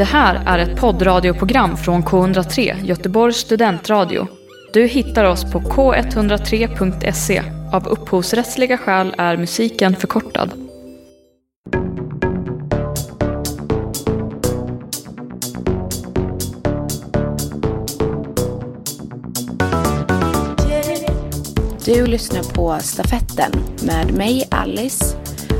Det 0.00 0.04
här 0.04 0.42
är 0.46 0.58
ett 0.58 0.80
poddradioprogram 0.80 1.76
från 1.76 2.02
K103, 2.02 2.84
Göteborgs 2.84 3.36
studentradio. 3.36 4.26
Du 4.72 4.86
hittar 4.86 5.24
oss 5.24 5.52
på 5.52 5.60
k103.se. 5.60 7.42
Av 7.72 7.88
upphovsrättsliga 7.88 8.78
skäl 8.78 9.14
är 9.18 9.36
musiken 9.36 9.96
förkortad. 9.96 10.50
Du 21.84 22.06
lyssnar 22.06 22.54
på 22.54 22.78
Stafetten 22.80 23.52
med 23.82 24.14
mig 24.14 24.48
Alice, 24.50 25.16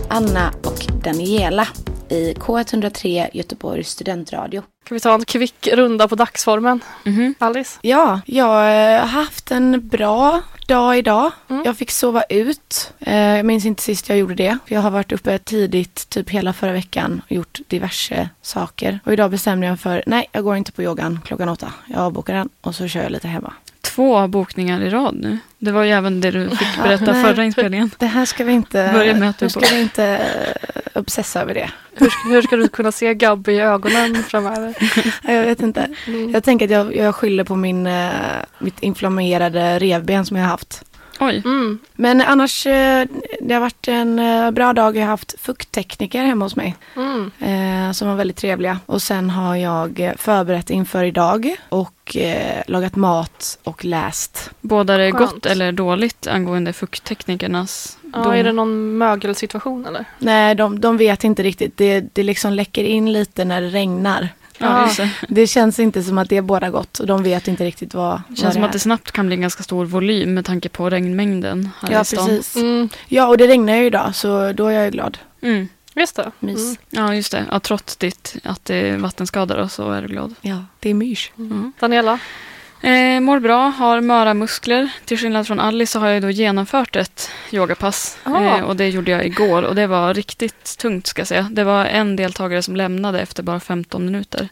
Anna 0.09 0.53
och 0.65 0.87
Daniela 1.05 1.69
i 2.11 2.35
K103 2.35 3.29
Göteborgs 3.33 3.89
studentradio. 3.91 4.63
Kan 4.85 4.95
vi 4.97 5.01
ta 5.01 5.15
en 5.15 5.25
kvick 5.25 5.69
runda 5.73 6.09
på 6.09 6.15
dagsformen? 6.15 6.81
Mhm. 7.05 7.35
Alice? 7.39 7.79
Ja, 7.83 8.21
jag 8.27 8.45
har 8.47 8.99
haft 9.07 9.51
en 9.51 9.89
bra 9.89 10.41
dag 10.67 10.99
idag. 10.99 11.31
Mm. 11.51 11.63
Jag 11.65 11.77
fick 11.77 11.91
sova 11.91 12.23
ut. 12.29 12.93
Eh, 13.01 13.15
Jag 13.17 13.47
minns 13.47 13.65
inte 13.65 13.83
sist 13.83 14.09
jag 14.09 14.19
gjorde 14.19 14.35
det. 14.35 14.59
Jag 14.67 14.81
har 14.81 14.91
varit 14.91 15.13
uppe 15.13 15.39
tidigt, 15.39 16.09
typ 16.09 16.31
hela 16.31 16.53
förra 16.53 16.73
veckan 16.73 17.23
och 17.27 17.33
gjort 17.33 17.59
diverse 17.69 18.29
saker. 18.43 19.01
Och 19.05 19.13
idag 19.13 19.31
bestämde 19.31 19.67
jag 19.67 19.81
för, 19.81 20.03
nej, 20.07 20.27
jag 20.33 20.45
går 20.45 20.57
inte 20.57 20.73
på 20.73 20.83
yogan 20.83 21.19
klockan 21.25 21.49
åtta. 21.49 21.73
Jag 21.87 21.99
avbokar 22.01 22.35
den 22.35 22.49
och 22.61 22.75
så 22.75 22.89
kör 22.89 23.03
jag 23.03 23.13
lite 23.13 23.29
hemma. 23.29 23.53
Två 23.81 24.27
bokningar 24.29 24.81
i 24.81 24.91
rad 24.91 25.15
nu. 25.15 25.39
Det 25.63 25.73
var 25.73 25.85
ju 25.85 25.91
även 25.91 26.21
det 26.21 26.31
du 26.31 26.51
fick 26.51 26.69
Ja, 26.79 26.83
berätta 26.83 27.13
nej. 27.13 27.23
förra 27.25 27.45
inspelningen. 27.45 27.91
Det 27.99 28.07
här 28.07 28.25
ska 28.25 28.45
vi 28.45 28.53
inte, 28.53 28.91
Börja 28.93 29.15
med 29.15 29.31
att 29.31 29.39
du 29.39 29.49
ska 29.49 29.61
vi 29.75 29.81
inte 29.81 30.05
eh, 30.05 31.01
obsessa 31.01 31.41
över 31.43 31.55
det. 31.55 31.71
Hur, 31.95 32.11
ska- 32.11 32.29
hur 32.29 32.43
ska 32.43 32.57
du 32.57 32.69
kunna 32.69 32.93
se 32.93 33.15
Gabby 33.15 33.53
i 33.53 33.61
ögonen 33.61 34.23
framöver? 34.23 34.75
Ja, 35.25 35.33
Jag 35.33 35.43
vet 35.45 35.61
inte. 35.61 35.89
Mm. 36.07 36.31
Jag 36.31 36.45
tänker 36.45 36.65
att 36.65 36.71
jag, 36.71 36.97
jag 36.97 37.15
skyller 37.15 37.45
på 37.45 37.57
min, 37.57 37.87
eh, 37.87 38.11
mitt 38.59 38.81
inflammerade 38.81 39.79
revben 39.79 40.27
som 40.27 40.37
jag 40.37 40.45
har 40.45 40.51
haft. 40.51 40.85
Oj. 41.21 41.43
Mm. 41.45 41.79
Men 41.95 42.21
annars, 42.21 42.67
eh, 42.67 43.07
det 43.41 43.55
har 43.55 43.61
varit 43.61 43.89
en 43.89 44.19
eh, 44.19 44.51
bra 44.51 44.73
dag. 44.73 44.97
Jag 44.97 45.03
har 45.03 45.09
haft 45.09 45.41
fukttekniker 45.41 46.23
hemma 46.23 46.45
hos 46.45 46.57
mig. 46.57 46.77
Mm. 46.97 47.31
Eh, 47.39 47.93
som 47.93 48.09
var 48.09 48.15
väldigt 48.15 48.37
trevliga. 48.37 48.79
Och 48.87 49.03
sen 49.03 49.31
har 49.31 49.57
jag 49.57 50.15
förberett 50.17 50.71
inför 50.71 51.05
idag. 51.05 51.57
Och 51.69 52.17
eh, 52.17 52.63
lagat 52.67 52.97
mat 52.97 53.59
och 53.65 53.85
läst. 53.85 54.51
Båda 54.61 54.97
det 54.97 55.13
Skönt. 55.13 55.33
gott 55.33 55.47
eller 55.47 55.73
dåligt 55.73 56.27
angående 56.27 56.73
fuktteknikernas 56.73 57.97
Ja, 58.13 58.35
är 58.35 58.45
det 58.45 58.53
någon 58.53 58.99
mögelsituation 58.99 59.87
eller? 59.87 60.05
Nej, 60.19 60.55
de, 60.55 60.81
de 60.81 60.97
vet 60.97 61.25
inte 61.25 61.43
riktigt. 61.43 61.77
Det, 61.77 62.05
det 62.13 62.23
liksom 62.23 62.53
läcker 62.53 62.85
in 62.85 63.13
lite 63.13 63.45
när 63.45 63.61
det 63.61 63.69
regnar. 63.69 64.29
Ja, 64.61 64.89
det. 64.97 65.11
Det 65.29 65.47
känns 65.47 65.79
inte 65.79 66.03
som 66.03 66.19
att 66.19 66.29
det 66.29 66.37
är 66.37 66.43
båda 66.43 66.71
gott. 66.71 66.99
Och 66.99 67.07
de 67.07 67.23
vet 67.23 67.49
inte 67.49 67.65
riktigt 67.65 67.95
vad, 67.95 68.17
Det 68.17 68.23
vad 68.29 68.39
känns 68.39 68.55
som 68.55 68.63
är. 68.63 68.67
att 68.67 68.73
det 68.73 68.79
snabbt 68.79 69.13
kan 69.13 69.27
bli 69.27 69.35
en 69.35 69.41
ganska 69.41 69.63
stor 69.63 69.85
volym 69.85 70.35
med 70.35 70.45
tanke 70.45 70.69
på 70.69 70.91
regnmängden 70.91 71.71
här 71.81 71.93
Ja, 71.93 72.01
i 72.01 72.05
stan. 72.05 72.27
precis. 72.29 72.57
Mm. 72.57 72.89
Ja, 73.09 73.27
och 73.27 73.39
det 73.39 73.47
regnar 73.47 73.75
ju 73.75 73.85
idag. 73.87 74.15
Så 74.15 74.53
då 74.53 74.67
är 74.67 74.73
jag 74.73 74.85
ju 74.85 74.91
glad. 74.91 75.19
Mm. 75.43 75.69
Just 75.95 76.17
det. 76.17 76.31
Mys. 76.41 76.65
Mm. 76.65 76.77
Ja, 76.91 77.15
just 77.15 77.33
det. 77.33 77.45
Ja, 77.51 77.61
trots 77.61 77.97
ditt, 77.97 78.37
att 78.45 78.65
det 78.65 78.75
är 78.77 78.97
vattenskador 78.97 79.57
och 79.59 79.71
så 79.73 79.91
är 79.93 80.03
du 80.03 80.09
glad. 80.09 80.35
Ja, 80.41 80.65
det 80.81 80.91
är 80.91 80.95
mys. 80.95 81.31
Mm. 81.39 81.73
Daniela? 81.81 82.19
Eh, 82.83 83.21
mår 83.21 83.39
bra, 83.39 83.69
har 83.69 84.01
möra 84.01 84.35
muskler. 84.35 84.91
Till 85.05 85.19
skillnad 85.19 85.47
från 85.47 85.61
Alice 85.61 85.93
så 85.93 85.99
har 85.99 86.09
jag 86.09 86.23
då 86.23 86.31
genomfört 86.31 86.97
ett 86.97 87.31
yogapass. 87.51 88.19
Ah. 88.25 88.45
Eh, 88.45 88.61
och 88.61 88.77
det 88.77 88.89
gjorde 88.89 89.11
jag 89.11 89.27
igår 89.27 89.63
och 89.63 89.75
det 89.75 89.87
var 89.87 90.15
riktigt 90.15 90.79
tungt 90.79 91.07
ska 91.07 91.21
jag 91.21 91.29
säga. 91.29 91.49
Det 91.51 91.65
var 91.65 91.85
en 91.85 92.17
deltagare 92.17 92.63
som 92.63 92.77
lämnade 92.77 93.21
efter 93.21 93.43
bara 93.43 93.61
15 93.61 94.05
minuter. 94.05 94.49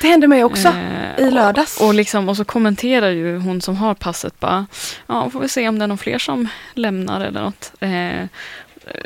Det 0.00 0.08
hände 0.08 0.28
mig 0.28 0.44
också. 0.44 0.68
Eh, 0.68 1.26
I 1.26 1.30
lördags. 1.30 1.80
Och, 1.80 1.86
och, 1.86 1.94
liksom, 1.94 2.28
och 2.28 2.36
så 2.36 2.44
kommenterar 2.44 3.10
ju 3.10 3.38
hon 3.38 3.60
som 3.60 3.76
har 3.76 3.94
passet 3.94 4.40
bara, 4.40 4.66
ja, 5.06 5.30
får 5.30 5.40
vi 5.40 5.48
se 5.48 5.68
om 5.68 5.78
det 5.78 5.84
är 5.84 5.88
någon 5.88 5.98
fler 5.98 6.18
som 6.18 6.48
lämnar 6.74 7.20
eller 7.20 7.42
något. 7.42 7.72
Eh, 7.80 8.26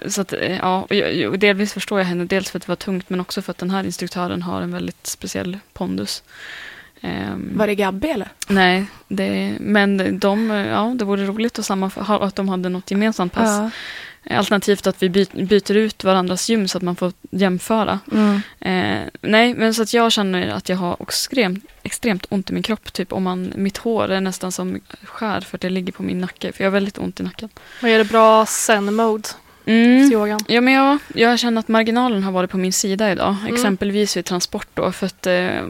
så 0.09 0.21
att, 0.21 0.33
eh, 0.33 0.57
ja, 0.57 0.87
jag, 0.89 1.41
delvis 1.41 1.73
förstår 1.73 1.99
jag 1.99 2.07
henne, 2.07 2.25
dels 2.25 2.51
för 2.51 2.59
att 2.59 2.67
det 2.67 2.69
var 2.69 2.77
tungt 2.77 3.11
men 3.11 3.21
också 3.21 3.43
för 3.43 3.51
att 3.51 3.59
den 3.59 3.71
här 3.71 3.85
instruktören 3.85 4.43
har 4.43 4.63
en 4.63 4.73
väldigt 4.73 5.07
speciell 5.07 5.59
pondus. 5.73 6.23
Ehm, 7.01 7.51
Var 7.59 7.67
det 7.67 7.75
Gabby 7.75 8.09
eller? 8.09 8.29
Nej, 8.49 8.87
det, 9.09 9.57
men 9.61 10.19
de, 10.19 10.51
ja, 10.51 10.95
det 10.99 11.05
vore 11.05 11.25
roligt 11.27 11.59
att, 11.59 11.65
sammanfö- 11.65 12.25
att 12.27 12.37
de 12.37 12.49
hade 12.49 12.69
något 12.69 12.91
gemensamt 12.91 13.33
pass. 13.33 13.73
Alternativt 14.31 14.87
att 14.87 15.03
vi 15.03 15.09
by, 15.09 15.27
byter 15.33 15.77
ut 15.77 16.05
varandras 16.05 16.49
gym 16.49 16.69
så 16.69 16.79
att 16.79 16.83
man 16.83 16.97
får 16.97 17.13
jämföra. 17.31 18.01
Mm. 18.13 18.35
Eh, 18.61 19.09
nej, 19.21 19.55
men 19.55 19.75
så 19.75 19.83
att 19.83 19.95
jag 19.95 20.13
känner 20.13 20.49
att 20.49 20.69
jag 20.69 20.77
har 20.77 20.97
extremt, 21.01 21.65
extremt 21.83 22.27
ont 22.29 22.51
i 22.51 22.53
min 22.53 22.63
kropp. 22.63 22.93
Typ 22.93 23.13
om 23.13 23.23
man, 23.23 23.53
mitt 23.57 23.77
hår 23.77 24.11
är 24.11 24.21
nästan 24.21 24.53
som 24.53 24.81
skär 25.03 25.41
för 25.41 25.57
att 25.57 25.61
det 25.61 25.71
ligger 25.71 25.93
på 25.93 26.03
min 26.03 26.21
nacke. 26.21 26.53
För 26.53 26.65
jag 26.65 26.71
har 26.71 26.73
väldigt 26.73 26.99
ont 26.99 27.21
i 27.21 27.23
nacken. 27.23 27.49
Vad 27.83 27.91
är 27.91 27.99
det 27.99 28.05
bra 28.05 28.47
zen-mode 28.47 29.29
Mm. 29.67 30.11
i 30.11 30.13
yogan? 30.13 30.41
Ja, 30.49 30.61
men 30.61 30.75
jag, 30.75 30.99
jag 31.15 31.39
känner 31.39 31.59
att 31.59 31.69
marginalen 31.69 32.23
har 32.23 32.33
varit 32.33 32.51
på 32.51 32.59
min 32.59 32.73
sida 32.73 33.13
idag. 33.13 33.37
Mm. 33.41 33.55
Exempelvis 33.55 34.17
vid 34.17 34.25
transport 34.25 34.69
då. 34.75 34.93
För 34.93 35.07
att 35.07 35.27
eh, 35.27 35.63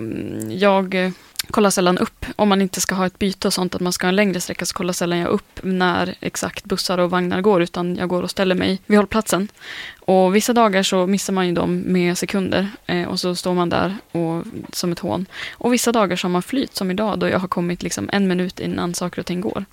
jag 0.51 1.13
kollar 1.51 1.71
sällan 1.71 1.99
upp. 1.99 2.27
Om 2.37 2.49
man 2.49 2.63
inte 2.63 2.81
ska 2.81 2.95
ha 2.95 3.07
ett 3.07 3.19
byte 3.19 3.49
och 3.49 3.55
sånt, 3.55 3.75
att 3.75 3.81
man 3.81 3.93
ska 3.93 4.07
ha 4.07 4.09
en 4.09 4.17
längre 4.17 4.41
sträcka, 4.41 4.67
så 4.67 4.75
kollar 4.75 4.93
sällan 4.93 5.19
jag 5.19 5.29
upp 5.29 5.61
när 5.63 6.15
exakt 6.21 6.65
bussar 6.65 6.99
och 6.99 7.11
vagnar 7.11 7.41
går. 7.41 7.63
Utan 7.63 7.97
jag 7.97 8.09
går 8.09 8.23
och 8.23 8.31
ställer 8.31 8.55
mig 8.55 8.81
vid 8.87 8.99
hållplatsen. 8.99 9.49
Och 10.07 10.37
vissa 10.37 10.53
dagar 10.53 10.83
så 10.83 11.07
missar 11.07 11.33
man 11.33 11.47
ju 11.47 11.53
dem 11.53 11.83
med 11.87 12.19
sekunder. 12.19 12.69
Eh, 12.87 13.09
och 13.09 13.21
så 13.21 13.35
står 13.35 13.55
man 13.55 13.69
där 13.69 13.97
och, 14.13 14.45
som 14.73 14.93
ett 14.93 14.99
hån. 14.99 15.27
Och 15.53 15.73
vissa 15.73 15.93
dagar 15.93 16.17
så 16.17 16.27
har 16.27 16.31
man 16.31 16.43
flyt, 16.43 16.77
som 16.77 16.91
idag, 16.91 17.19
då 17.19 17.29
jag 17.29 17.39
har 17.39 17.49
kommit 17.49 17.83
liksom 17.83 18.11
en 18.13 18.29
minut 18.29 18.61
innan 18.61 18.95
saker 18.95 19.21
och 19.21 19.27
ting 19.27 19.41
går. 19.41 19.65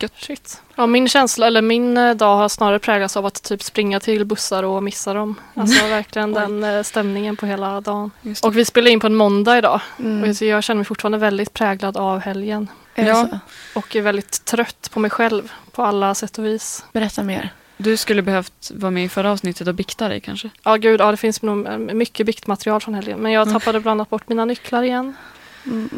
Gött. 0.00 0.12
Shit. 0.16 0.62
Ja, 0.74 0.86
min 0.86 1.08
känsla, 1.08 1.46
eller 1.46 1.62
min 1.62 1.96
eh, 1.96 2.14
dag 2.14 2.36
har 2.36 2.48
snarare 2.48 2.78
präglats 2.78 3.16
av 3.16 3.26
att 3.26 3.42
typ 3.42 3.62
springa 3.62 4.00
till 4.00 4.24
bussar 4.24 4.62
och 4.62 4.82
missa 4.82 5.14
dem. 5.14 5.34
Alltså 5.54 5.86
verkligen 5.86 6.32
den 6.32 6.64
eh, 6.64 6.82
stämningen 6.82 7.36
på 7.36 7.46
hela 7.46 7.80
dagen. 7.80 8.10
Och 8.42 8.56
vi 8.56 8.64
spelar 8.64 8.90
in 8.90 9.00
på 9.00 9.06
en 9.06 9.14
måndag 9.14 9.58
idag. 9.58 9.80
Mm. 9.98 10.30
Och 10.30 10.36
så 10.36 10.44
jag 10.44 10.64
känner 10.64 10.76
mig 10.76 10.84
fortfarande 10.84 11.18
väldigt 11.18 11.52
präglad 11.52 11.96
av 11.96 12.18
helgen. 12.18 12.68
Är 12.94 13.06
Ja. 13.06 13.28
Och 13.74 13.96
är 13.96 14.02
väldigt 14.02 14.44
trött 14.44 14.90
på 14.92 15.00
mig 15.00 15.10
själv 15.10 15.52
på 15.72 15.82
alla 15.82 16.14
sätt 16.14 16.38
och 16.38 16.44
vis. 16.44 16.84
Berätta 16.92 17.22
mer. 17.22 17.52
Du 17.82 17.96
skulle 17.96 18.22
behövt 18.22 18.70
vara 18.74 18.90
med 18.90 19.04
i 19.04 19.08
förra 19.08 19.30
avsnittet 19.32 19.68
och 19.68 19.74
bikta 19.74 20.08
dig 20.08 20.20
kanske? 20.20 20.50
Ja 20.62 20.76
gud, 20.76 21.00
ja, 21.00 21.10
det 21.10 21.16
finns 21.16 21.42
nog 21.42 21.66
eh, 21.66 21.78
mycket 21.78 22.26
biktmaterial 22.26 22.80
från 22.80 22.94
helgen. 22.94 23.18
Men 23.18 23.32
jag 23.32 23.42
Mm. 23.48 23.60
tappade 23.60 23.80
bland 23.80 24.00
annat 24.00 24.10
bort 24.10 24.28
mina 24.28 24.44
nycklar 24.44 24.82
igen. 24.82 25.14
Mm. 25.66 25.90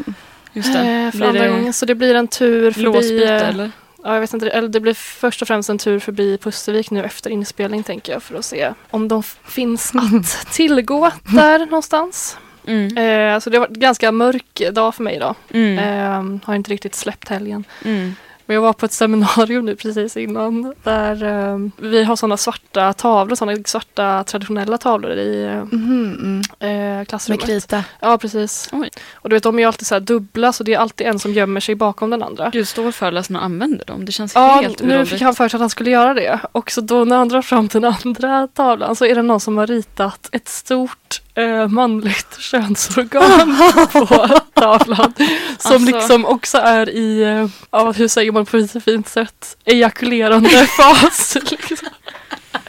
Just 0.52 0.72
det. 0.72 0.78
Eh, 0.80 1.10
för 1.10 1.18
Blir 1.18 1.28
andra 1.28 1.42
det 1.42 1.48
gången. 1.48 1.72
Så 1.72 1.86
det 1.86 1.94
blir 1.94 2.14
en 2.14 2.28
tur 2.28 2.70
förbi... 2.70 2.84
Låsbyte 2.84 3.34
eh, 3.34 3.48
eller? 3.48 3.70
Ja, 4.04 4.14
jag 4.14 4.20
vet 4.20 4.34
inte, 4.34 4.50
eller 4.50 4.68
det 4.68 4.80
blir 4.80 4.94
först 4.94 5.42
och 5.42 5.48
främst 5.48 5.68
en 5.70 5.78
tur 5.78 5.98
förbi 5.98 6.38
Pustervik 6.38 6.90
nu 6.90 7.02
efter 7.04 7.30
inspelning 7.30 7.82
tänker 7.82 8.12
jag 8.12 8.22
för 8.22 8.34
att 8.38 8.44
se 8.44 8.72
om 8.90 9.08
de 9.08 9.22
finns 9.22 9.92
att 9.94 10.52
tillgå 10.52 11.10
där 11.22 11.58
någonstans. 11.58 12.38
Mm. 12.66 12.86
Eh, 12.96 13.40
så 13.40 13.50
det 13.50 13.56
har 13.56 13.60
varit 13.60 13.76
en 13.76 13.80
ganska 13.80 14.12
mörk 14.12 14.62
dag 14.72 14.94
för 14.94 15.02
mig 15.02 15.16
idag. 15.16 15.34
Mm. 15.50 15.78
Eh, 15.78 16.40
har 16.46 16.54
inte 16.54 16.70
riktigt 16.70 16.94
släppt 16.94 17.28
helgen. 17.28 17.64
Mm. 17.84 18.14
Men 18.46 18.54
jag 18.54 18.62
var 18.62 18.72
på 18.72 18.86
ett 18.86 18.92
seminarium 18.92 19.64
nu 19.64 19.76
precis 19.76 20.16
innan 20.16 20.74
där 20.82 21.22
eh, 21.52 21.58
vi 21.76 22.04
har 22.04 22.16
sådana 22.16 22.36
svarta 22.36 22.92
tavlor, 22.92 23.36
sådana 23.36 23.58
svarta 23.64 24.24
traditionella 24.24 24.78
tavlor 24.78 25.10
i 25.12 25.44
eh, 25.44 25.64
Mhm, 25.64 26.42
mm. 26.60 27.00
eh, 27.00 27.04
klassrummet. 27.04 27.40
Med 27.40 27.48
krita. 27.48 27.84
Ja, 28.00 28.18
precis. 28.18 28.68
Oj. 28.72 28.90
Och 29.14 29.28
du 29.28 29.36
vet, 29.36 29.42
de 29.42 29.54
är 29.58 29.62
ju 29.62 29.66
alltid 29.66 29.86
så 29.86 29.94
här 29.94 30.00
dubbla 30.00 30.52
så 30.52 30.64
det 30.64 30.74
är 30.74 30.78
alltid 30.78 31.06
en 31.06 31.18
som 31.18 31.32
gömmer 31.32 31.60
sig 31.60 31.74
bakom 31.74 32.10
den 32.10 32.22
andra. 32.22 32.50
Gud, 32.52 32.68
står 32.68 32.90
föreläsarna 32.90 33.38
och 33.38 33.44
använder 33.44 33.84
dem? 33.84 34.04
Det 34.04 34.12
känns 34.12 34.34
Ja, 34.34 34.60
helt 34.62 34.82
nu 34.82 34.88
uråldrigt. 34.88 35.10
fick 35.12 35.22
han 35.22 35.34
för 35.34 35.48
sig 35.48 35.56
att 35.56 35.60
han 35.60 35.70
skulle 35.70 35.90
göra 35.90 36.14
det. 36.14 36.40
Och 36.52 36.70
så 36.70 36.80
då 36.80 37.04
när 37.04 37.16
han 37.16 37.28
drar 37.28 37.42
fram 37.42 37.66
den 37.68 37.84
andra 37.84 38.48
tavlan 38.54 38.96
så 38.96 39.04
är 39.04 39.14
det 39.14 39.22
någon 39.22 39.40
som 39.40 39.56
har 39.56 39.66
ritat 39.66 40.28
ett 40.32 40.48
stort 40.48 40.98
eh, 41.34 41.68
manligt 41.68 42.36
könsorgan 42.38 43.56
på 43.92 44.06
tavlan. 44.54 45.12
Som 45.58 45.72
Alltså. 45.72 45.78
liksom 45.78 46.24
också 46.24 46.58
är 46.58 46.88
i, 46.88 47.22
eh, 47.22 47.46
ja, 47.70 47.92
hur 47.92 48.08
säger 48.08 48.32
man 48.32 48.46
på 48.46 48.56
ett 48.56 48.84
fint 48.84 49.08
sätt, 49.08 49.56
ejakulerande 49.64 50.66
fas. 50.66 51.36
Liksom. 51.50 51.88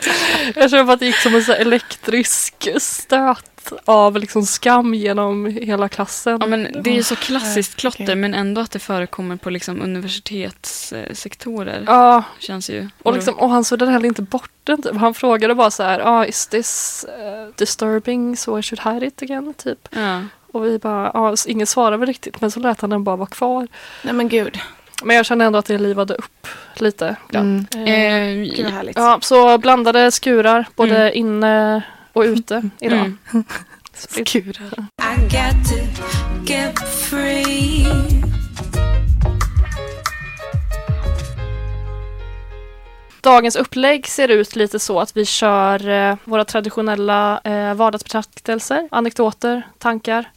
Jag 0.56 0.69
känner 0.69 0.84
bara 0.84 0.94
att 0.94 1.00
det 1.00 1.06
gick 1.06 1.16
som 1.16 1.36
en 1.36 1.44
så 1.44 1.54
elektrisk 1.54 2.68
stöt 2.78 3.52
av 3.86 4.18
liksom 4.18 4.46
skam 4.46 4.94
genom 4.94 5.46
hela 5.46 5.90
klassen. 5.90 6.38
Ja, 6.42 6.48
men 6.48 6.68
det 6.84 6.90
är 6.90 6.94
ju 6.96 7.04
så 7.04 7.16
klassiskt 7.16 7.75
klotter 7.75 8.16
men 8.16 8.34
ändå 8.34 8.62
att 8.62 8.72
det 8.72 8.80
förekommer 8.80 9.36
på 9.36 9.50
liksom 9.50 9.81
universitetssektorer. 9.81 11.84
Ja, 11.88 12.24
Känns 12.40 12.69
ju... 12.69 12.88
Och, 13.04 13.13
liksom, 13.13 13.36
och 13.36 13.50
han 13.50 13.63
suddade 13.63 13.92
heller 13.92 14.07
inte 14.07 14.22
bort 14.22 14.52
den. 14.63 14.81
Typ. 14.81 14.96
Han 14.96 15.13
frågade 15.13 15.56
bara 15.56 15.72
så 15.72 15.84
här, 15.84 16.00
ah, 16.00 16.25
is 16.25 16.48
this 16.48 17.06
uh, 17.10 17.13
disturbing 17.58 18.38
so 18.38 18.60
I 18.60 18.62
should 18.62 18.80
hide 18.94 19.06
it 19.06 19.22
again? 19.22 19.54
Typ. 19.54 19.88
Ja. 19.90 20.22
Och 20.51 20.66
vi 20.66 20.80
bara, 20.80 21.34
s- 21.34 21.48
ingen 21.48 21.68
svarade 21.68 21.98
väl 21.98 22.08
riktigt 22.08 22.42
men 22.42 22.51
så 22.51 22.60
lät 22.60 22.81
han 22.81 22.90
den 22.90 23.04
bara 23.04 23.16
vara 23.16 23.30
kvar. 23.30 23.68
Nej 24.01 24.13
men 24.13 24.30
gud. 24.30 24.60
Men 25.04 25.16
jag 25.16 25.26
kände 25.26 25.46
ändå 25.46 25.60
att 25.60 25.66
det 25.66 25.78
livade 25.78 26.14
upp 26.14 26.48
lite. 26.76 27.16
Mm. 27.34 27.66
Eh, 27.76 27.82
Eh, 27.94 28.36
Gud 28.56 28.64
vad 28.66 28.74
härligt. 28.74 28.96
ja, 28.98 29.20
så 29.22 29.58
blandade 29.58 30.12
skurar 30.12 30.66
både 30.76 30.96
Mm. 30.98 31.12
inne 31.16 31.82
och 32.14 32.22
ute 32.22 32.70
idag. 32.80 33.00
Mm. 33.00 33.44
Skurar. 33.94 34.88
I 35.02 35.22
got 35.22 35.70
to 35.70 36.04
get 36.54 36.80
free. 36.90 37.86
Dagens 43.22 43.56
upplägg 43.56 44.08
ser 44.08 44.28
ut 44.28 44.56
lite 44.56 44.80
så 44.80 45.00
att 45.00 45.18
vi 45.18 45.26
kör 45.26 45.90
eh, 45.90 46.16
våra 46.24 46.46
traditionella 46.46 47.42
eh, 47.44 47.74
vardagsbetraktelser, 47.74 48.88
anekdoter, 48.92 49.68
tankar 49.80 50.30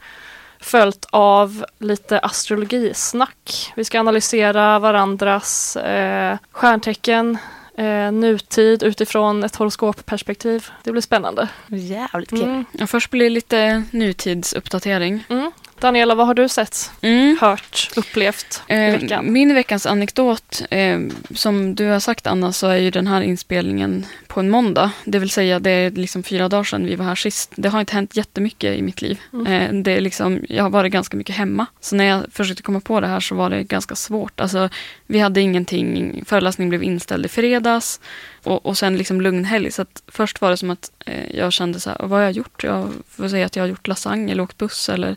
följt 0.60 1.06
av 1.10 1.64
lite 1.78 2.18
astrologisnack. 2.18 3.72
Vi 3.76 3.84
ska 3.84 4.00
analysera 4.00 4.78
varandras 4.78 5.76
eh, 5.76 6.38
stjärntecken, 6.50 7.38
eh, 7.76 8.12
nutid 8.12 8.82
utifrån 8.82 9.44
ett 9.44 9.56
horoskopperspektiv. 9.56 10.66
Det 10.82 10.92
blir 10.92 11.02
spännande. 11.02 11.48
Jävligt 11.66 12.30
kul. 12.30 12.42
Mm. 12.42 12.64
Ja, 12.72 12.86
först 12.86 13.10
blir 13.10 13.24
det 13.24 13.30
lite 13.30 13.82
nutidsuppdatering. 13.90 15.24
Mm. 15.28 15.52
Daniela, 15.80 16.14
vad 16.14 16.26
har 16.26 16.34
du 16.34 16.48
sett, 16.48 16.90
Mm. 17.00 17.38
hört, 17.40 17.90
upplevt 17.96 18.62
i 18.68 18.72
Eh, 18.72 18.92
veckan? 19.00 19.32
min 19.32 19.54
veckans 19.54 19.86
anekdot, 19.86 20.62
eh, 20.70 20.98
som 21.34 21.74
du 21.74 21.86
har 21.88 22.00
sagt 22.00 22.26
Anna, 22.26 22.52
så 22.52 22.66
är 22.66 22.76
ju 22.76 22.90
den 22.90 23.06
här 23.06 23.20
inspelningen 23.22 24.06
på 24.26 24.40
en 24.40 24.50
måndag. 24.50 24.90
Det 25.04 25.18
vill 25.18 25.30
säga 25.30 25.58
det 25.60 25.70
är 25.70 25.90
liksom 25.90 26.22
fyra 26.22 26.48
dagar 26.48 26.64
sedan 26.64 26.84
vi 26.86 26.96
var 26.96 27.04
här 27.04 27.14
sist. 27.14 27.52
Det 27.56 27.68
har 27.68 27.80
inte 27.80 27.94
hänt 27.94 28.16
jättemycket 28.16 28.78
i 28.78 28.82
mitt 28.82 29.02
liv. 29.02 29.20
Mm. 29.32 29.46
Eh, 29.46 29.82
det 29.82 29.92
är 29.92 30.00
liksom, 30.00 30.40
jag 30.48 30.62
har 30.62 30.70
varit 30.70 30.92
ganska 30.92 31.16
mycket 31.16 31.36
hemma. 31.36 31.66
Så 31.80 31.96
när 31.96 32.04
jag 32.04 32.24
försökte 32.32 32.62
komma 32.62 32.80
på 32.80 33.00
det 33.00 33.06
här 33.06 33.20
så 33.20 33.34
var 33.34 33.50
det 33.50 33.62
ganska 33.62 33.94
svårt. 33.94 34.40
Alltså, 34.40 34.68
vi 35.06 35.18
hade 35.18 35.40
ingenting, 35.40 36.22
föreläsningen 36.26 36.68
blev 36.68 36.82
inställd 36.82 37.26
i 37.26 37.28
fredags 37.28 38.00
och, 38.48 38.66
och 38.66 38.78
sen 38.78 38.96
liksom 38.96 39.20
lugn 39.20 39.44
helg. 39.44 39.70
Så 39.70 39.82
att 39.82 40.02
först 40.06 40.40
var 40.40 40.50
det 40.50 40.56
som 40.56 40.70
att 40.70 40.90
eh, 41.06 41.36
jag 41.36 41.52
kände 41.52 41.80
så 41.80 41.90
här, 41.90 41.98
vad 42.00 42.10
har 42.10 42.20
jag 42.20 42.32
gjort? 42.32 42.64
Jag 42.64 42.92
får 43.08 43.28
säga 43.28 43.46
att 43.46 43.56
jag 43.56 43.62
har 43.62 43.68
gjort 43.68 43.86
lasagne 43.86 44.32
eller 44.32 44.42
åkt 44.42 44.58
buss 44.58 44.88
eller 44.88 45.16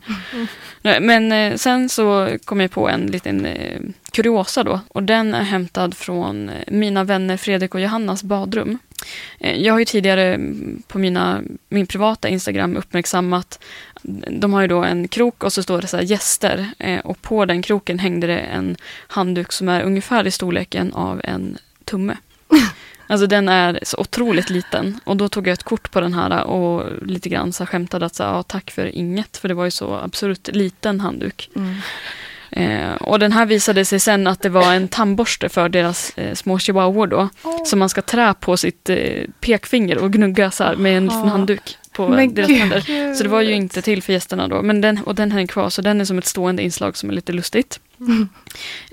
Mm. 0.83 1.05
Men 1.05 1.31
eh, 1.31 1.57
sen 1.57 1.89
så 1.89 2.37
kom 2.45 2.61
jag 2.61 2.71
på 2.71 2.89
en 2.89 3.07
liten 3.07 3.45
eh, 3.45 3.81
kuriosa 4.11 4.63
då. 4.63 4.79
Och 4.87 5.03
den 5.03 5.33
är 5.33 5.43
hämtad 5.43 5.93
från 5.93 6.49
eh, 6.49 6.63
mina 6.67 7.03
vänner 7.03 7.37
Fredrik 7.37 7.75
och 7.75 7.81
Johannas 7.81 8.23
badrum. 8.23 8.79
Eh, 9.39 9.61
jag 9.61 9.73
har 9.73 9.79
ju 9.79 9.85
tidigare 9.85 10.39
på 10.87 10.99
mina, 10.99 11.41
min 11.69 11.87
privata 11.87 12.29
Instagram 12.29 12.77
uppmärksammat 12.77 13.59
de 14.29 14.53
har 14.53 14.61
ju 14.61 14.67
då 14.67 14.83
en 14.83 15.07
krok 15.07 15.43
och 15.43 15.53
så 15.53 15.63
står 15.63 15.81
det 15.81 15.87
så 15.87 16.01
gäster 16.01 16.69
eh, 16.79 16.99
och 16.99 17.21
på 17.21 17.45
den 17.45 17.61
kroken 17.61 17.99
hängde 17.99 18.27
det 18.27 18.39
en 18.39 18.77
handduk 19.07 19.51
som 19.51 19.69
är 19.69 19.81
ungefär 19.81 20.27
i 20.27 20.31
storleken 20.31 20.93
av 20.93 21.21
en 21.23 21.57
tumme. 21.85 22.17
Alltså 23.11 23.27
den 23.27 23.49
är 23.49 23.79
så 23.83 23.97
otroligt 23.97 24.49
liten 24.49 24.99
och 25.03 25.17
då 25.17 25.29
tog 25.29 25.47
jag 25.47 25.53
ett 25.53 25.63
kort 25.63 25.91
på 25.91 26.01
den 26.01 26.13
här 26.13 26.43
och 26.43 26.85
lite 27.01 27.29
grann 27.29 27.53
så 27.53 27.65
skämtade 27.65 28.05
att 28.05 28.15
så, 28.15 28.23
ja, 28.23 28.43
tack 28.43 28.71
för 28.71 28.95
inget 28.95 29.37
för 29.37 29.47
det 29.47 29.53
var 29.53 29.65
ju 29.65 29.71
så 29.71 29.95
absurt 29.95 30.47
liten 30.47 30.99
handduk. 30.99 31.49
Mm. 31.55 31.75
Eh, 32.51 32.95
och 32.95 33.19
den 33.19 33.31
här 33.31 33.45
visade 33.45 33.85
sig 33.85 33.99
sen 33.99 34.27
att 34.27 34.41
det 34.41 34.49
var 34.49 34.73
en 34.73 34.87
tandborste 34.87 35.49
för 35.49 35.69
deras 35.69 36.17
eh, 36.17 36.33
små 36.33 36.59
chihuahuor 36.59 37.07
då. 37.07 37.29
Som 37.65 37.79
man 37.79 37.89
ska 37.89 38.01
trä 38.01 38.33
på 38.39 38.57
sitt 38.57 38.89
eh, 38.89 39.23
pekfinger 39.39 39.97
och 39.97 40.11
gnugga 40.11 40.51
så 40.51 40.63
här 40.63 40.75
med 40.75 40.97
en 40.97 41.05
liten 41.05 41.29
handduk 41.29 41.77
på 41.91 42.09
Men 42.09 42.33
deras 42.33 42.47
gud. 42.49 42.59
tänder. 42.59 43.13
Så 43.13 43.23
det 43.23 43.29
var 43.29 43.41
ju 43.41 43.53
inte 43.53 43.81
till 43.81 44.03
för 44.03 44.13
gästerna 44.13 44.47
då. 44.47 44.61
Men 44.61 44.81
den, 44.81 45.03
och 45.03 45.15
den 45.15 45.31
här 45.31 45.39
är 45.41 45.47
kvar 45.47 45.69
så 45.69 45.81
den 45.81 46.01
är 46.01 46.05
som 46.05 46.17
ett 46.17 46.25
stående 46.25 46.63
inslag 46.63 46.97
som 46.97 47.09
är 47.09 47.13
lite 47.13 47.33
lustigt. 47.33 47.79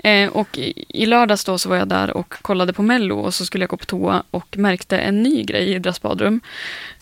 Eh, 0.03 0.29
och 0.29 0.57
i, 0.57 0.85
i 0.89 1.05
lördags 1.05 1.45
då 1.45 1.57
så 1.57 1.69
var 1.69 1.75
jag 1.75 1.87
där 1.87 2.17
och 2.17 2.33
kollade 2.41 2.73
på 2.73 2.81
Mello 2.81 3.19
och 3.19 3.33
så 3.33 3.45
skulle 3.45 3.61
jag 3.63 3.69
gå 3.69 3.77
på 3.77 3.85
toa 3.85 4.23
och 4.31 4.57
märkte 4.57 4.97
en 4.97 5.23
ny 5.23 5.43
grej 5.43 5.73
i 5.75 5.79
deras 5.79 6.01
badrum. 6.01 6.41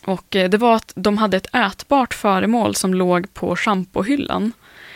Och 0.06 0.36
eh, 0.36 0.50
det 0.50 0.58
var 0.58 0.76
att 0.76 0.92
de 0.96 1.18
hade 1.18 1.38
ett 1.38 1.56
ätbart 1.56 2.14
föremål 2.14 2.76
som 2.76 2.94
låg 2.94 3.34
på 3.34 3.56
schampohyllan 3.56 4.52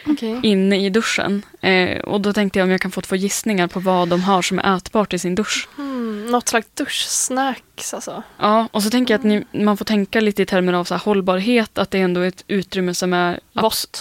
Okej. 0.06 0.40
inne 0.44 0.86
i 0.86 0.90
duschen. 0.90 1.46
Eh, 1.62 2.00
och 2.00 2.22
då 2.22 2.34
tänkte 2.34 2.60
jag 2.60 2.64
om 2.66 2.72
jag 2.72 2.82
kan 2.82 2.92
få 2.92 3.02
två 3.02 3.16
gissningar 3.16 3.68
på 3.68 3.80
vad 3.80 4.08
de 4.08 4.24
har 4.24 4.42
som 4.42 4.60
är 4.60 4.78
ätbart 4.78 5.14
i 5.14 5.20
sin 5.20 5.36
dusch. 5.36 5.68
Mm, 5.78 6.26
något 6.26 6.50
slags 6.50 6.68
duschsnacks 6.74 7.94
alltså. 7.94 8.24
Ja, 8.38 8.68
och 8.72 8.84
så 8.84 8.90
tänker 8.90 9.14
jag 9.14 9.20
att 9.20 9.26
ni, 9.26 9.64
man 9.64 9.78
får 9.78 9.86
tänka 9.86 10.20
lite 10.22 10.42
i 10.42 10.46
termer 10.46 10.74
av 10.74 10.84
så 10.84 10.94
här 10.94 11.02
hållbarhet, 11.02 11.78
att 11.78 11.92
det 11.92 11.98
är 12.00 12.04
ändå 12.04 12.22
ett 12.22 12.44
utrymme 12.48 12.94
som 12.94 13.14
är 13.14 13.40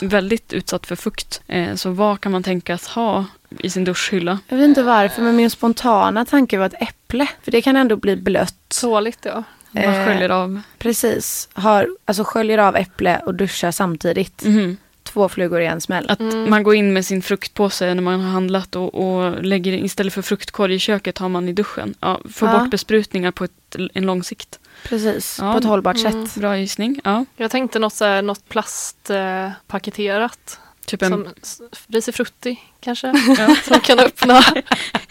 väldigt 0.02 0.52
utsatt 0.52 0.86
för 0.86 0.96
fukt. 0.96 1.40
Eh, 1.46 1.74
så 1.74 1.90
vad 1.90 2.20
kan 2.20 2.32
man 2.32 2.42
tänkas 2.42 2.86
ha 2.86 3.24
i 3.58 3.70
sin 3.70 3.84
duschhylla? 3.84 4.38
Jag 4.48 4.56
vet 4.56 4.64
inte 4.64 4.82
varför, 4.82 5.22
men 5.22 5.36
min 5.36 5.50
spontana 5.50 6.24
tanke 6.24 6.58
var 6.58 6.66
ett 6.66 6.82
äpple. 6.82 7.26
För 7.42 7.50
det 7.52 7.62
kan 7.62 7.76
ändå 7.76 7.96
bli 7.96 8.16
blött. 8.16 8.54
Tåligt 8.80 9.18
ja. 9.22 9.42
Man 9.70 9.84
Eh, 9.84 10.04
sköljer 10.06 10.28
av. 10.28 10.60
Precis. 10.78 11.48
Har, 11.52 11.88
alltså 12.04 12.24
sköljer 12.24 12.58
av 12.58 12.76
äpple 12.76 13.18
och 13.26 13.34
duschar 13.34 13.70
samtidigt. 13.70 14.42
Mhm. 14.44 14.76
Två 15.12 15.28
flugor 15.28 15.60
i 15.60 15.66
en 15.66 15.80
smäll. 15.80 16.10
Att 16.10 16.20
Mm. 16.20 16.50
man 16.50 16.62
går 16.62 16.74
in 16.74 16.92
med 16.92 17.06
sin 17.06 17.22
fruktpåse 17.22 17.94
när 17.94 18.02
man 18.02 18.20
har 18.20 18.30
handlat 18.30 18.76
och, 18.76 18.94
och 18.94 19.44
lägger 19.44 19.72
istället 19.72 20.12
för 20.14 20.22
fruktkorg 20.22 20.74
i 20.74 20.78
köket 20.78 21.18
har 21.18 21.28
man 21.28 21.48
i 21.48 21.52
duschen. 21.52 21.94
Ja, 22.00 22.20
få 22.32 22.46
Ja. 22.46 22.58
bort 22.58 22.70
besprutningar 22.70 23.30
på 23.30 23.44
ett, 23.44 23.76
en 23.94 24.06
lång 24.06 24.22
sikt. 24.24 24.58
Precis, 24.88 25.38
Ja, 25.40 25.52
på 25.52 25.58
ett 25.58 25.64
hållbart 25.64 25.96
mm. 25.96 26.26
sätt. 26.26 26.34
Bra 26.40 26.56
gissning. 26.58 27.00
Ja, 27.04 27.24
Jag 27.36 27.50
tänkte 27.50 27.78
något, 27.78 27.94
så 27.94 28.04
här, 28.04 28.22
något 28.22 28.48
plastpaketerat. 28.48 30.58
Eh. 30.60 30.66
Typ 30.90 31.02
en... 31.02 31.28
Som 31.42 31.68
risifrutti 31.88 32.58
kanske. 32.80 33.06
Ja. 33.38 33.56
Som 33.64 33.80
kan 33.80 33.98
öppna, 33.98 34.38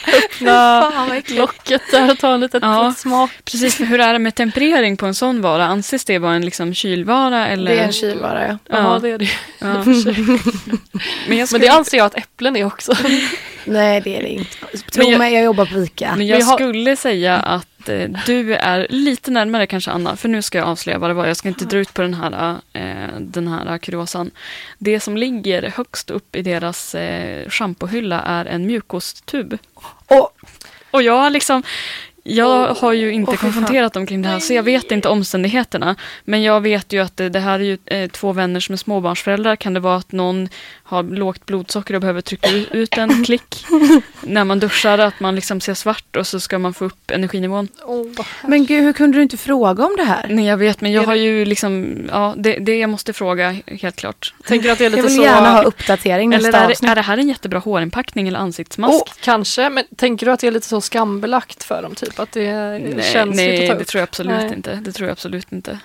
öppna 0.08 1.22
locket 1.28 1.82
där 1.92 2.12
och 2.12 2.18
ta 2.20 2.34
en 2.34 2.40
liten 2.40 2.60
Ja. 2.64 2.94
smak. 2.98 3.32
Precis, 3.46 3.76
för 3.76 3.84
hur 3.84 4.00
är 4.00 4.14
det 4.14 4.20
med 4.20 4.36
temperering 4.36 4.98
på 4.98 5.06
en 5.06 5.16
sån 5.16 5.42
vara? 5.42 5.66
Anses 5.66 6.06
det 6.06 6.18
vara 6.20 6.34
en 6.34 6.46
liksom 6.46 6.74
kylvara? 6.74 7.48
Eller? 7.48 7.72
Det 7.72 7.80
är 7.80 7.84
en 7.86 7.92
kylvara, 7.94 8.48
ja. 8.48 8.58
Ja, 8.70 8.78
Ja. 8.94 9.00
det 9.00 9.10
är 9.10 9.18
det. 9.18 9.30
Ja. 9.60 9.68
Men, 9.68 9.84
jag 11.28 11.38
Men 11.38 11.48
skulle, 11.48 11.66
det 11.66 11.70
anser 11.72 11.98
jag 11.98 12.06
att 12.06 12.18
äpplen 12.18 12.56
är 12.56 12.66
också. 12.66 12.94
Nej, 13.66 14.02
det 14.02 14.18
är 14.18 14.22
det 14.22 14.30
inte. 14.30 14.58
Tro 14.92 15.04
Men 15.04 15.12
jag- 15.12 15.18
mig, 15.20 15.34
jag 15.34 15.44
jobbar 15.44 15.66
på 15.66 15.80
ICA. 15.80 16.14
men 16.16 16.28
jag 16.28 16.38
Vi 16.38 16.44
har- 16.44 16.58
skulle 16.58 16.96
säga 16.96 17.38
att 17.38 17.68
eh, 17.88 18.10
du 18.26 18.54
är 18.56 18.88
lite 18.90 19.32
närmare 19.32 19.68
kanske 19.68 19.92
Anna, 19.92 20.16
för 20.16 20.30
nu 20.30 20.42
ska 20.42 20.58
jag 20.58 20.68
avslöja 20.68 20.98
vad 21.00 21.10
det 21.10 21.14
var. 21.14 21.26
Jag 21.26 21.38
ska 21.38 21.48
inte 21.50 21.66
dra 21.66 21.78
ut 21.78 21.94
på 21.94 22.02
den 22.02 22.14
här, 22.14 22.56
eh, 22.74 23.20
den 23.20 23.48
här 23.48 23.78
kuriosan. 23.78 24.32
Det 24.78 25.00
som 25.00 25.18
ligger 25.18 25.74
högst 25.78 26.10
upp 26.10 26.36
i 26.36 26.42
deras 26.42 26.96
eh, 26.96 27.50
schampohylla 27.50 28.22
är 28.22 28.46
en 28.46 28.66
mjukosttub. 28.66 29.58
Och, 30.08 30.38
Och 30.92 31.04
jag 31.04 31.18
har 31.18 31.30
liksom 31.30 31.64
jag 32.24 32.74
har 32.74 32.94
ju 32.94 33.12
inte 33.12 33.32
fan. 33.32 33.38
konfronterat 33.38 33.94
dem 33.94 34.06
kring 34.06 34.22
det 34.22 34.30
här, 34.30 34.40
så 34.40 34.54
jag 34.54 34.64
vet 34.64 34.92
inte 34.92 35.10
omständigheterna. 35.10 35.96
Men 36.24 36.44
jag 36.44 36.62
vet 36.62 36.94
ju 36.94 37.00
att 37.00 37.18
det, 37.18 37.30
det 37.30 37.40
här 37.40 37.60
är 37.60 37.64
ju 37.64 37.78
eh, 37.86 38.10
två 38.10 38.34
vänner 38.34 38.60
som 38.60 38.74
är 38.74 38.78
småbarnsföräldrar. 38.78 39.56
Kan 39.56 39.74
det 39.74 39.80
vara 39.80 39.96
att 39.96 40.12
någon 40.12 40.50
har 40.90 41.04
lågt 41.04 41.46
blodsocker 41.46 41.94
och 41.94 42.02
behöver 42.02 42.22
trycka 42.22 42.50
ut- 42.72 42.98
en 42.98 43.24
klick 43.26 43.66
när 44.22 44.44
man 44.44 44.60
duschar, 44.60 44.98
att 44.98 45.20
man 45.20 45.36
liksom 45.36 45.62
ser 45.62 45.74
svart 45.74 46.16
och 46.16 46.28
så 46.28 46.40
ska 46.40 46.60
man 46.60 46.74
få 46.74 46.86
upp 46.86 47.12
energinivån? 47.12 47.68
men 48.48 48.66
gud, 48.66 48.84
hur 48.84 48.94
kunde 48.94 49.18
du 49.18 49.22
inte 49.24 49.38
fråga 49.38 49.86
om 49.86 49.96
det 49.98 50.04
här? 50.04 50.26
Nej, 50.30 50.46
jag 50.46 50.58
vet, 50.58 50.82
men 50.82 50.92
jag 50.92 51.02
Är 51.02 51.06
det- 51.06 51.12
har 51.12 51.16
ju 51.16 51.46
liksom, 51.46 51.98
ja, 52.12 52.34
det, 52.38 52.58
det 52.60 52.80
jag 52.80 52.90
måste 52.90 53.14
fråga, 53.14 53.56
helt 53.68 53.96
klart. 53.96 54.34
Tänker 54.48 54.72
att 54.72 54.78
det 54.78 54.84
är 54.86 54.90
Jag 54.90 54.92
lite 54.92 55.08
vill 55.08 55.16
så. 55.18 55.24
gärna 55.24 55.50
ha 55.50 55.64
uppdatering 55.64 56.34
Eller 56.34 56.44
nästa 56.48 56.58
är 56.58 56.68
det, 56.68 56.72
avsnitt. 56.74 56.92
är 56.92 56.96
det 56.96 57.02
här 57.02 57.18
en 57.18 57.28
jättebra 57.28 57.60
hårinpackning 57.60 58.28
eller 58.28 58.40
ansiktsmask? 58.40 58.94
Oh, 58.94 59.14
kanske, 59.22 59.70
men 59.70 59.84
tänker 59.96 60.26
du 60.26 60.32
att 60.32 60.40
det 60.40 60.48
är 60.48 60.52
lite 60.52 60.68
så 60.68 60.82
skambelagt 60.82 61.64
för 61.64 61.82
dem? 61.82 61.96
Typ 61.96 62.20
att 62.20 62.32
det 62.32 62.46
är 62.46 62.80
nej, 62.80 63.04
känsligt 63.14 63.36
nej 63.36 63.62
att 63.64 63.68
ta 63.70 63.74
det 63.76 63.82
upp? 63.82 63.88
tror 63.88 64.00
jag 64.00 64.04
absolut 64.08 64.38
Nej. 64.38 64.54
inte. 64.56 64.76
Det 64.84 64.92
tror 64.92 65.08
jag 65.08 65.12
absolut 65.14 65.52
inte. 65.52 65.80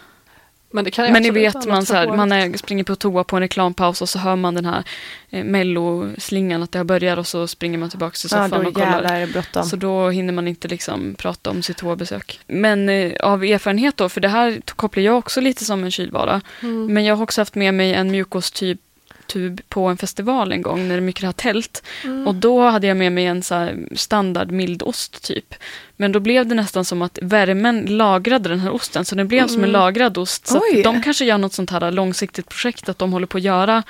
Men 0.74 0.84
det 0.84 0.90
kan 0.90 1.12
Men 1.12 1.22
ni 1.22 1.30
vet, 1.30 1.66
man, 1.66 1.86
så 1.86 1.94
här, 1.94 2.06
man 2.06 2.32
är, 2.32 2.56
springer 2.56 2.84
på 2.84 2.96
toa 2.96 3.24
på 3.24 3.36
en 3.36 3.42
reklampaus 3.42 4.02
och 4.02 4.08
så 4.08 4.18
hör 4.18 4.36
man 4.36 4.54
den 4.54 4.64
här 4.64 4.82
eh, 5.30 5.44
melloslingan 5.44 6.62
att 6.62 6.72
det 6.72 6.78
har 6.78 6.84
börjat 6.84 7.18
och 7.18 7.26
så 7.26 7.46
springer 7.46 7.78
man 7.78 7.90
tillbaka 7.90 8.14
till 8.14 8.28
Ja, 8.32 8.44
soffan 8.44 8.62
då 8.62 8.68
och 8.68 8.74
kollar. 8.74 9.62
Så 9.62 9.76
då 9.76 10.10
hinner 10.10 10.32
man 10.32 10.48
inte 10.48 10.68
liksom 10.68 11.14
prata 11.18 11.50
om 11.50 11.62
sitt 11.62 11.76
toabesök. 11.76 12.40
Men 12.46 12.88
eh, 12.88 13.12
av 13.20 13.44
erfarenhet 13.44 13.96
då, 13.96 14.08
för 14.08 14.20
det 14.20 14.28
här 14.28 14.60
kopplar 14.66 15.02
jag 15.02 15.18
också 15.18 15.40
lite 15.40 15.64
som 15.64 15.84
en 15.84 15.90
kylvara. 15.90 16.40
Mm. 16.62 16.94
Men 16.94 17.04
jag 17.04 17.16
har 17.16 17.22
också 17.22 17.40
haft 17.40 17.54
med 17.54 17.74
mig 17.74 17.94
en 17.94 18.10
mjukosttub 18.10 18.78
tub 19.26 19.60
på 19.68 19.84
en 19.86 19.96
festival 19.96 20.52
en 20.52 20.62
gång 20.62 20.88
när 20.88 20.94
det 20.94 21.00
mycket 21.00 21.24
har 21.24 21.32
tält. 21.32 21.82
Mm. 22.04 22.26
Och 22.26 22.34
då 22.34 22.62
hade 22.68 22.86
jag 22.86 22.96
med 22.96 23.12
mig 23.12 23.26
en 23.26 23.42
så 23.42 23.68
standard 23.96 24.50
mildost 24.50 25.22
typ. 25.24 25.54
Men 25.96 26.12
då 26.12 26.20
blev 26.20 26.46
det 26.46 26.54
nästan 26.54 26.84
som 26.84 27.02
att 27.02 27.18
värmen 27.22 27.86
lagrade 27.88 28.48
den 28.48 28.60
här 28.60 28.74
osten. 28.74 29.04
Så 29.04 29.14
den 29.14 29.28
blev 29.28 29.46
som 29.46 29.56
en 29.56 29.70
Mm. 29.70 29.70
lagrad 29.72 30.18
ost. 30.18 30.46
Så 30.46 30.60
de 30.84 31.02
kanske 31.02 31.24
gör 31.24 31.38
något 31.38 31.52
sånt 31.52 31.70
här 31.70 31.90
långsiktigt 31.90 32.48
projekt. 32.48 32.88
Att 32.88 32.98
de 32.98 33.12
håller 33.12 33.26
på 33.26 33.36
att 33.38 33.44
göra 33.44 33.82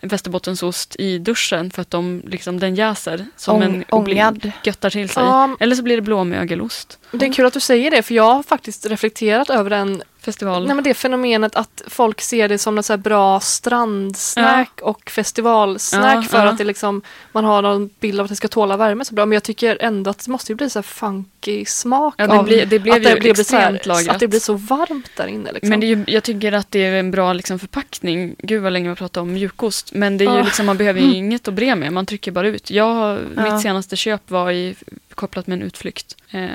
västerbottensost 0.00 0.96
i 0.98 1.18
duschen. 1.18 1.70
För 1.70 1.82
att 1.82 1.90
de, 1.90 2.22
liksom, 2.26 2.58
den 2.60 2.74
jäser 2.74 3.26
som 3.36 3.56
Ång, 3.56 3.62
en 3.62 3.82
och 3.82 4.02
blir- 4.04 4.52
göttar 4.64 4.90
till 4.90 5.08
sig. 5.08 5.22
Ja, 5.22 5.56
Eller 5.60 5.76
så 5.76 5.82
blir 5.82 5.96
det 5.96 6.02
blåmögelost. 6.02 6.98
det 7.12 7.26
är 7.26 7.32
kul 7.32 7.46
att 7.46 7.52
du 7.54 7.60
säger 7.60 7.90
det, 7.90 8.02
för 8.02 8.14
jag 8.14 8.34
har 8.34 8.42
faktiskt 8.42 8.86
reflekterat 8.86 9.50
över 9.50 9.70
den 9.70 10.02
festival. 10.22 10.66
Nej 10.66 10.74
men 10.74 10.84
det 10.84 10.94
fenomenet 10.94 11.56
att 11.56 11.82
folk 11.86 12.20
ser 12.20 12.48
det 12.48 12.58
som 12.58 12.74
något 12.74 12.84
så 12.86 12.96
bra 12.96 13.40
strandsnack 13.40 14.80
och 14.82 15.10
festivalsnack 15.10 16.16
Ja, 16.16 16.22
för 16.22 16.38
ja. 16.38 16.48
att 16.50 16.58
det 16.58 16.64
liksom, 16.64 17.02
man 17.32 17.44
har 17.44 17.62
någon 17.62 17.90
bild 18.00 18.20
av 18.20 18.24
att 18.24 18.30
det 18.30 18.36
ska 18.36 18.48
tåla 18.48 18.76
värme 18.76 19.04
så 19.04 19.14
bra. 19.14 19.26
Men 19.26 19.32
jag 19.32 19.42
tycker 19.42 19.78
ändå 19.80 20.10
att 20.10 20.24
det 20.24 20.30
måste 20.30 20.52
ju 20.52 20.56
bli 20.56 20.70
så 20.70 20.82
funky 20.82 21.64
smak 21.64 22.14
Ja, 22.18 22.26
det 22.26 22.38
av 22.38 22.44
blir- 22.44 22.66
det 22.66 22.78
blev 22.78 22.94
att 22.94 23.02
det 23.02 23.20
blir 23.20 23.34
så 23.34 23.56
här. 23.56 24.10
Att 24.10 24.20
det 24.20 24.28
blir 24.28 24.40
så 24.40 24.54
varmt 24.54 25.10
där 25.16 25.26
inne. 25.26 25.52
Liksom. 25.52 25.68
Men 25.68 25.80
det 25.80 25.86
är 25.86 25.96
ju, 25.96 26.04
jag 26.06 26.22
tycker 26.22 26.52
att 26.52 26.70
det 26.70 26.84
är 26.84 26.92
en 26.94 27.10
bra 27.10 27.32
liksom, 27.32 27.58
förpackning. 27.58 28.34
Gud 28.38 28.62
vad 28.62 28.72
länge 28.72 28.84
vi 28.84 28.88
har 28.88 28.96
pratat 28.96 29.16
om 29.16 29.32
mjukost. 29.32 29.92
Men 29.92 30.18
det 30.18 30.24
är 30.24 30.30
ju 30.30 30.36
Ja. 30.38 30.44
liksom, 30.44 30.66
man 30.66 30.76
behöver 30.76 31.00
ju 31.00 31.14
inget 31.14 31.48
att 31.48 31.54
bre 31.54 31.74
med. 31.74 31.92
Man 31.92 32.06
trycker 32.06 32.30
bara 32.32 32.48
ut. 32.48 32.70
Jag, 32.70 33.18
Ja. 33.36 33.52
Mitt 33.52 33.62
senaste 33.62 33.96
köp 33.96 34.30
var 34.30 34.50
i, 34.50 34.74
kopplat 35.14 35.46
med 35.46 35.56
en 35.56 35.62
utflykt. 35.62 36.16
Eh, 36.30 36.48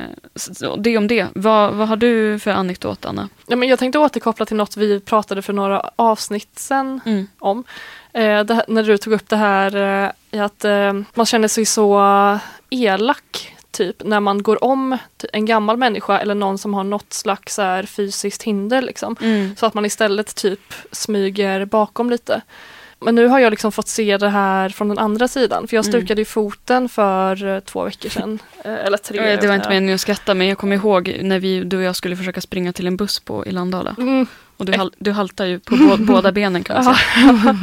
det 0.77 0.97
om 0.97 1.07
det. 1.07 1.27
Vad, 1.35 1.73
vad 1.73 1.87
har 1.87 1.95
du 1.95 2.39
för 2.39 2.51
anekdot, 2.51 3.05
Anna? 3.05 3.29
Ja, 3.47 3.55
men 3.55 3.69
jag 3.69 3.79
tänkte 3.79 3.99
återkoppla 3.99 4.45
till 4.45 4.55
något 4.57 4.77
vi 4.77 4.99
pratade 4.99 5.41
för 5.41 5.53
några 5.53 5.89
avsnitt 5.95 6.59
sen 6.59 7.01
Mm. 7.05 7.27
om. 7.39 7.63
Eh, 8.13 8.43
det, 8.43 8.65
när 8.67 8.83
du 8.83 8.97
tog 8.97 9.13
upp 9.13 9.29
det 9.29 9.37
här 9.37 9.75
eh, 10.31 10.43
att 10.43 10.65
eh, 10.65 10.93
man 11.13 11.25
känner 11.25 11.47
sig 11.47 11.65
så 11.65 11.99
elak 12.69 13.53
typ 13.71 14.03
när 14.03 14.19
man 14.19 14.43
går 14.43 14.63
om 14.63 14.97
en 15.33 15.45
gammal 15.45 15.77
människa 15.77 16.19
eller 16.19 16.35
någon 16.35 16.57
som 16.57 16.73
har 16.73 16.83
något 16.83 17.13
slags 17.13 17.57
här, 17.57 17.83
fysiskt 17.83 18.43
hinder. 18.43 18.81
Liksom. 18.81 19.15
Mm. 19.21 19.55
Så 19.55 19.65
att 19.65 19.73
man 19.73 19.85
istället 19.85 20.35
typ 20.35 20.73
smyger 20.91 21.65
bakom 21.65 22.09
lite. 22.09 22.41
Men 22.99 23.15
nu 23.15 23.27
har 23.27 23.39
jag 23.39 23.51
liksom 23.51 23.71
fått 23.71 23.87
se 23.87 24.17
det 24.17 24.29
här 24.29 24.69
från 24.69 24.87
den 24.89 24.97
andra 24.99 25.27
sidan. 25.27 25.67
För 25.67 25.75
jag 25.77 25.85
Mm. 25.85 25.91
stukade 26.01 26.21
ju 26.21 26.25
foten 26.25 26.89
för 26.89 27.47
eh, 27.55 27.59
två 27.59 27.83
veckor 27.83 28.09
sedan. 28.09 28.39
Eh, 28.63 28.85
eller 28.85 28.97
tre. 28.97 29.35
Det 29.35 29.47
var 29.47 29.55
inte 29.55 29.69
meningen 29.69 29.95
att 29.95 30.01
skratta, 30.01 30.33
men 30.33 30.47
jag 30.47 30.57
kommer 30.57 30.75
ihåg 30.75 31.17
när 31.21 31.39
vi, 31.39 31.63
du 31.63 31.77
och 31.77 31.83
jag 31.83 31.95
skulle 31.95 32.15
försöka 32.15 32.41
springa 32.41 32.73
till 32.73 32.87
en 32.87 32.97
buss 32.97 33.19
på, 33.19 33.45
i 33.45 33.51
Landala. 33.51 33.95
Mm. 33.97 34.27
Och 34.57 34.65
du, 34.65 34.77
hal, 34.77 34.93
du 34.97 35.11
haltar 35.11 35.45
ju 35.45 35.59
på 35.59 35.75
bå, 35.75 35.97
båda 35.99 36.31
benen 36.31 36.63
kan 36.63 36.83
man 36.83 36.95
säga. 36.95 37.57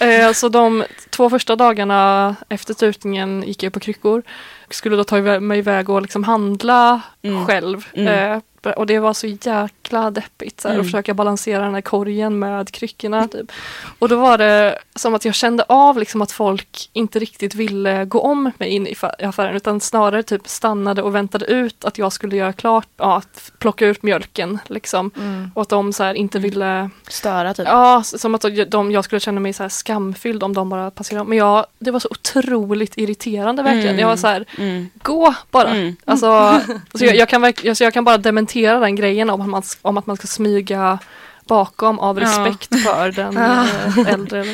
Eh, 0.28 0.32
Så 0.32 0.48
de 0.48 0.84
två 1.10 1.30
första 1.30 1.56
dagarna 1.56 2.36
efter 2.48 2.74
stutningen 2.74 3.42
gick 3.46 3.62
jag 3.62 3.72
på 3.72 3.80
kryckor. 3.80 4.22
Skulle 4.70 4.96
då 4.96 5.04
ta 5.04 5.20
mig 5.40 5.58
iväg 5.58 5.88
och 5.90 6.02
liksom 6.02 6.24
handla 6.24 7.00
Mm. 7.22 7.46
själv. 7.46 7.86
Mm. 7.92 8.40
Eh, 8.68 8.74
och 8.74 8.86
det 8.86 8.98
var 8.98 9.14
så 9.14 9.26
jäkla 9.26 10.10
deppigt. 10.10 10.60
Så 10.60 10.68
här, 10.68 10.74
Mm. 10.74 10.80
Att 10.80 10.86
försöka 10.86 11.14
balansera 11.14 11.64
den 11.64 11.74
här 11.74 11.80
korgen 11.80 12.38
med 12.38 12.70
kryckorna. 12.70 13.28
Typ. 13.28 13.52
Och 13.98 14.08
då 14.08 14.16
var 14.16 14.38
det 14.38 14.78
som 14.94 15.14
att 15.14 15.24
jag 15.24 15.34
kände 15.34 15.64
av 15.68 15.98
liksom 15.98 16.22
att 16.22 16.32
folk 16.32 16.90
inte 16.92 17.18
riktigt 17.18 17.54
ville 17.54 18.04
gå 18.04 18.20
om 18.20 18.52
mig 18.58 18.68
in 18.68 18.86
i 18.86 18.96
affären. 19.18 19.56
Utan 19.56 19.80
snarare 19.80 20.22
typ 20.22 20.48
stannade 20.48 21.02
och 21.02 21.14
väntade 21.14 21.44
ut 21.46 21.84
att 21.84 21.98
jag 21.98 22.12
skulle 22.12 22.36
göra 22.36 22.52
klart, 22.52 22.88
ja, 22.96 23.16
att 23.16 23.52
plocka 23.58 23.86
ut 23.86 24.02
mjölken. 24.02 24.58
Liksom. 24.66 25.10
Mm. 25.16 25.50
Och 25.54 25.62
att 25.62 25.68
de 25.68 25.92
så 25.92 26.02
här 26.02 26.14
inte 26.14 26.38
ville 26.38 26.90
Störa 27.08 27.54
typ. 27.54 27.66
Ja, 27.68 28.02
som 28.04 28.34
att 28.34 28.44
de, 28.68 28.92
jag 28.92 29.04
skulle 29.04 29.20
känna 29.20 29.40
mig 29.40 29.52
så 29.52 29.62
här 29.62 29.70
skamfylld 29.70 30.42
om 30.42 30.54
de 30.54 30.68
bara 30.68 30.90
passerade. 30.90 31.28
Men 31.28 31.38
jag, 31.38 31.66
det 31.78 31.90
var 31.90 32.00
så 32.00 32.08
otroligt 32.10 32.98
irriterande 32.98 33.62
verkligen. 33.62 33.88
Mm. 33.88 33.98
Jag 33.98 34.08
var 34.08 34.16
så 34.16 34.26
här, 34.26 34.44
Mm. 34.58 34.88
gå 35.02 35.34
bara. 35.50 35.68
Mm. 35.68 35.96
Alltså, 36.04 36.26
alltså 36.92 37.04
jag, 37.04 37.16
jag, 37.16 37.28
kan 37.28 37.44
alltså 37.44 37.84
jag 37.84 37.92
kan 37.92 38.04
bara 38.04 38.18
dementera 38.18 38.57
den 38.62 38.96
grejen 38.96 39.30
om 39.30 39.40
att 39.40 39.48
man, 39.48 39.62
om 39.82 39.98
att 39.98 40.06
man 40.06 40.16
ska 40.16 40.26
smyga 40.26 40.98
bakom 41.44 41.98
av 41.98 42.18
Ja. 42.20 42.24
respekt 42.24 42.82
för 42.82 43.12
den 43.12 43.38
Ah. 43.38 43.64
eh, 43.64 43.98
äldre. 44.08 44.44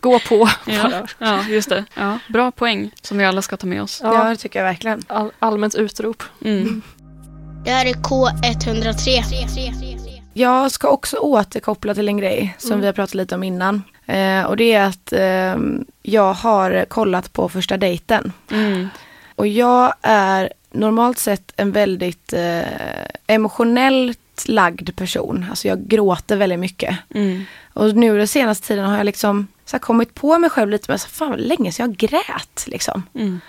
Gå 0.00 0.18
på 0.18 0.48
Ja. 0.66 0.90
ja, 1.18 1.44
just 1.48 1.68
det. 1.68 1.84
Ja, 1.94 2.18
bra 2.28 2.50
poäng 2.50 2.90
som 3.02 3.18
vi 3.18 3.24
alla 3.24 3.42
ska 3.42 3.56
ta 3.56 3.66
med 3.66 3.82
oss. 3.82 4.00
Ja, 4.04 4.14
Ja, 4.14 4.24
det 4.30 4.36
tycker 4.36 4.58
jag 4.58 4.66
verkligen. 4.66 5.02
all, 5.06 5.30
allmänt 5.38 5.74
utrop. 5.74 6.22
Mm. 6.44 6.82
Det 7.64 7.70
här 7.70 7.86
är 7.86 7.92
K103. 7.94 9.98
Jag 10.34 10.70
ska 10.72 10.88
också 10.88 11.16
återkoppla 11.16 11.94
till 11.94 12.08
en 12.08 12.18
grej 12.18 12.54
som 12.58 12.70
Mm. 12.70 12.80
vi 12.80 12.86
har 12.86 12.92
pratat 12.92 13.14
lite 13.14 13.34
om 13.34 13.42
innan. 13.42 13.82
Eh, 14.06 14.42
och 14.42 14.56
det 14.56 14.72
är 14.74 14.84
att 14.84 15.12
eh, 15.12 15.56
jag 16.02 16.32
har 16.32 16.84
kollat 16.88 17.32
på 17.32 17.48
första 17.48 17.76
dejten. 17.76 18.32
Mm. 18.50 18.88
Och 19.34 19.46
jag 19.46 19.94
är 20.02 20.52
normalt 20.70 21.18
sett 21.18 21.52
en 21.56 21.72
väldigt 21.72 22.32
eh, 22.32 22.62
emotionellt 23.26 24.18
lagd 24.46 24.96
person. 24.96 25.46
Alltså 25.50 25.68
jag 25.68 25.88
gråter 25.88 26.36
väldigt 26.36 26.58
mycket. 26.58 26.98
Mm. 27.14 27.44
Och 27.72 27.96
nu 27.96 28.18
den 28.18 28.28
senaste 28.28 28.66
tiden 28.66 28.84
har 28.84 28.96
jag 28.96 29.06
liksom 29.06 29.46
så 29.64 29.76
här, 29.76 29.78
kommit 29.78 30.14
på 30.14 30.38
mig 30.38 30.50
själv 30.50 30.70
lite 30.70 30.90
med 30.90 31.00
så 31.00 31.08
fan 31.08 31.30
vad 31.30 31.40
länge 31.40 31.72
sedan 31.72 31.86
jag 31.86 31.96
grät 32.10 32.64
liksom. 32.66 33.02
Mm. 33.14 33.40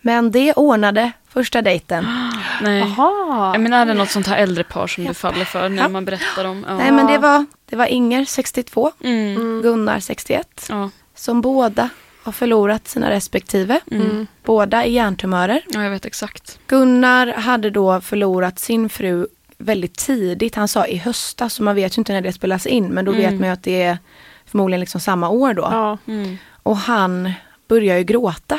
Men 0.00 0.30
det 0.30 0.52
ordnade 0.52 1.12
första 1.28 1.62
dejten. 1.62 2.06
Nej. 2.62 2.78
Jaha. 2.96 3.54
Jag 3.54 3.60
menar, 3.60 3.80
är 3.80 3.86
det 3.86 3.94
något 3.94 4.10
sånt 4.10 4.26
här 4.26 4.36
äldre 4.38 4.64
par 4.64 4.86
som 4.86 5.04
du 5.04 5.14
faller 5.14 5.44
för 5.44 5.68
när 5.68 5.82
Japp. 5.82 5.90
man 5.92 6.04
berättar 6.04 6.44
om? 6.44 6.64
Ja. 6.68 6.76
Nej 6.76 6.92
men 6.92 7.06
det 7.06 7.18
var, 7.18 7.46
det 7.70 7.76
var 7.76 7.86
Inger 7.86 8.24
62, 8.24 8.92
Mm. 9.04 9.62
Gunnar 9.62 10.00
61. 10.00 10.66
Ja. 10.68 10.90
Som 11.14 11.40
båda 11.40 11.88
har 12.22 12.32
förlorat 12.32 12.88
sina 12.88 13.10
respektive. 13.10 13.80
Mm. 13.90 14.10
Mm. 14.10 14.26
Båda 14.44 14.84
i 14.86 14.92
hjärntumörer. 14.92 15.62
ja, 15.68 15.82
jag 15.82 15.90
vet 15.90 16.04
exakt. 16.06 16.58
Gunnar 16.66 17.26
hade 17.26 17.70
då 17.70 18.00
förlorat 18.00 18.58
sin 18.58 18.88
fru 18.88 19.26
väldigt 19.58 19.96
tidigt. 19.96 20.54
Han 20.54 20.68
sa 20.68 20.86
i 20.86 20.96
höstas, 20.96 21.54
så 21.54 21.62
man 21.62 21.74
vet 21.74 21.96
ju 21.98 22.00
inte 22.00 22.12
när 22.12 22.20
det 22.20 22.32
spelas 22.32 22.66
in. 22.66 22.86
Men 22.88 23.04
då 23.04 23.12
vet 23.12 23.24
Mm. 23.28 23.38
man 23.38 23.48
ju 23.48 23.52
att 23.52 23.62
det 23.62 23.82
är 23.82 23.98
förmodligen 24.46 24.80
liksom 24.80 25.00
samma 25.00 25.28
år 25.28 25.54
då. 25.54 25.62
Ja, 25.70 25.98
Mm. 26.06 26.36
Och 26.62 26.76
han 26.76 27.32
börjar 27.68 27.96
ju 27.98 28.04
gråta 28.04 28.58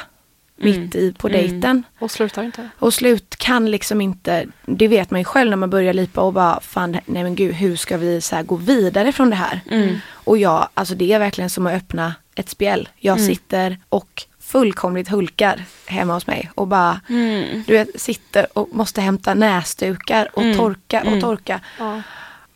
mitt 0.58 0.96
i 0.96 1.13
på 1.13 1.27
Mm. 1.27 1.41
dejten. 1.41 1.84
och 2.00 2.12
slutar 2.12 2.44
inte. 2.44 2.70
Och 2.80 2.94
slut 2.94 3.36
kan 3.36 3.72
liksom 3.72 4.01
inte, 4.01 4.46
det 4.65 4.88
vet 4.88 5.12
man 5.12 5.20
ju 5.20 5.24
själv 5.24 5.50
när 5.50 5.58
man 5.58 5.70
börjar 5.70 5.94
lipa 5.94 6.22
och 6.22 6.34
bara 6.34 6.60
fan 6.62 6.91
nej 7.06 7.24
men 7.24 7.36
gud 7.36 7.53
hur 7.56 7.75
ska 7.75 7.98
vi 7.98 8.22
så 8.22 8.36
här 8.36 8.44
gå 8.44 8.56
vidare 8.56 9.12
från 9.12 9.30
det 9.30 9.36
här? 9.36 9.60
Mm. 9.72 9.96
Och 10.13 10.38
jag, 10.38 10.68
alltså 10.74 10.96
det 10.96 11.13
är 11.13 11.20
verkligen 11.20 11.50
som 11.50 11.68
att 11.68 11.74
öppna 11.74 12.13
ett 12.36 12.50
spjäll. 12.50 12.90
Jag 12.98 13.18
Mm. 13.18 13.28
sitter 13.28 13.78
och 13.90 14.24
fullkomligt 14.40 15.10
hulkar 15.10 15.64
hemma 15.86 16.14
hos 16.14 16.28
mig 16.28 16.52
och 16.56 16.68
bara 16.68 17.02
Mm. 17.10 17.64
du 17.68 17.74
vet, 17.74 18.02
sitter 18.02 18.58
och 18.58 18.70
måste 18.72 19.02
hämta 19.02 19.34
näsdukar 19.34 20.30
och 20.34 20.44
Mm. 20.44 20.58
torka 20.58 21.02
och 21.02 21.08
Mm. 21.08 21.22
torka. 21.22 21.60
Ja. 21.80 22.02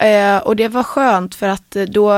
Eh, 0.05 0.37
och 0.37 0.55
det 0.55 0.67
var 0.67 0.83
skönt 0.83 1.35
för 1.35 1.47
att 1.47 1.71
då 1.71 2.13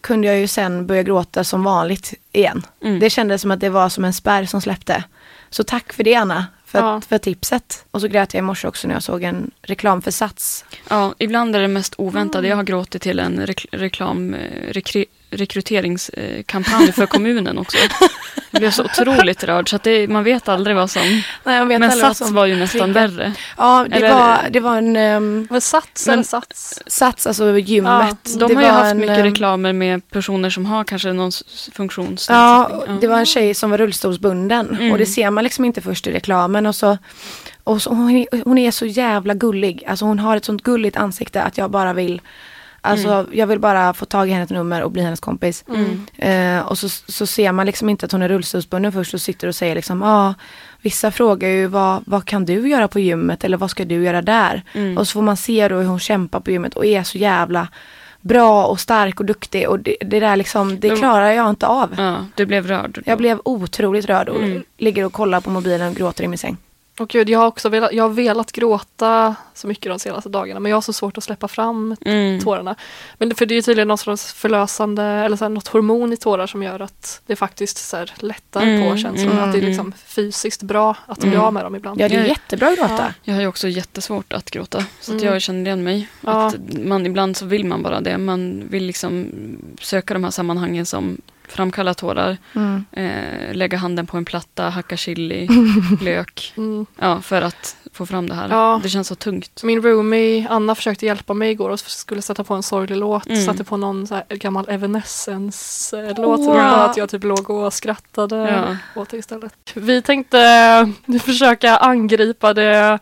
kunde 0.00 0.26
jag 0.26 0.38
ju 0.38 0.46
sen 0.48 0.86
börja 0.86 1.02
gråta 1.02 1.44
som 1.44 1.64
vanligt 1.64 2.14
igen. 2.32 2.66
Mm. 2.84 3.00
Det 3.00 3.10
kändes 3.10 3.42
som 3.42 3.50
att 3.50 3.60
det 3.60 3.68
var 3.70 3.88
som 3.88 4.04
en 4.04 4.12
spärr 4.12 4.44
som 4.46 4.60
släppte. 4.60 5.04
Så 5.50 5.64
tack 5.64 5.92
för 5.92 6.04
det 6.04 6.14
Anna, 6.14 6.46
för, 6.66 6.78
Ja. 6.78 7.00
för 7.00 7.18
tipset. 7.18 7.84
Och 7.90 8.00
så 8.00 8.08
grät 8.08 8.34
jag 8.34 8.38
i 8.38 8.42
morse 8.42 8.68
också 8.68 8.88
när 8.88 8.94
jag 8.94 9.02
såg 9.02 9.22
en 9.22 9.50
reklam 9.62 10.02
för 10.02 10.10
Sats. 10.10 10.64
Ja, 10.88 11.14
ibland 11.18 11.56
är 11.56 11.60
det 11.60 11.68
mest 11.68 11.94
oväntade. 11.98 12.48
Jag 12.48 12.56
har 12.56 12.62
gråtit 12.62 13.02
till 13.02 13.18
en 13.18 13.46
rek- 13.46 13.66
reklam, 13.72 14.34
eh, 14.34 14.72
rekry- 14.72 15.06
rekryteringskampanj 15.36 16.92
för 16.92 17.06
kommunen 17.06 17.58
också. 17.58 17.76
Jag 18.50 18.60
blev 18.60 18.70
så 18.70 18.84
otroligt 19.00 19.44
rörd 19.44 19.70
så 19.70 19.76
att 19.76 19.82
det, 19.82 20.08
man 20.08 20.24
vet 20.24 20.48
aldrig 20.48 20.76
vad 20.76 20.90
som... 20.90 21.22
Nej, 21.44 21.64
Men 21.64 21.90
Sats 21.90 22.18
som 22.18 22.34
var 22.34 22.46
ju 22.46 22.56
nästan 22.56 22.80
triggar. 22.94 23.08
värre. 23.08 23.32
Ja, 23.58 23.86
det, 23.90 23.96
Eller- 23.96 24.14
var, 24.14 24.38
det 24.50 24.60
var 24.60 24.78
en 24.78 24.96
um, 24.96 25.46
Men 25.50 25.60
sats 25.60 26.06
Men- 26.06 26.12
eller 26.12 26.22
sats? 26.22 26.82
Sats, 26.86 27.26
alltså 27.26 27.58
gymmet. 27.58 28.16
De 28.38 28.48
det 28.48 28.54
har 28.54 28.62
ju 28.62 28.68
haft 28.68 28.90
en, 28.90 28.98
mycket 28.98 29.18
ehm, 29.18 29.24
reklamer 29.24 29.72
med 29.72 30.08
personer 30.10 30.50
som 30.50 30.66
har 30.66 30.84
kanske 30.84 31.12
någon 31.12 31.28
s- 31.28 31.70
funktionsnedsättning. 31.74 32.90
Ja, 32.94 32.98
det 33.00 33.06
var 33.06 33.18
en 33.18 33.26
tjej 33.26 33.54
som 33.54 33.70
var 33.70 33.78
rullstolsbunden 33.78 34.70
Mm. 34.70 34.92
och 34.92 34.98
det 34.98 35.06
ser 35.06 35.30
man 35.30 35.44
liksom 35.44 35.64
inte 35.64 35.80
först 35.80 36.06
i 36.06 36.12
reklamen 36.12 36.66
och 36.66 36.74
så, 36.74 36.98
och 37.64 37.82
så 37.82 37.90
hon, 37.90 38.10
är, 38.10 38.44
hon 38.44 38.58
är 38.58 38.70
så 38.70 38.86
jävla 38.86 39.34
gullig, 39.34 39.84
alltså 39.86 40.04
hon 40.04 40.18
har 40.18 40.36
ett 40.36 40.44
sånt 40.44 40.62
gulligt 40.62 40.96
ansikte 40.96 41.42
att 41.42 41.58
jag 41.58 41.70
bara 41.70 41.92
vill 41.92 42.20
Alltså 42.84 43.26
jag 43.32 43.46
vill 43.46 43.58
bara 43.60 43.94
få 43.94 44.04
tag 44.04 44.28
i 44.28 44.32
hennes 44.32 44.50
nummer 44.50 44.82
och 44.82 44.90
bli 44.90 45.02
hennes 45.02 45.20
kompis. 45.20 45.64
Mm. 45.68 46.06
Eh, 46.58 46.66
och 46.66 46.78
så, 46.78 46.88
så 46.88 47.26
ser 47.26 47.52
man 47.52 47.66
liksom 47.66 47.88
inte 47.88 48.06
att 48.06 48.12
hon 48.12 48.22
är 48.22 48.28
rullstolsbunden 48.28 48.92
först 48.92 49.14
och 49.14 49.20
sitter 49.20 49.48
och 49.48 49.54
säger 49.54 49.74
liksom, 49.74 50.02
ja, 50.02 50.08
ah, 50.28 50.34
vissa 50.82 51.10
frågar 51.10 51.48
ju 51.48 51.66
vad, 51.66 52.02
vad 52.06 52.24
kan 52.24 52.44
du 52.44 52.68
göra 52.68 52.88
på 52.88 53.00
gymmet 53.00 53.44
eller 53.44 53.56
vad 53.56 53.70
ska 53.70 53.84
du 53.84 54.04
göra 54.04 54.22
där? 54.22 54.62
Mm. 54.72 54.98
Och 54.98 55.08
så 55.08 55.12
får 55.12 55.22
man 55.22 55.36
se 55.36 55.68
då 55.68 55.76
hur 55.76 55.86
hon 55.86 55.98
kämpar 56.00 56.40
på 56.40 56.50
gymmet 56.50 56.74
och 56.76 56.86
är 56.86 57.02
så 57.02 57.18
jävla 57.18 57.68
bra 58.20 58.64
och 58.66 58.80
stark 58.80 59.20
och 59.20 59.26
duktig 59.26 59.68
och 59.68 59.78
det, 59.80 59.96
det 60.00 60.20
där 60.20 60.36
liksom, 60.36 60.80
det 60.80 60.88
Men- 60.88 60.96
klarar 60.98 61.30
jag 61.30 61.50
inte 61.50 61.66
av. 61.66 61.94
Ja, 61.98 62.26
du 62.34 62.46
blev 62.46 62.66
rörd. 62.66 63.02
Jag 63.06 63.18
blev 63.18 63.40
otroligt 63.44 64.04
rörd 64.06 64.28
och 64.28 64.42
Mm. 64.42 64.62
ligger 64.78 65.04
och 65.04 65.12
kollar 65.12 65.40
på 65.40 65.50
mobilen 65.50 65.88
och 65.88 65.94
gråter 65.96 66.24
i 66.24 66.28
min 66.28 66.38
säng. 66.38 66.56
Och 66.98 67.08
gud, 67.08 67.28
jag 67.30 67.38
har 67.38 67.46
också 67.46 67.68
velat, 67.68 67.92
jag 67.92 68.04
har 68.04 68.08
velat 68.08 68.52
gråta 68.52 69.34
så 69.54 69.66
mycket 69.66 69.90
de 69.92 69.98
senaste 69.98 70.28
dagarna 70.28 70.60
men 70.60 70.70
jag 70.70 70.76
har 70.76 70.80
så 70.82 70.92
svårt 70.92 71.18
att 71.18 71.24
släppa 71.24 71.48
fram 71.48 71.96
Mm. 72.04 72.40
tårarna. 72.40 72.74
Men 73.18 73.28
det- 73.28 73.34
för 73.34 73.46
det 73.46 73.54
är 73.54 73.56
ju 73.56 73.62
tydligen 73.62 73.88
något 73.88 74.00
slags 74.00 74.32
förlösande 74.32 75.02
eller 75.02 75.36
så 75.36 75.44
här, 75.44 75.48
något 75.48 75.68
hormon 75.68 76.12
i 76.12 76.16
tårar 76.16 76.46
som 76.46 76.62
gör 76.62 76.80
att 76.80 77.20
det 77.26 77.36
faktiskt 77.36 77.76
så 77.88 77.96
här, 77.96 78.12
lättar 78.18 78.62
Mm, 78.62 78.90
på 78.90 78.96
känslorna. 78.96 79.32
mm, 79.32 79.44
att 79.44 79.52
det 79.52 79.58
är 79.58 79.60
mm. 79.60 79.68
liksom 79.68 79.92
fysiskt 80.06 80.62
bra 80.62 80.96
att 81.06 81.18
bli 81.18 81.28
Mm. 81.28 81.40
av 81.40 81.52
med 81.52 81.64
dem 81.64 81.74
ibland. 81.74 82.00
Ja, 82.00 82.08
det 82.08 82.14
är 82.16 82.24
jättebra 82.24 82.68
att 82.68 82.78
gråta. 82.78 83.14
Jag 83.22 83.34
har 83.34 83.40
ju 83.40 83.46
också 83.46 83.68
jättesvårt 83.68 84.32
att 84.32 84.50
gråta. 84.50 84.84
Så 85.00 85.12
att 85.14 85.20
Mm. 85.22 85.32
jag 85.32 85.42
känner 85.42 85.60
igen 85.66 85.82
mig. 85.84 86.08
Ja. 86.20 86.46
Att 86.46 86.56
man, 86.84 87.06
ibland 87.06 87.36
så 87.36 87.46
vill 87.46 87.64
man 87.66 87.82
bara 87.82 88.00
det. 88.00 88.18
Man 88.18 88.62
vill 88.68 88.84
liksom 88.84 89.26
söka 89.80 90.14
de 90.14 90.24
här 90.24 90.30
sammanhangen 90.30 90.86
som 90.86 91.18
framkalla 91.48 91.94
tårar. 91.94 92.36
Mm. 92.54 92.84
Eh, 92.92 93.54
lägga 93.54 93.78
handen 93.78 94.06
på 94.06 94.16
en 94.16 94.24
platta, 94.24 94.68
hacka 94.68 94.96
chili, 94.96 95.48
lök. 96.00 96.52
Mm. 96.56 96.86
Ja, 96.98 97.20
för 97.20 97.42
att 97.42 97.76
få 97.92 98.06
fram 98.06 98.28
det 98.28 98.34
här. 98.34 98.48
Ja. 98.50 98.80
Det 98.82 98.88
känns 98.88 99.08
så 99.08 99.14
tungt. 99.14 99.62
Min 99.62 99.82
roomie 99.82 100.46
Anna 100.50 100.74
försökte 100.74 101.06
hjälpa 101.06 101.34
mig 101.34 101.50
igår 101.50 101.70
och 101.70 101.80
skulle 101.80 102.22
sätta 102.22 102.44
på 102.44 102.54
en 102.54 102.62
sorglig 102.62 102.96
låt. 102.96 103.26
Mm. 103.26 103.44
Satte 103.44 103.64
på 103.64 103.76
någon 103.76 104.06
så 104.06 104.14
här 104.14 104.24
gammal 104.28 104.68
Evanescence-låt. 104.68 106.40
Wow. 106.40 106.58
Att 106.58 106.96
jag 106.96 107.08
typ 107.08 107.24
låg 107.24 107.50
och 107.50 107.72
skrattade 107.72 108.36
Ja. 108.94 109.00
åt 109.00 109.08
det 109.08 109.16
istället. 109.16 109.54
Vi 109.74 110.02
tänkte 110.02 110.92
försöka 111.24 111.76
angripa 111.76 112.54
det 112.54 112.98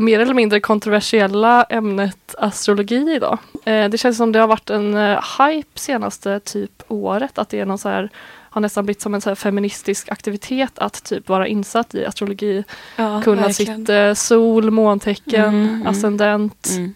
mer 0.00 0.20
eller 0.20 0.34
mindre 0.34 0.60
kontroversiella 0.60 1.62
ämnet 1.64 2.34
astrologi 2.38 3.12
idag. 3.14 3.38
Eh, 3.64 3.88
det 3.88 3.98
känns 3.98 4.16
som 4.16 4.32
det 4.32 4.38
har 4.38 4.46
varit 4.46 4.70
en 4.70 4.94
eh, 4.96 5.24
hype 5.38 5.78
senaste 5.80 6.40
typ 6.40 6.82
året. 6.88 7.38
Att 7.38 7.48
det 7.48 7.60
är 7.60 7.66
någon 7.66 7.78
så 7.78 7.88
här, 7.88 8.08
har 8.52 8.60
nästan 8.60 8.84
blivit 8.84 9.02
som 9.02 9.14
en 9.14 9.20
så 9.20 9.34
feministisk 9.36 10.08
aktivitet 10.12 10.78
att 10.78 11.04
typ 11.04 11.28
vara 11.28 11.46
insatt 11.46 11.94
i 11.94 12.06
astrologi. 12.06 12.64
Ja, 12.96 13.20
kunna 13.24 13.42
verkligen. 13.42 13.76
sitt 13.80 13.88
eh, 13.88 14.14
sol, 14.14 14.70
måntecken, 14.70 15.44
Mm, 15.54 15.68
mm. 15.74 15.86
ascendent, 15.86 16.68
Mm. 16.70 16.94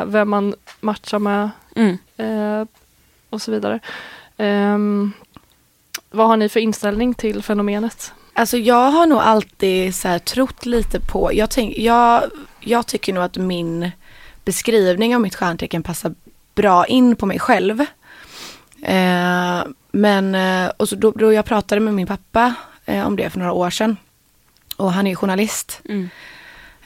eh, 0.00 0.06
vem 0.12 0.30
man 0.30 0.54
matchar 0.80 1.18
med 1.18 1.50
Mm. 1.76 1.98
eh, 2.16 2.66
och 3.30 3.42
så 3.42 3.50
vidare. 3.50 3.80
Ehm, 4.36 5.12
vad 6.10 6.26
har 6.26 6.36
ni 6.36 6.48
för 6.48 6.60
inställning 6.60 7.14
till 7.14 7.42
fenomenet? 7.42 8.12
Alltså 8.36 8.56
jag 8.56 8.90
har 8.90 9.06
nog 9.06 9.18
alltid 9.18 9.94
så 9.94 10.08
här 10.08 10.18
trott 10.18 10.66
lite 10.66 11.00
på, 11.00 11.30
jag, 11.34 11.50
tänk, 11.50 11.78
jag, 11.78 12.22
jag 12.60 12.86
tycker 12.86 13.12
nog 13.12 13.24
att 13.24 13.36
min 13.36 13.90
beskrivning 14.44 15.14
av 15.14 15.20
mitt 15.20 15.34
stjärntecken 15.34 15.82
passar 15.82 16.14
bra 16.54 16.86
in 16.86 17.16
på 17.16 17.26
mig 17.26 17.38
själv. 17.38 17.80
Eh, 18.82 19.64
men, 19.92 20.34
eh, 20.34 20.70
och 20.76 20.88
så 20.88 20.96
då, 20.96 21.10
då 21.10 21.32
jag 21.32 21.44
pratade 21.44 21.80
med 21.80 21.94
min 21.94 22.06
pappa 22.06 22.54
eh, 22.84 23.06
om 23.06 23.16
det 23.16 23.30
för 23.30 23.38
några 23.38 23.52
år 23.52 23.70
sedan. 23.70 23.96
Och 24.76 24.92
han 24.92 25.06
är 25.06 25.14
journalist. 25.14 25.80
Mm. 25.88 26.08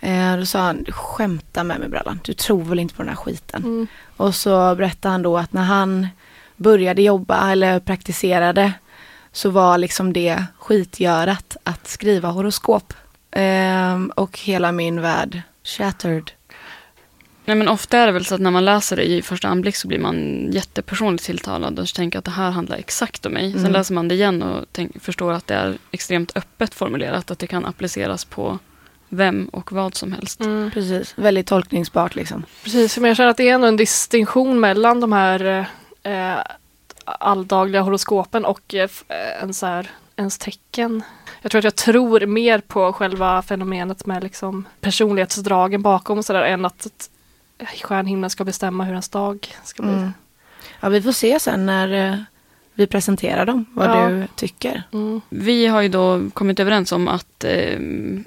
Eh, 0.01 0.39
då 0.39 0.47
sa 0.47 0.59
han, 0.61 0.83
du 0.83 0.93
skämtar 0.93 1.65
med 1.65 1.81
mig 1.81 1.89
Brallan, 1.89 2.21
du 2.25 2.33
tror 2.33 2.65
väl 2.65 2.79
inte 2.79 2.95
på 2.95 3.03
den 3.03 3.09
här 3.09 3.17
skiten. 3.17 3.63
Mm. 3.63 3.87
Och 4.17 4.35
så 4.35 4.75
berättade 4.75 5.13
han 5.13 5.23
då 5.23 5.39
att 5.39 5.53
när 5.53 5.63
han 5.63 6.09
började 6.57 7.03
jobba 7.03 7.53
eller 7.53 7.81
praktiserade 7.81 8.73
så 9.39 9.51
var 9.51 9.79
liksom 9.79 10.13
det 10.13 10.45
skitgörat 10.59 11.57
att 11.65 11.87
skriva 11.89 12.29
horoskop. 12.29 12.95
Ehm, 13.31 14.13
och 14.17 14.39
hela 14.39 14.73
min 14.73 15.01
värld 15.01 15.43
shattered. 15.65 16.31
Nej, 17.45 17.57
men 17.57 17.69
ofta 17.69 17.99
är 17.99 18.07
det 18.07 18.13
väl 18.13 18.25
så 18.25 18.35
att 18.35 18.41
när 18.41 18.51
man 18.51 18.65
läser 18.65 18.97
det 18.97 19.03
i 19.11 19.23
första 19.23 19.49
anblick 19.49 19.77
så 19.77 19.89
blir 19.89 19.99
man 19.99 20.49
jättepersonligt 20.53 21.25
tilltalad 21.25 21.79
och 21.79 21.89
tänker 21.89 22.19
att 22.19 22.25
det 22.25 22.31
här 22.31 22.51
handlar 22.51 22.77
exakt 22.77 23.27
om 23.27 23.33
mig. 23.33 23.53
Sen 23.53 23.61
Mm. 23.61 23.73
läser 23.73 23.95
man 23.95 24.09
det 24.09 24.15
igen 24.15 24.43
och 24.43 24.65
tänk, 24.73 25.03
förstår 25.03 25.33
att 25.33 25.47
det 25.47 25.55
är 25.55 25.79
extremt 25.91 26.37
öppet 26.37 26.75
formulerat, 26.75 27.31
att 27.31 27.39
det 27.39 27.47
kan 27.47 27.67
appliceras 27.67 28.25
på 28.25 28.59
vem 29.09 29.49
och 29.53 29.73
vad 29.73 29.95
som 29.95 30.13
helst. 30.13 30.41
Mm. 30.41 30.71
Precis, 30.71 31.13
väldigt 31.17 31.47
tolkningsbart 31.47 32.15
liksom. 32.15 32.45
Precis, 32.65 32.99
men 32.99 33.09
jag 33.09 33.17
känner 33.17 33.31
att 33.31 33.37
det 33.37 33.49
är 33.49 33.55
ändå 33.55 33.67
en 33.67 33.77
distinktion 33.77 34.61
mellan 34.61 35.01
de 35.01 35.13
här 35.13 35.67
eh, 36.03 36.39
alldagliga 37.21 37.83
horoskopen 37.83 38.45
och 38.45 38.75
eh, 38.75 38.91
eh, 39.09 39.43
en 39.43 39.55
så 39.55 39.67
här, 39.67 39.91
ens 40.17 40.39
tecken. 40.39 41.03
Jag 41.43 41.51
tror 41.51 41.59
att 41.59 41.65
jag 41.65 41.77
tror 41.77 42.27
mer 42.27 42.59
på 42.61 42.93
själva 42.93 43.43
fenomenet 43.43 44.07
med 44.07 44.23
liksom 44.23 44.65
personlighetsdragen 44.81 45.83
bakom 45.83 46.19
och 46.19 46.25
sådär 46.25 46.43
än 46.43 46.65
att 46.65 47.11
stjärnhimlen 47.83 48.31
ska 48.31 48.45
bestämma 48.45 48.85
hur 48.85 48.93
ens 48.93 49.09
dag 49.09 49.49
ska 49.65 49.83
bli. 49.83 49.93
Mm. 49.93 50.13
Ja, 50.81 50.89
vi 50.89 51.03
får 51.03 51.13
se 51.13 51.41
sen 51.41 51.67
när 51.67 52.09
eh, 52.13 52.17
vi 52.75 52.87
presenterar 52.87 53.47
dem, 53.47 53.67
vad 53.75 53.89
Ja. 53.91 54.09
du 54.09 54.27
tycker. 54.37 54.83
Mm. 54.93 55.21
Vi 55.29 55.67
har 55.67 55.83
ju 55.83 55.89
då 55.89 56.31
kommit 56.35 56.61
överens 56.61 56.93
om 56.93 57.09
att 57.09 57.45
eh, 57.45 57.79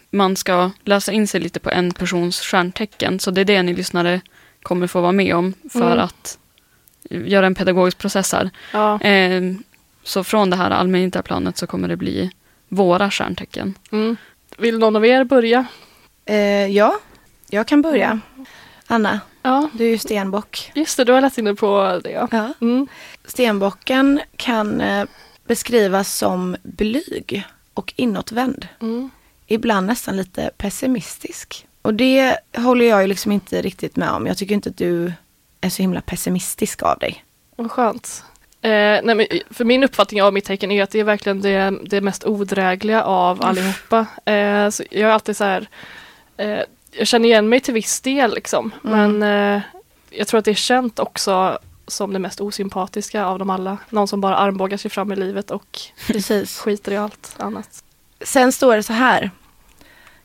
man 0.09 0.35
ska 0.35 0.71
läsa 0.83 1.11
in 1.11 1.27
sig 1.27 1.41
lite 1.41 1.59
på 1.59 1.69
en 1.69 1.91
persons 1.91 2.39
stjärntecken. 2.41 3.19
Så 3.19 3.31
det 3.31 3.41
är 3.41 3.45
det 3.45 3.63
ni 3.63 3.73
lyssnare 3.73 4.21
kommer 4.63 4.87
få 4.87 5.01
vara 5.01 5.11
med 5.11 5.35
om 5.35 5.53
för 5.71 5.91
Mm. 5.91 5.99
att 5.99 6.37
göra 7.11 7.45
en 7.45 7.55
pedagogisk 7.55 7.97
process 7.97 8.31
här. 8.33 8.49
Ja. 8.73 9.01
Eh, 9.01 9.41
så 10.03 10.23
från 10.23 10.49
det 10.49 10.55
här 10.55 10.71
allmänna 10.71 11.21
planet 11.21 11.57
så 11.57 11.67
kommer 11.67 11.87
det 11.87 11.97
bli 11.97 12.31
våra 12.67 13.11
stjärntecken. 13.11 13.73
Mm. 13.91 14.17
Vill 14.57 14.79
någon 14.79 14.95
av 14.95 15.05
er 15.05 15.23
börja? 15.23 15.65
Eh, 16.25 16.67
ja, 16.67 16.99
jag 17.49 17.67
kan 17.67 17.81
börja. 17.81 18.19
Anna, 18.87 19.19
Ja, 19.43 19.69
du 19.73 19.85
är 19.85 19.89
ju 19.89 19.97
stenbock. 19.97 20.71
just 20.75 20.97
det, 20.97 21.03
du 21.03 21.11
har 21.13 21.21
läst 21.21 21.37
inne 21.37 21.55
på 21.55 21.99
det. 22.03 22.11
Ja. 22.11 22.27
Ja. 22.31 22.53
Mm. 22.61 22.87
Stenbocken 23.25 24.21
kan 24.35 24.81
eh, 24.81 25.05
beskrivas 25.47 26.17
som 26.17 26.55
blyg 26.63 27.43
och 27.73 27.93
inåtvänd. 27.95 28.67
Mm. 28.81 29.09
Ibland 29.47 29.87
nästan 29.87 30.17
lite 30.17 30.51
pessimistisk. 30.57 31.67
Och 31.81 31.93
det 31.93 32.37
håller 32.57 32.85
jag 32.85 33.01
ju 33.01 33.07
liksom 33.07 33.31
inte 33.31 33.61
riktigt 33.61 33.95
med 33.95 34.09
om. 34.09 34.27
Jag 34.27 34.37
tycker 34.37 34.55
inte 34.55 34.69
att 34.69 34.77
du 34.77 35.13
är 35.61 35.69
så 35.69 35.81
himla 35.81 36.01
pessimistisk 36.01 36.83
av 36.83 36.99
dig. 36.99 37.23
Vad 37.55 37.71
skönt. 37.71 38.23
Eh, 38.61 38.69
nej, 39.03 39.15
men 39.15 39.27
för 39.49 39.65
min 39.65 39.83
uppfattning 39.83 40.23
av 40.23 40.33
mitt 40.33 40.45
tecken 40.45 40.71
är 40.71 40.83
att 40.83 40.89
det 40.91 40.99
är 40.99 41.03
verkligen 41.03 41.41
det, 41.41 41.73
det 41.83 42.01
mest 42.01 42.25
odrägliga 42.25 43.03
av 43.03 43.45
allihopa. 43.45 44.05
Eh, 44.25 44.69
så 44.69 44.83
jag 44.89 45.09
är 45.09 45.13
alltid 45.13 45.37
så 45.37 45.43
här, 45.43 45.69
eh, 46.37 46.59
jag 46.91 47.07
känner 47.07 47.29
igen 47.29 47.49
mig 47.49 47.59
till 47.59 47.73
viss 47.73 48.01
del 48.01 48.33
liksom. 48.33 48.71
Mm. 48.83 49.19
Men 49.19 49.55
eh, 49.55 49.61
jag 50.09 50.27
tror 50.27 50.37
att 50.37 50.45
det 50.45 50.51
är 50.51 50.55
känt 50.55 50.99
också 50.99 51.59
som 51.87 52.13
det 52.13 52.19
mest 52.19 52.41
osympatiska 52.41 53.25
av 53.25 53.39
dem 53.39 53.49
alla. 53.49 53.77
Någon 53.89 54.07
som 54.07 54.21
bara 54.21 54.35
armbågar 54.35 54.77
sig 54.77 54.91
fram 54.91 55.11
i 55.11 55.15
livet 55.15 55.51
och 55.51 55.79
Precis. 56.07 56.59
skiter 56.59 56.91
i 56.91 56.97
allt 56.97 57.35
annat. 57.37 57.83
Sen 58.21 58.51
står 58.51 58.75
det 58.75 58.83
så 58.83 58.93
här. 58.93 59.31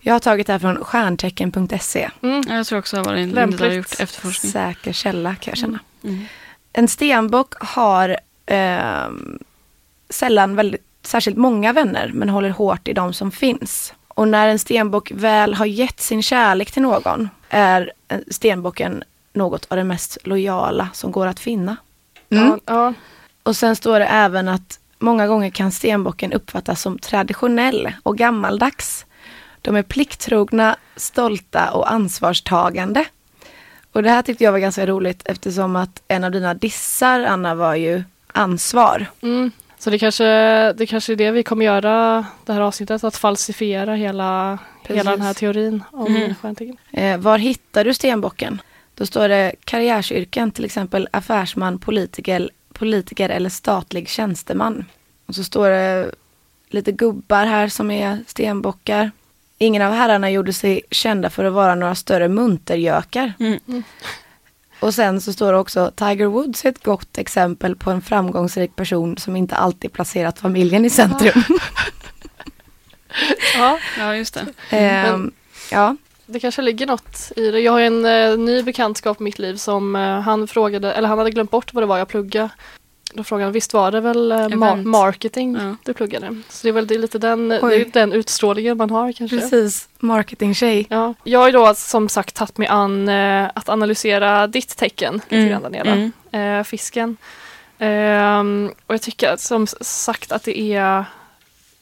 Jag 0.07 0.15
har 0.15 0.21
tagit 0.21 0.47
det 0.47 0.53
här 0.53 0.61
från 0.61 0.85
stjärntecken.se. 0.85 2.11
Mm. 2.23 2.43
Ja, 2.49 2.55
Jag 2.55 2.67
tror 2.67 2.79
också 2.79 2.97
att 3.01 3.07
Linda 3.07 3.41
Lämpligt. 3.41 3.61
har 3.61 3.69
gjort 3.69 4.01
efterforskning. 4.01 4.53
Säker 4.53 4.93
källa 4.93 5.35
kan 5.35 5.51
jag 5.51 5.59
känna. 5.59 5.79
Mm. 6.05 6.25
En 6.73 6.89
stenbock 6.89 7.55
har 7.61 8.17
ehm, 8.47 9.39
sällan 10.09 10.57
väldigt, 10.57 10.83
särskilt 11.03 11.37
många 11.37 11.73
vänner 11.73 12.11
men 12.15 12.29
håller 12.29 12.51
hårt 12.51 12.89
i 12.89 12.93
de 12.93 13.13
som 13.13 13.31
finns. 13.31 13.95
Och 14.09 14.29
när 14.29 14.49
en 14.49 14.59
stenbock 14.59 15.11
väl 15.15 15.55
har 15.55 15.67
gett 15.67 16.01
sin 16.01 16.23
kärlek 16.23 16.71
till 16.71 16.83
någon 16.83 17.29
är 17.49 17.93
eh, 18.09 18.19
stenbocken 18.31 19.05
något 19.33 19.67
av 19.71 19.77
det 19.77 19.85
mest 19.85 20.19
lojala 20.25 20.89
som 20.93 21.13
går 21.13 21.27
att 21.27 21.41
finna. 21.41 21.77
Mm. 22.31 22.49
Ja, 22.49 22.59
ja. 22.67 22.95
Och 23.43 23.57
sen 23.57 23.77
står 23.77 23.99
det 24.01 24.07
även 24.07 24.49
att 24.49 24.81
många 24.99 25.27
gånger 25.27 25.51
kan 25.51 25.73
stenbocken 25.73 26.33
uppfattas 26.33 26.81
som 26.81 26.99
traditionell 26.99 27.93
och 28.03 28.19
gammaldags. 28.19 29.07
De 29.67 29.77
är 29.77 29.83
plikttrogna, 29.83 30.77
stolta 30.97 31.71
och 31.71 31.93
ansvarstagande. 31.93 33.05
Och 33.93 34.03
det 34.03 34.11
här 34.11 34.23
tyckte 34.23 34.45
jag 34.45 34.53
var 34.53 34.59
ganska 34.59 34.87
roligt 34.87 35.23
eftersom 35.25 35.77
att 35.77 36.03
en 36.09 36.25
av 36.25 36.31
dina 36.31 36.55
dissar, 36.55 37.21
Anna, 37.21 37.55
var 37.55 37.75
ju 37.75 38.03
ansvar. 38.27 39.07
Mm. 39.23 39.51
Så 39.79 39.91
det 39.91 39.99
kanske, 39.99 40.25
det 40.73 40.87
kanske 40.87 41.13
är 41.13 41.17
det 41.17 41.31
vi 41.31 41.43
kommer 41.43 41.65
göra 41.65 42.27
det 42.45 42.53
här 42.53 42.61
avsnittet, 42.61 43.05
att 43.05 43.17
falsifiera 43.17 43.95
hela, 43.95 44.59
Precis. 44.83 44.97
hela 44.97 45.11
den 45.11 45.21
här 45.21 45.35
teorin 45.35 45.83
om 45.93 46.07
Mm. 46.17 46.35
stjärntecken. 46.35 46.77
Eh, 46.93 47.19
var 47.19 47.39
hittar 47.39 47.85
du 47.85 47.95
stenbocken? 47.95 48.61
Då 48.95 49.07
står 49.07 49.29
det 49.29 49.53
karriärsyrken, 49.65 50.51
till 50.51 50.65
exempel 50.65 51.09
affärsman, 51.13 51.79
politiker, 51.79 52.51
politiker 52.73 53.29
eller 53.29 53.51
statlig 53.51 54.09
tjänsteman. 54.09 54.85
Och 55.27 55.35
så 55.35 55.45
står 55.45 55.69
det 55.71 56.11
lite 56.69 56.93
gubbar 56.93 57.47
här 57.47 57.69
som 57.69 57.91
är 57.91 58.19
stenbockar. 58.27 59.11
Ingen 59.59 59.83
av 59.83 59.93
herrarna 59.93 60.31
gjorde 60.31 60.53
sig 60.53 60.83
kända 60.91 61.31
för 61.31 61.45
att 61.45 61.53
vara 61.53 61.75
några 61.75 61.95
större 61.95 62.29
muntergökar. 62.29 63.33
Mm. 63.39 63.83
Och 64.81 64.95
sen 64.95 65.21
så 65.21 65.33
står 65.33 65.53
det 65.53 65.59
också 65.59 65.93
Tiger 65.97 66.27
Woods 66.27 66.65
är 66.65 66.69
ett 66.69 66.85
gott 66.85 67.19
exempel 67.19 67.77
på 67.77 67.91
en 67.91 68.03
framgångsrik 68.03 68.77
person 68.77 69.19
som 69.19 69.37
inte 69.37 69.57
alltid 69.57 69.93
placerat 69.93 70.39
familjen 70.39 70.85
i 70.85 70.91
centrum. 70.91 71.43
Ja, 73.57 73.79
Ja, 73.99 74.17
just 74.17 74.35
det. 74.35 74.47
Ehm, 74.71 75.33
ja, 75.71 75.97
det 76.27 76.41
kanske 76.41 76.63
ligger 76.63 76.87
något 76.87 77.33
i 77.37 77.51
det. 77.51 77.61
Jag 77.61 77.73
har 77.73 77.81
en 77.81 78.05
eh, 78.05 78.39
ny 78.39 78.63
bekantskap 78.63 79.21
i 79.21 79.25
mitt 79.25 79.39
liv 79.39 79.57
som 79.57 79.97
eh, 79.97 80.21
han 80.21 80.49
frågade, 80.49 80.93
eller 80.93 81.09
han 81.09 81.19
hade 81.19 81.31
glömt 81.31 81.51
bort 81.51 81.75
vad 81.75 81.83
det 81.83 81.87
var 81.87 81.99
jag 81.99 82.09
pluggade. 82.09 82.49
Då 83.17 83.25
frågade 83.25 83.45
han, 83.47 83.53
visst 83.53 83.73
var 83.75 83.91
det 83.93 84.01
väl 84.01 84.33
eh, 84.33 84.37
ma- 84.39 84.85
marketing 84.85 85.57
Ja. 85.61 85.77
du 85.85 85.93
pluggade? 85.95 86.27
Så 86.49 86.59
det 86.63 86.69
är 86.69 86.73
väl 86.73 86.87
det 86.87 86.95
är 86.95 86.99
lite 86.99 87.19
den, 87.19 87.51
är 87.51 87.93
den 87.93 88.13
utstrålningen 88.13 88.77
man 88.77 88.91
har 88.91 89.13
kanske. 89.13 89.39
precis. 89.41 89.89
Marketing-tjej. 89.99 90.87
Ja. 90.91 91.15
Jag 91.25 91.39
har 91.41 91.47
ju 91.47 91.53
då 91.53 91.75
som 91.75 92.09
sagt 92.09 92.35
tagit 92.37 92.59
mig 92.59 92.69
an 92.69 93.09
eh, 93.09 93.51
att 93.55 93.69
analysera 93.69 94.47
ditt 94.47 94.77
tecken 94.77 95.15
lite 95.15 95.37
Mm. 95.37 95.49
grann 95.49 95.63
Daniela. 95.63 95.91
Mm. 96.33 96.59
eh, 96.59 96.65
fisken. 96.65 97.17
Ehm, 97.79 98.71
och 98.87 98.95
jag 98.95 99.03
tycker 99.03 99.37
som 99.37 99.67
sagt 99.81 100.33
att 100.33 100.43
det 100.43 100.61
är 100.61 101.05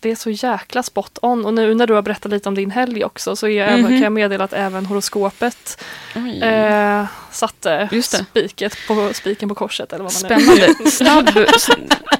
det 0.05 0.11
är 0.11 0.15
så 0.17 0.31
jäkla 0.31 0.83
spot 0.83 1.19
on 1.23 1.45
och 1.47 1.55
nu 1.55 1.75
när 1.75 1.87
du 1.87 1.95
har 1.95 2.03
berättat 2.03 2.31
lite 2.33 2.49
om 2.49 2.55
din 2.55 2.71
helg 2.71 3.05
också 3.05 3.37
så 3.37 3.49
jag, 3.49 3.69
även- 3.69 3.81
Mhm. 3.81 3.89
kan 3.91 4.01
jag 4.03 4.13
meddela 4.13 4.45
att 4.45 4.53
även 4.53 4.87
horoskopet 4.87 5.83
eh, 6.43 7.07
satte 7.31 7.89
spiket 8.33 8.77
på, 8.89 9.11
spiken 9.13 9.49
på 9.49 9.55
korset 9.55 9.93
eller 9.93 10.05
vad 10.05 10.13
man 10.13 10.21
Spännande. 10.45 10.75
Snabb, 10.91 11.31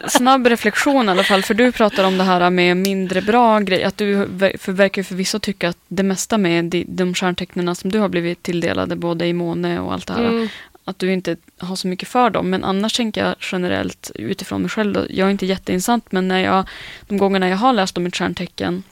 snabb 0.09 0.47
reflektion 0.47 1.09
i 1.09 1.11
alla 1.11 1.25
fall, 1.25 1.43
för 1.43 1.55
du 1.55 1.73
pratar 1.73 2.05
om 2.05 2.19
det 2.19 2.25
här 2.25 2.51
med 2.51 2.77
mindre 2.77 3.23
bra 3.23 3.61
grejer. 3.61 3.87
Att 3.87 3.97
du 3.97 4.29
för, 4.59 4.73
verkar 4.73 5.03
förvisso 5.03 5.39
tycka 5.39 5.69
att 5.69 5.79
det 5.89 6.03
mesta 6.03 6.39
med 6.39 6.65
de, 6.65 6.85
de 6.89 7.15
stjärntecknen 7.15 7.75
som 7.77 7.91
du 7.91 7.99
har 7.99 8.09
blivit 8.09 8.43
tilldelade, 8.43 8.97
både 8.97 9.27
i 9.27 9.33
måne 9.33 9.81
och 9.81 9.93
allt 9.93 10.07
det 10.07 10.13
här, 10.13 10.25
Mm 10.25 10.49
att 10.85 10.99
du 10.99 11.13
inte 11.13 11.37
har 11.59 11.77
så 11.77 11.89
mycket 11.89 12.09
för 12.09 12.31
dem. 12.31 12.51
Men 12.51 12.65
annars 12.65 12.97
tänker 12.97 13.25
jag 13.25 13.35
generellt 13.53 14.11
utifrån 14.15 14.61
mig 14.61 14.71
själv, 14.71 14.93
då, 14.93 15.07
jag 15.11 15.27
är 15.27 15.31
inte 15.31 15.47
jätteinsatt, 15.47 16.13
men 16.13 16.29
när 16.29 16.39
jag, 16.39 16.69
de 17.09 17.19
gångerna 17.19 17.49
jag 17.49 17.57
har 17.57 17.73
läst 17.73 17.99
om 17.99 18.07
ett 18.07 18.17
stjärntecken 18.17 18.83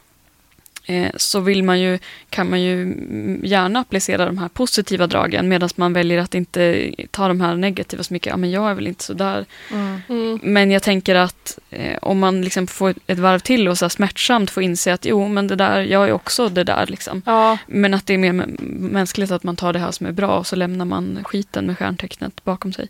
så 1.16 1.40
vill 1.40 1.64
man 1.64 1.81
ju, 1.81 1.99
kan 2.31 2.51
man 2.51 2.62
ju 2.62 2.95
gärna 3.42 3.81
applicera 3.81 4.27
de 4.27 4.38
här 4.38 4.49
positiva 4.49 5.07
dragen 5.07 5.49
medan 5.49 5.68
man 5.77 5.92
väljer 5.92 6.18
att 6.18 6.35
inte 6.35 6.90
ta 7.11 7.29
de 7.29 7.40
här 7.40 7.57
negativa 7.57 8.03
så 8.03 8.12
mycket. 8.14 8.31
Ja, 8.31 8.37
men 8.37 8.51
jag 8.51 8.71
är 8.71 8.75
väl 8.75 8.87
inte 8.87 9.05
så 9.05 9.12
där. 9.12 9.45
Mm. 9.73 10.01
Mm. 10.09 10.40
Men 10.42 10.71
jag 10.71 10.83
tänker 10.83 11.14
att 11.14 11.59
eh, 11.71 11.99
om 12.03 12.18
man 12.18 12.42
liksom 12.42 12.66
får 12.66 12.95
ett, 13.07 13.18
varv 13.18 13.38
till 13.38 13.68
och 13.68 13.79
så 13.79 13.85
här 13.85 13.90
smärtsamt 13.90 14.51
får 14.51 14.62
inse 14.62 14.92
att 14.92 15.05
jo, 15.05 15.29
men 15.29 15.47
det 15.47 15.57
där, 15.57 15.81
jag 15.81 16.09
är 16.09 16.12
också 16.12 16.49
det 16.49 16.64
där. 16.64 16.87
Liksom. 16.87 17.23
Ja, 17.27 17.59
Men 17.66 17.95
att 17.95 18.07
det 18.07 18.14
är 18.14 18.18
mer 18.18 18.33
mä- 18.33 18.62
mänskligt 18.79 19.31
att 19.31 19.42
man 19.42 19.57
tar 19.57 19.73
det 19.73 19.79
här 19.79 19.90
som 19.90 20.07
är 20.07 20.12
bra 20.12 20.38
och 20.38 20.47
så 20.47 20.57
lämnar 20.57 20.85
man 20.85 21.18
skiten 21.25 21.66
med 21.66 21.79
stjärntecknet 21.79 22.45
bakom 22.45 22.73
sig. 22.73 22.88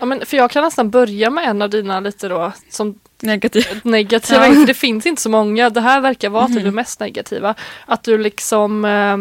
ja, 0.00 0.06
men 0.06 0.26
för 0.26 0.36
jag 0.36 0.50
kan 0.50 0.64
nästan 0.64 0.90
börja 0.90 1.30
med 1.30 1.44
en 1.44 1.62
av 1.62 1.70
dina 1.70 2.00
lite 2.00 2.28
då 2.28 2.52
som 2.70 2.98
Negativt. 3.24 3.84
negativa. 3.84 4.46
Ja. 4.48 4.64
Det 4.66 4.74
finns 4.74 5.06
inte 5.06 5.22
så 5.22 5.28
många. 5.30 5.70
Det 5.70 5.80
här 5.80 6.00
verkar 6.00 6.28
vara 6.28 6.46
typ 6.46 6.56
Mhm. 6.56 6.64
det 6.64 6.70
mest 6.70 7.00
negativa. 7.00 7.54
Att 7.86 8.02
du 8.02 8.18
liksom 8.18 8.84
eh, 8.84 9.18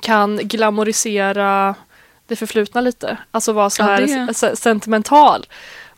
kan 0.00 0.36
glamorisera 0.36 1.74
det 2.26 2.36
förflutna 2.36 2.80
lite. 2.80 3.16
Alltså 3.30 3.52
vara 3.52 3.70
så 3.70 3.82
Ja, 3.82 3.86
här 3.86 4.00
det- 4.50 4.56
sentimental. 4.56 5.46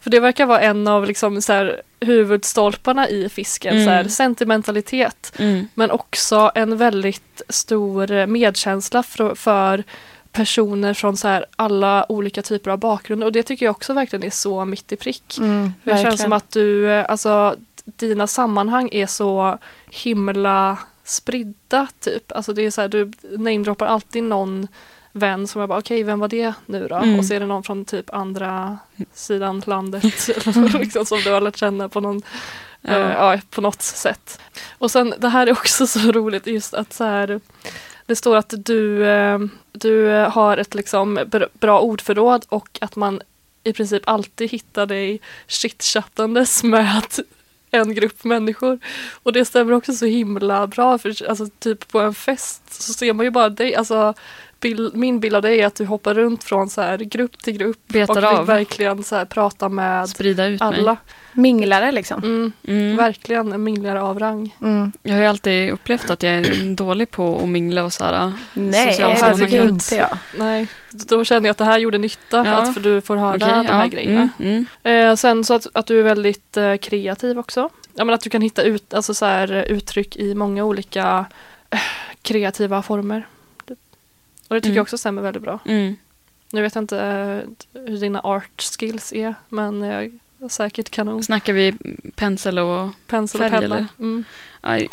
För 0.00 0.10
det 0.10 0.20
verkar 0.20 0.46
vara 0.46 0.60
en 0.60 0.88
av 0.88 1.06
liksom 1.06 1.42
så 1.42 1.52
här 1.52 1.82
huvudstolparna 2.00 3.08
i 3.08 3.28
fisken. 3.28 3.72
Mm. 3.74 3.84
Så 3.86 3.90
här, 3.90 4.04
sentimentalitet. 4.08 5.32
Mm. 5.38 5.68
Men 5.74 5.90
också 5.90 6.52
en 6.54 6.76
väldigt 6.76 7.42
stor 7.48 8.26
medkänsla 8.26 9.02
för, 9.02 9.34
för 9.34 9.84
personer 10.32 10.94
från 10.94 11.16
så 11.16 11.28
här 11.28 11.46
alla 11.56 12.12
olika 12.12 12.42
typer 12.42 12.70
av 12.70 12.78
bakgrunder. 12.78 13.26
Och 13.26 13.32
det 13.32 13.42
tycker 13.42 13.66
jag 13.66 13.70
också 13.70 13.92
verkligen 13.94 14.24
är 14.26 14.30
så 14.30 14.64
mitt 14.64 14.92
i 14.92 14.96
prick. 14.96 15.38
Mm, 15.38 15.72
Det 15.84 16.02
känns 16.02 16.20
som 16.22 16.32
att 16.32 16.50
du, 16.50 16.90
eh, 16.90 17.06
alltså 17.08 17.56
dina 17.84 18.26
sammanhang 18.26 18.88
är 18.92 19.06
så 19.06 19.58
himla 19.90 20.78
spridda 21.04 21.86
typ. 22.00 22.32
Alltså 22.32 22.52
det 22.52 22.62
är 22.62 22.70
så 22.70 22.80
här, 22.80 22.88
du 22.88 23.12
namedroppar 23.38 23.86
alltid 23.86 24.22
någon 24.22 24.68
vän 25.12 25.46
som 25.46 25.60
jag 25.60 25.68
bara 25.68 25.78
okej 25.78 26.02
vem 26.02 26.18
var 26.18 26.28
det 26.28 26.52
nu 26.66 26.88
då? 26.88 26.94
Mm. 26.96 27.18
Och 27.18 27.24
så 27.24 27.34
är 27.34 27.40
det 27.40 27.46
någon 27.46 27.62
från 27.62 27.84
typ 27.84 28.14
andra 28.14 28.78
sidan 29.14 29.62
landet 29.66 30.04
liksom, 30.80 31.06
som 31.06 31.18
du 31.24 31.30
har 31.32 31.40
lärt 31.40 31.56
känna 31.56 31.88
på 31.88 32.00
någon 32.00 32.22
Ja. 32.82 32.90
Eh, 32.92 33.12
ja, 33.12 33.38
på 33.50 33.60
något 33.60 33.82
sätt. 33.82 34.40
Och 34.78 34.90
sen 34.90 35.14
det 35.18 35.28
här 35.28 35.46
är 35.46 35.52
också 35.52 35.86
så 35.86 36.12
roligt 36.12 36.46
just 36.46 36.74
att 36.74 36.92
så 36.92 37.04
här 37.04 37.40
det 38.06 38.16
står 38.16 38.36
att 38.36 38.54
du, 38.56 39.06
eh, 39.08 39.38
du 39.72 40.10
eh, 40.10 40.30
har 40.30 40.56
ett 40.56 40.74
liksom 40.74 41.18
bra 41.52 41.80
ordförråd 41.80 42.44
och 42.48 42.78
att 42.80 42.96
man 42.96 43.20
i 43.64 43.72
princip 43.72 44.02
alltid 44.06 44.50
hittar 44.50 44.86
dig 44.86 45.20
chitchattandes 45.46 46.62
med 46.64 47.02
en 47.70 47.94
grupp 47.94 48.24
människor. 48.24 48.78
Och 49.22 49.32
det 49.32 49.44
stämmer 49.44 49.72
också 49.72 49.92
så 49.92 50.06
himla 50.06 50.66
bra 50.66 50.98
för 50.98 51.28
alltså, 51.28 51.48
typ 51.58 51.88
på 51.88 52.00
en 52.00 52.14
fest 52.14 52.82
så 52.82 52.92
ser 52.92 53.12
man 53.12 53.26
ju 53.26 53.30
bara 53.30 53.48
dig, 53.48 53.74
alltså 53.74 54.14
bild, 54.60 54.94
min 54.96 55.20
bild 55.20 55.34
av 55.36 55.42
dig 55.42 55.60
är 55.60 55.66
att 55.66 55.74
du 55.74 55.84
hoppar 55.84 56.14
runt 56.14 56.44
från 56.44 56.70
så 56.70 56.80
här 56.80 56.98
grupp 56.98 57.38
till 57.42 57.58
grupp 57.58 57.78
Betar 57.88 58.24
och 58.32 58.38
av. 58.38 58.46
verkligen 58.46 59.02
så 59.04 59.16
här 59.16 59.24
prata 59.24 59.68
med 59.68 60.08
Sprida 60.08 60.46
ut 60.46 60.60
mig. 60.60 60.68
alla. 60.78 60.96
Minglare 61.32 61.92
liksom. 61.92 62.22
Mm, 62.24 62.52
Mm. 62.68 62.96
Verkligen 62.96 63.52
en 63.52 63.64
minglare 63.64 64.02
av 64.02 64.18
rang. 64.18 64.56
Mm. 64.62 64.92
Jag 65.02 65.14
har 65.14 65.20
ju 65.20 65.26
alltid 65.26 65.70
upplevt 65.70 66.10
att 66.10 66.22
jag 66.22 66.32
är 66.34 66.74
dålig 66.74 67.10
på 67.10 67.38
att 67.42 67.48
mingla 67.48 67.84
och 67.84 67.92
så 67.92 68.04
här. 68.04 68.32
Nej, 68.52 68.92
Sociala 68.92 69.36
det 69.36 69.56
inte 69.56 69.94
jag. 69.96 70.18
Nej, 70.38 70.66
då 70.92 71.24
känner 71.24 71.46
jag 71.48 71.50
att 71.50 71.58
det 71.58 71.64
här 71.64 71.78
gjorde 71.78 71.98
nytta 71.98 72.36
Ja. 72.46 72.52
att 72.56 72.74
för 72.74 72.80
du 72.80 73.00
får 73.00 73.16
höra 73.16 73.36
Okej, 73.36 73.48
de 73.48 73.66
här 73.66 73.82
ja. 73.84 73.86
grejerna. 73.86 74.28
Mm, 74.38 74.66
mm. 74.84 75.08
Eh, 75.10 75.16
sen 75.16 75.44
så 75.44 75.54
att, 75.54 75.66
att 75.72 75.86
du 75.86 75.98
är 75.98 76.02
väldigt 76.02 76.56
eh, 76.56 76.76
kreativ 76.76 77.38
också. 77.38 77.68
Ja, 77.94 78.04
men 78.04 78.14
att 78.14 78.20
du 78.20 78.30
kan 78.30 78.42
hitta 78.42 78.62
ut, 78.62 78.94
alltså 78.94 79.14
så 79.14 79.24
här, 79.26 79.52
eh, 79.52 79.62
uttryck 79.62 80.16
i 80.16 80.34
många 80.34 80.64
olika 80.64 81.24
eh, 81.70 81.78
kreativa 82.22 82.82
former. 82.82 83.26
Och 84.50 84.54
det 84.54 84.60
tycker 84.60 84.68
Mm. 84.70 84.76
jag 84.76 84.82
också 84.82 84.98
stämmer 84.98 85.22
väldigt 85.22 85.42
bra. 85.42 85.58
Mm. 85.64 85.96
Nu 86.52 86.62
vet 86.62 86.74
jag 86.74 86.82
inte 86.82 86.98
eh, 86.98 87.80
hur 87.86 88.00
dina 88.00 88.20
art 88.20 88.62
skills 88.62 89.12
är 89.12 89.34
men 89.48 89.82
eh, 89.82 90.10
säkert 90.48 90.90
kanon. 90.90 91.22
Snackar 91.22 91.52
vi 91.52 91.74
pensel 92.14 92.58
och... 92.58 92.88
Pensel 93.06 93.42
och 93.42 93.50
färg, 93.50 93.64
eller? 93.64 93.86
Mm. 93.98 94.24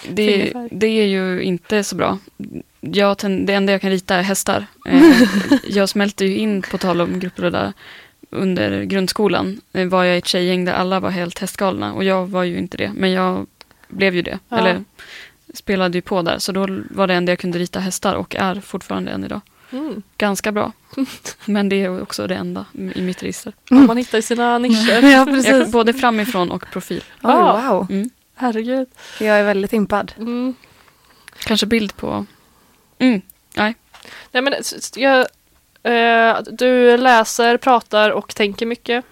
Det, 0.10 0.54
det 0.72 0.88
är 0.88 1.06
ju 1.06 1.42
inte 1.42 1.84
så 1.84 1.96
bra. 1.96 2.18
Jag, 2.82 3.18
det 3.46 3.54
enda 3.54 3.72
jag 3.72 3.82
kan 3.82 3.90
rita 3.90 4.16
är 4.16 4.22
hästar. 4.22 4.66
Eh, 4.86 5.22
jag 5.68 5.90
smälter 5.90 6.26
ju 6.26 6.38
in, 6.38 6.62
på 6.62 6.78
tal 6.78 7.02
om 7.02 7.20
grupper 7.20 7.46
och 7.46 7.52
där, 7.52 7.74
under 8.30 8.84
grundskolan 8.84 9.62
eh, 9.74 9.88
var 9.88 10.04
jag 10.04 10.16
i 10.16 10.18
ett 10.18 10.28
tjejgäng 10.28 10.66
där 10.66 10.74
alla 10.74 11.00
var 11.00 11.10
helt 11.10 11.40
hästgalna 11.40 11.94
och 11.94 12.04
jag 12.04 12.28
var 12.28 12.44
ju 12.44 12.58
inte 12.58 12.78
det. 12.78 12.92
Men 12.96 13.12
jag 13.12 13.48
blev 13.88 14.16
ju 14.16 14.22
det. 14.22 14.40
Ja. 14.50 14.58
Eller 14.58 14.84
spelade 15.58 15.98
ju 15.98 16.02
på 16.02 16.22
där. 16.22 16.40
Så 16.40 16.52
då 16.52 16.68
var 16.90 17.08
det 17.08 17.14
enda 17.14 17.32
jag 17.32 17.40
kunde 17.40 17.60
rita 17.60 17.80
hästar 17.80 18.16
och 18.16 18.36
är 18.36 18.56
fortfarande 18.62 19.12
än 19.12 19.24
idag. 19.24 19.42
Mm. 19.72 20.04
Ganska 20.18 20.52
bra. 20.52 20.72
Men 21.46 21.70
det 21.70 21.76
är 21.84 22.02
också 22.02 22.28
det 22.28 22.36
enda 22.36 22.66
i 22.96 23.02
mitt 23.02 23.24
register. 23.24 23.54
Ja, 23.70 23.76
Man 23.76 23.98
hittar 23.98 24.22
sina 24.22 24.58
nischer. 24.58 25.02
Ja, 25.12 25.26
precis. 25.32 25.72
både 25.72 25.94
framifrån 25.94 26.52
och 26.52 26.66
profil. 26.72 27.04
Ja. 27.22 27.62
wow. 27.72 27.88
Mm. 27.92 28.10
Herregud. 28.36 28.88
Jag 29.20 29.40
är 29.40 29.44
väldigt 29.44 29.74
impad. 29.74 30.12
Mm. 30.18 30.56
Kanske 31.40 31.66
bild 31.66 31.96
på... 31.98 32.26
Mm. 33.00 33.22
Nej, 33.56 33.76
men, 34.44 34.54
s- 34.54 34.74
s- 34.78 34.92
jag, 34.98 35.20
eh, 35.84 36.38
du 36.52 36.98
läser, 36.98 37.58
pratar 37.58 38.10
och 38.12 38.36
tänker 38.36 38.66
mycket. 38.66 39.06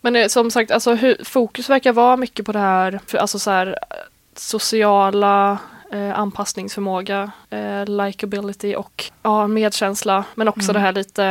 Men 0.00 0.16
eh, 0.16 0.28
som 0.28 0.50
sagt, 0.50 0.70
alltså, 0.70 0.98
fokus 1.24 1.70
verkar 1.70 1.92
vara 1.92 2.16
mycket 2.16 2.46
på 2.46 2.52
det 2.52 2.58
här, 2.58 3.00
för, 3.06 3.18
alltså 3.18 3.38
så 3.38 3.50
här 3.50 3.66
eh, 3.66 3.96
sociala 4.36 5.58
eh, 5.92 6.18
anpassningsförmåga, 6.18 7.30
eh, 7.50 7.86
likability 7.86 8.74
och 8.74 9.04
ja, 9.22 9.46
medkänsla. 9.46 10.24
Men 10.34 10.48
också 10.48 10.70
Mm. 10.70 10.74
det 10.74 10.80
här 10.80 10.92
lite, 10.92 11.22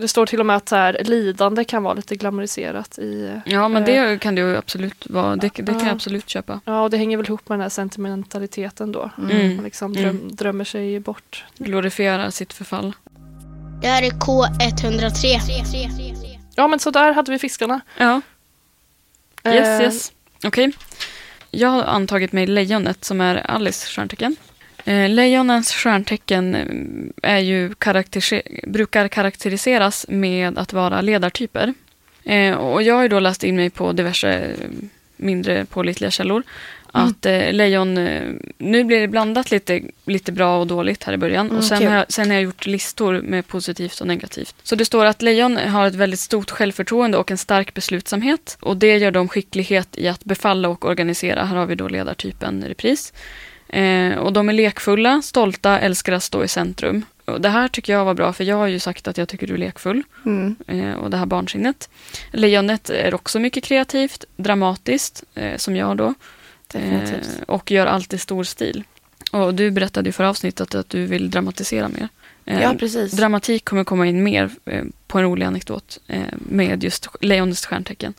det 0.00 0.08
står 0.08 0.26
till 0.26 0.40
och 0.40 0.46
med 0.46 0.56
att 0.56 0.68
så 0.68 0.76
här, 0.76 1.02
lidande 1.04 1.64
kan 1.64 1.82
vara 1.82 1.94
lite 1.94 2.16
glamoriserat 2.16 2.98
i 2.98 3.40
Ja, 3.44 3.68
men 3.68 3.82
Eh. 3.82 3.86
det 3.86 4.18
kan 4.20 4.34
det 4.34 4.40
ju 4.40 4.56
absolut 4.56 5.06
vara. 5.10 5.36
Det, 5.36 5.48
det 5.48 5.50
kan 5.66 5.78
Ja. 5.78 5.84
jag 5.84 5.92
absolut 5.92 6.28
köpa. 6.28 6.60
Ja, 6.64 6.82
och 6.82 6.90
det 6.90 6.96
hänger 6.96 7.16
väl 7.16 7.26
ihop 7.26 7.48
med 7.48 7.58
den 7.58 7.62
här 7.62 7.68
sentimentaliteten 7.68 8.92
då. 8.92 9.10
Mm. 9.18 9.54
Man 9.56 9.64
liksom 9.64 9.92
Mm. 9.92 10.02
dröm, 10.02 10.28
drömmer 10.36 10.64
sig 10.64 11.00
bort. 11.00 11.44
Glorifierar 11.58 12.30
sitt 12.30 12.52
förfall. 12.52 12.92
Det 13.82 13.88
här 13.88 14.02
är 14.02 14.10
K103. 14.10 15.88
Ja, 16.56 16.68
men 16.68 16.78
så 16.78 16.90
där 16.90 17.12
hade 17.12 17.32
vi 17.32 17.38
fiskarna. 17.38 17.80
Ja, 17.98 18.20
yes, 19.44 19.80
Eh, 19.80 19.82
yes. 19.82 20.12
Okej. 20.44 20.72
Jag 21.50 21.68
har 21.68 21.82
antagit 21.82 22.32
mig 22.32 22.46
lejonet 22.46 23.04
som 23.04 23.20
är 23.20 23.50
Alice 23.50 23.86
stjärntecken. 23.86 24.36
Eh, 24.84 25.08
lejonens 25.08 25.72
stjärntecken 25.72 26.54
eh, 27.22 27.30
är 27.34 27.38
ju 27.38 27.68
karaktärise- 27.74 28.42
brukar 28.66 29.08
karaktäriseras 29.08 30.06
med 30.08 30.58
att 30.58 30.72
vara 30.72 31.00
ledartyper. 31.00 31.74
Eh, 32.24 32.54
och 32.54 32.82
jag 32.82 32.94
har 32.94 33.02
ju 33.02 33.08
då 33.08 33.20
läst 33.20 33.44
in 33.44 33.56
mig 33.56 33.70
på 33.70 33.92
diverse 33.92 34.32
eh, 34.32 34.68
mindre 35.16 35.64
pålitliga 35.64 36.10
källor. 36.10 36.42
Att 37.00 37.26
eh, 37.26 37.52
lejon, 37.52 37.98
eh, 37.98 38.22
nu 38.58 38.84
blir 38.84 39.00
det 39.00 39.08
blandat 39.08 39.50
lite, 39.50 39.82
lite 40.04 40.32
bra 40.32 40.60
och 40.60 40.66
dåligt 40.66 41.04
här 41.04 41.12
i 41.12 41.16
början. 41.16 41.46
Mm, 41.46 41.58
och 41.58 41.64
sen 41.64 41.78
kul. 41.78 41.88
har, 41.88 41.96
jag, 41.96 42.06
sen 42.08 42.26
har 42.26 42.34
jag 42.34 42.42
gjort 42.42 42.66
listor 42.66 43.20
med 43.20 43.48
positivt 43.48 44.00
och 44.00 44.06
negativt. 44.06 44.54
Så 44.62 44.74
det 44.74 44.84
står 44.84 45.04
att 45.04 45.22
lejon 45.22 45.56
har 45.56 45.86
ett 45.86 45.94
väldigt 45.94 46.20
stort 46.20 46.50
självförtroende 46.50 47.18
och 47.18 47.30
en 47.30 47.38
stark 47.38 47.74
beslutsamhet. 47.74 48.56
Och 48.60 48.76
det 48.76 48.98
gör 48.98 49.10
dem 49.10 49.28
skicklighet 49.28 49.98
i 49.98 50.08
att 50.08 50.24
befalla 50.24 50.68
och 50.68 50.84
organisera. 50.84 51.44
Här 51.44 51.56
har 51.56 51.66
vi 51.66 51.74
då 51.74 51.88
ledartypen 51.88 52.64
repris. 52.68 53.12
Eh, 53.68 54.18
och 54.18 54.32
de 54.32 54.48
är 54.48 54.52
lekfulla, 54.52 55.22
stolta, 55.22 55.78
älskar 55.78 56.12
att 56.12 56.22
stå 56.22 56.44
i 56.44 56.48
centrum. 56.48 57.04
Och 57.24 57.40
det 57.40 57.48
här 57.48 57.68
tycker 57.68 57.92
jag 57.92 58.04
var 58.04 58.14
bra, 58.14 58.32
för 58.32 58.44
jag 58.44 58.56
har 58.56 58.66
ju 58.66 58.78
sagt 58.78 59.08
att 59.08 59.18
jag 59.18 59.28
tycker 59.28 59.46
du 59.46 59.54
är 59.54 59.58
lekfull. 59.58 60.02
Mm. 60.26 60.56
Eh, 60.66 60.94
och 60.94 61.10
det 61.10 61.16
här 61.16 61.26
barnsinnet. 61.26 61.88
Lejonet 62.32 62.90
är 62.90 63.14
också 63.14 63.38
mycket 63.38 63.64
kreativt, 63.64 64.24
dramatiskt, 64.36 65.24
eh, 65.34 65.56
som 65.56 65.76
jag 65.76 65.96
då. 65.96 66.14
Eh, 66.74 67.10
och 67.46 67.70
gör 67.70 67.86
allt 67.86 68.14
i 68.14 68.18
stor 68.18 68.44
stil. 68.44 68.84
Och 69.32 69.54
du 69.54 69.70
berättade 69.70 70.08
ju 70.08 70.12
för 70.12 70.24
avsnittet 70.24 70.74
att 70.74 70.88
du 70.90 71.06
vill 71.06 71.30
dramatisera 71.30 71.88
mer. 71.88 72.08
Eh, 72.44 72.62
Ja, 72.62 72.74
precis. 72.78 73.12
Dramatik 73.12 73.64
kommer 73.64 73.84
komma 73.84 74.06
in 74.06 74.22
mer 74.22 74.50
eh, 74.64 74.84
på 75.06 75.18
en 75.18 75.24
rolig 75.24 75.46
anekdot 75.46 75.98
eh, 76.06 76.20
med 76.32 76.84
just 76.84 77.06
lejonets 77.20 77.66
stjärntecken. 77.66 78.14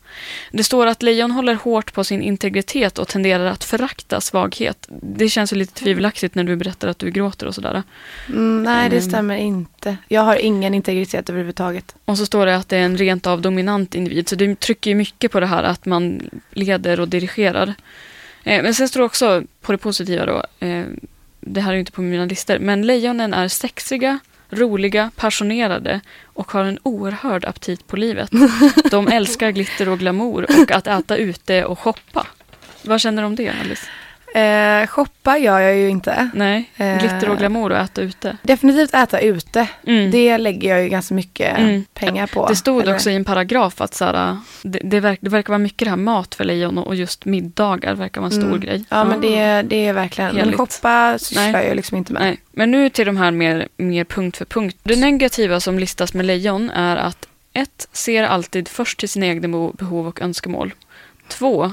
Det 0.51 0.63
står 0.63 0.87
att 0.87 1.01
lejon 1.03 1.31
håller 1.31 1.53
hårt 1.53 1.93
på 1.93 2.03
sin 2.03 2.21
integritet 2.21 2.99
och 2.99 3.07
tenderar 3.07 3.45
att 3.45 3.63
förakta 3.63 4.21
svaghet. 4.21 4.87
Det 4.89 5.29
känns 5.29 5.53
ju 5.53 5.57
lite 5.57 5.73
tvivelaktigt 5.73 6.35
när 6.35 6.43
du 6.43 6.55
berättar 6.55 6.87
att 6.87 6.99
du 6.99 7.11
gråter 7.11 7.47
och 7.47 7.55
sådär. 7.55 7.83
Mm, 8.27 8.63
nej, 8.63 8.89
det 8.89 8.95
Mm. 8.97 9.09
stämmer 9.09 9.35
inte. 9.37 9.97
Jag 10.07 10.21
har 10.21 10.35
ingen 10.35 10.73
integritet 10.73 11.29
överhuvudtaget. 11.29 11.95
Och 12.05 12.17
så 12.17 12.25
står 12.25 12.45
det 12.45 12.55
att 12.55 12.69
det 12.69 12.77
är 12.77 12.81
en 12.81 12.97
rent 12.97 13.27
av 13.27 13.41
dominant 13.41 13.95
individ. 13.95 14.29
Så 14.29 14.35
det 14.35 14.59
trycker 14.59 14.91
ju 14.91 14.95
mycket 14.95 15.31
på 15.31 15.39
det 15.39 15.47
här 15.47 15.63
att 15.63 15.85
man 15.85 16.29
leder 16.51 16.99
och 16.99 17.07
dirigerar. 17.07 17.73
Eh, 18.43 18.63
men 18.63 18.73
sen 18.73 18.87
står 18.87 18.99
det 18.99 19.05
också 19.05 19.43
på 19.61 19.71
det 19.71 19.77
positiva 19.77 20.25
då. 20.25 20.43
Eh, 20.67 20.85
det 21.39 21.61
här 21.61 21.69
är 21.69 21.73
ju 21.73 21.79
inte 21.79 21.91
på 21.91 22.01
mina 22.01 22.25
listor. 22.25 22.59
Men 22.59 22.81
lejonen 22.81 23.33
är 23.33 23.47
sexiga, 23.47 24.19
roliga, 24.49 25.11
passionerade 25.15 26.01
och 26.23 26.51
har 26.51 26.63
en 26.63 26.79
oerhörd 26.83 27.45
aptit 27.45 27.87
på 27.87 27.97
livet. 27.97 28.31
De 28.91 29.07
älskar 29.07 29.51
glitter 29.51 29.89
och 29.89 29.99
glamour 29.99 30.45
och 30.61 30.71
att 30.71 30.87
äta 30.87 31.17
ute 31.17 31.65
och 31.65 31.79
shoppa. 31.79 32.27
Vad 32.83 33.01
känner 33.01 33.21
du 33.21 33.25
om 33.25 33.35
det, 33.35 33.49
Alice? 33.49 33.85
Eh, 34.35 34.87
shoppa 34.87 35.37
gör 35.37 35.59
jag 35.59 35.77
ju 35.77 35.89
inte. 35.89 36.29
Nej, 36.33 36.69
Eh. 36.77 36.97
glitter 36.99 37.29
och 37.29 37.37
glamour 37.37 37.69
och 37.71 37.77
äta 37.77 38.01
ute. 38.01 38.37
Definitivt 38.41 38.93
äta 38.93 39.19
ute. 39.19 39.67
Mm. 39.87 40.11
Det 40.11 40.37
lägger 40.37 40.69
jag 40.69 40.83
ju 40.83 40.89
ganska 40.89 41.13
mycket 41.15 41.57
Mm. 41.57 41.85
pengar 41.93 42.27
på. 42.27 42.47
Det 42.47 42.55
stod 42.55 42.81
Eller- 42.81 42.93
också 42.95 43.09
i 43.09 43.15
en 43.15 43.25
paragraf 43.25 43.81
att 43.81 43.93
så 43.93 44.05
här, 44.05 44.37
det, 44.63 44.79
det, 44.83 44.99
verk, 44.99 45.19
det 45.21 45.29
verkar 45.29 45.49
vara 45.49 45.57
mycket 45.57 45.85
det 45.85 45.89
här 45.89 45.97
mat 45.97 46.35
för 46.35 46.43
lejon 46.43 46.77
och 46.77 46.95
just 46.95 47.25
middagar 47.25 47.95
verkar 47.95 48.21
vara 48.21 48.31
en 48.31 48.37
stor 48.37 48.47
Mm. 48.47 48.59
grej. 48.59 48.85
Ja, 48.89 49.03
men 49.03 49.21
det, 49.21 49.61
det 49.61 49.85
är 49.87 49.93
verkligen... 49.93 50.29
Men 50.29 50.39
Heligt. 50.39 50.57
shoppa 50.57 51.11
Nej. 51.11 51.19
kör 51.53 51.61
jag 51.61 51.75
liksom 51.75 51.97
inte 51.97 52.13
med. 52.13 52.21
Nej, 52.21 52.37
men 52.51 52.71
nu 52.71 52.89
till 52.89 53.05
de 53.05 53.17
här 53.17 53.31
mer, 53.31 53.67
mer 53.77 54.03
punkt 54.03 54.37
för 54.37 54.45
punkt. 54.45 54.77
Det 54.83 54.95
negativa 54.95 55.59
som 55.59 55.79
listas 55.79 56.13
med 56.13 56.25
lejon 56.25 56.69
är 56.69 56.97
att 56.97 57.25
ett 57.53 57.87
Ser 57.91 58.23
alltid 58.23 58.67
först 58.67 58.99
till 58.99 59.09
sina 59.09 59.25
egna 59.25 59.47
behov 59.73 60.07
och 60.07 60.21
önskemål. 60.21 60.73
två 61.27 61.71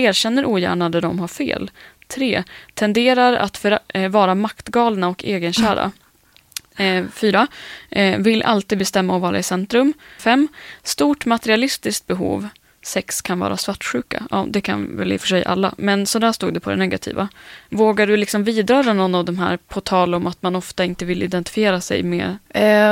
Erkänner 0.00 0.44
ogärna 0.44 0.88
där 0.88 1.00
de 1.00 1.18
har 1.18 1.28
fel. 1.28 1.70
3. 2.08 2.44
Tenderar 2.74 3.32
att 3.32 3.56
för, 3.56 3.78
eh, 3.88 4.08
vara 4.08 4.34
maktgalna 4.34 5.08
och 5.08 5.24
egenkära. 5.24 5.92
Eh, 6.76 7.04
eh, 7.90 8.18
vill 8.18 8.42
alltid 8.42 8.78
bestämma 8.78 9.14
och 9.14 9.20
vara 9.20 9.38
i 9.38 9.42
centrum. 9.42 9.92
5. 10.18 10.48
Stort 10.82 11.26
materialistiskt 11.26 12.06
behov. 12.06 12.48
6. 12.82 13.22
kan 13.22 13.38
vara 13.38 13.56
svartsjuka. 13.56 14.22
Ja, 14.30 14.46
det 14.48 14.60
kan 14.60 14.96
väl 14.96 15.12
i 15.12 15.16
och 15.16 15.20
för 15.20 15.28
sig 15.28 15.44
alla. 15.44 15.74
Men 15.78 16.06
så 16.06 16.18
där 16.18 16.32
stod 16.32 16.54
det 16.54 16.60
på 16.60 16.70
det 16.70 16.76
negativa. 16.76 17.28
Vågar 17.68 18.06
du 18.06 18.16
liksom 18.16 18.44
vidröra 18.44 18.92
någon 18.92 19.14
av 19.14 19.24
de 19.24 19.38
här 19.38 19.56
på 19.56 19.80
tal 19.80 20.14
om 20.14 20.26
att 20.26 20.42
man 20.42 20.56
ofta 20.56 20.84
inte 20.84 21.04
vill 21.04 21.22
identifiera 21.22 21.80
sig 21.80 22.02
med... 22.02 22.38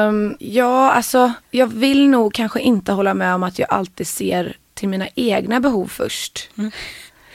Um, 0.09 0.37
ja, 0.39 0.91
alltså 0.91 1.33
jag 1.51 1.67
vill 1.67 2.09
nog 2.09 2.35
kanske 2.35 2.61
inte 2.61 2.93
hålla 2.93 3.15
med 3.15 3.35
om 3.35 3.43
att 3.43 3.59
jag 3.59 3.71
alltid 3.71 4.07
ser 4.07 4.57
till 4.79 4.89
mina 4.89 5.09
egna 5.15 5.61
behov 5.61 5.87
först. 5.87 6.51
Mm. 6.59 6.71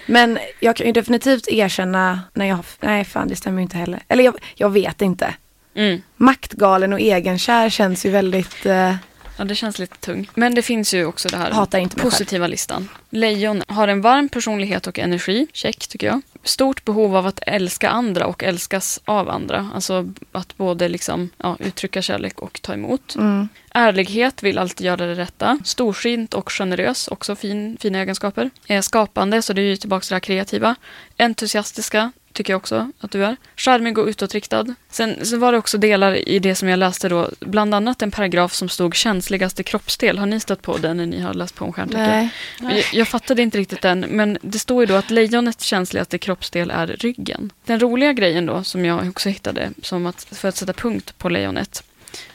Men 0.06 0.39
jag 0.60 0.75
kan 0.75 0.88
ju 0.88 0.93
definitivt 0.93 1.47
erkänna 1.47 2.21
när 2.34 2.45
jag, 2.45 2.60
nej 2.79 3.06
fan 3.06 3.27
det 3.27 3.36
stämmer 3.36 3.58
ju 3.58 3.63
inte 3.63 3.77
heller. 3.77 4.03
Eller 4.08 4.23
jag, 4.23 4.36
jag 4.56 4.69
vet 4.69 5.01
inte. 5.01 5.34
Mm. 5.75 6.01
Maktgalen 6.17 6.93
och 6.93 6.99
egenkär 6.99 7.69
känns 7.69 8.06
ju 8.06 8.10
väldigt, 8.10 8.65
eh, 8.65 8.95
Ja, 9.38 9.43
det 9.43 9.56
känns 9.56 9.79
lite 9.79 9.97
tung. 9.97 10.29
Men 10.34 10.56
det 10.56 10.62
finns 10.62 10.93
ju 10.93 11.06
också 11.06 11.29
det 11.29 11.38
här 11.38 11.51
hatar 11.51 11.79
inte 11.79 11.95
positiva 11.95 12.47
listan. 12.47 12.89
Lejon 13.10 13.63
har 13.67 13.88
en 13.88 14.01
varm 14.01 14.29
personlighet 14.29 14.88
och 14.88 14.99
energi. 14.99 15.47
Check, 15.53 15.88
tycker 15.88 16.08
jag. 16.08 16.21
Stort 16.43 16.86
behov 16.86 17.15
av 17.15 17.27
att 17.27 17.39
älska 17.47 17.89
andra 17.89 18.25
och 18.25 18.43
älskas 18.43 18.99
av 19.06 19.29
andra. 19.29 19.69
Alltså 19.73 20.13
att 20.32 20.58
både 20.58 20.89
liksom, 20.89 21.29
ja, 21.38 21.58
uttrycka 21.60 22.01
kärlek 22.01 22.41
och 22.41 22.62
ta 22.62 22.73
emot. 22.73 23.15
Mm. 23.15 23.47
Ärlighet 23.73 24.43
vill 24.43 24.58
alltid 24.58 24.86
göra 24.86 25.06
det 25.06 25.15
rätta. 25.15 25.60
Storsint 25.63 26.34
och 26.34 26.51
generös, 26.51 27.08
också 27.08 27.36
fin, 27.36 27.77
fina 27.82 27.99
egenskaper. 27.99 28.49
Eh, 28.67 28.82
skapande, 28.82 29.41
så 29.41 29.53
det 29.53 29.62
är 29.62 29.65
ju 29.65 29.75
tillbaka 29.75 30.01
till 30.03 30.10
det 30.10 30.15
här 30.15 30.19
kreativa. 30.19 30.75
Entusiastiska, 31.17 32.12
tycker 32.34 32.54
jag 32.54 32.58
också 32.58 32.91
att 33.00 33.12
du 33.12 33.26
är. 33.26 33.36
Charmig 33.56 33.98
och 33.98 34.08
utåtriktad. 34.08 34.65
Sen 34.89 35.26
så 35.26 35.38
var 35.38 35.52
det 35.52 35.58
också 35.58 35.78
delar 35.78 36.30
i 36.30 36.39
det 36.39 36.56
som 36.56 36.69
jag 36.69 36.80
läste 36.80 37.10
då, 37.10 37.30
bland 37.39 37.76
annat 37.76 38.02
en 38.02 38.12
paragraf 38.12 38.54
som 38.54 38.69
stod 38.69 38.96
känsligaste 38.96 39.63
kroppsdel. 39.63 40.17
Har 40.17 40.26
ni 40.26 40.39
stött 40.39 40.62
på 40.62 40.78
den 40.78 40.98
när 40.98 41.06
ni 41.06 41.22
har 41.22 41.34
läst 41.34 41.56
på 41.56 41.65
om 41.65 41.74
stjärntecken? 41.74 42.30
Nej. 42.60 42.76
Jag, 42.76 42.84
jag 42.93 43.08
fattade 43.08 43.41
inte 43.41 43.58
riktigt 43.58 43.82
den, 43.82 44.00
men 44.00 44.38
det 44.41 44.60
står 44.60 44.84
ju 44.84 44.86
då 44.86 44.96
att 44.96 45.12
lejonets 45.12 45.65
känsligaste 45.65 46.17
kroppsdel 46.17 46.72
är 46.72 46.88
ryggen. 46.88 47.52
Den 47.65 47.80
roliga 47.80 48.13
grejen 48.13 48.46
då, 48.46 48.63
som 48.63 48.86
jag 48.86 49.10
också 49.10 49.30
hittade, 49.30 49.69
som 49.82 50.06
att, 50.06 50.24
för 50.24 50.48
att 50.48 50.56
sätta 50.56 50.74
punkt 50.74 51.17
på 51.17 51.30
lejonet, 51.30 51.84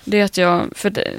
det 0.04 0.20
är 0.20 0.24
att 0.24 0.36
jag, 0.36 0.68
för 0.76 0.90
det, 0.90 1.10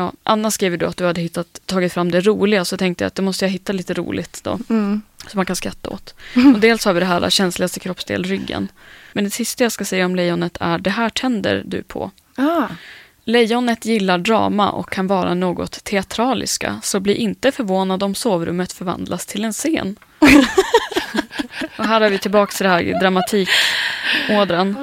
ja, 0.00 0.12
Anna 0.22 0.50
skrev 0.50 0.72
ju 0.72 0.76
då 0.78 0.86
att 0.86 0.96
du 0.96 1.04
hade 1.04 1.20
hittat, 1.20 1.60
tagit 1.66 1.92
fram 1.92 2.10
det 2.10 2.20
roliga, 2.20 2.64
så 2.64 2.76
tänkte 2.76 3.04
jag 3.04 3.06
att 3.06 3.14
då 3.14 3.22
måste 3.22 3.44
jag 3.44 3.50
hitta 3.50 3.72
lite 3.72 3.94
roligt 3.94 4.40
då, 4.44 4.58
Mm. 4.70 5.02
som 5.26 5.38
man 5.38 5.46
kan 5.46 5.56
skratta 5.56 5.90
åt. 5.90 6.14
Och 6.54 6.60
dels 6.60 6.84
har 6.84 6.92
vi 6.92 7.00
det 7.00 7.06
här 7.06 7.30
känsligaste 7.30 7.80
kroppsdel, 7.80 8.24
ryggen. 8.24 8.68
Men 9.12 9.24
det 9.24 9.30
sista 9.30 9.64
jag 9.64 9.72
ska 9.72 9.84
säga 9.84 10.04
om 10.04 10.16
lejonet 10.16 10.56
är, 10.60 10.78
det 10.78 10.90
här 10.90 11.08
tänder 11.10 11.62
du 11.66 11.82
på. 11.82 12.10
Ah. 12.36 12.66
Lejonet 13.24 13.84
gillar 13.84 14.18
drama 14.18 14.70
och 14.70 14.90
kan 14.90 15.06
vara 15.06 15.34
något 15.34 15.84
teatraliska, 15.84 16.80
så 16.82 17.00
bli 17.00 17.14
inte 17.14 17.52
förvånad 17.52 18.02
om 18.02 18.14
sovrummet 18.14 18.72
förvandlas 18.72 19.26
till 19.26 19.44
en 19.44 19.52
scen. 19.52 19.96
och 21.78 21.84
här 21.84 22.00
är 22.00 22.10
vi 22.10 22.18
tillbaka 22.18 22.52
till 22.52 22.64
det 22.64 22.70
här 22.70 23.00
dramatikådran. 23.00 24.76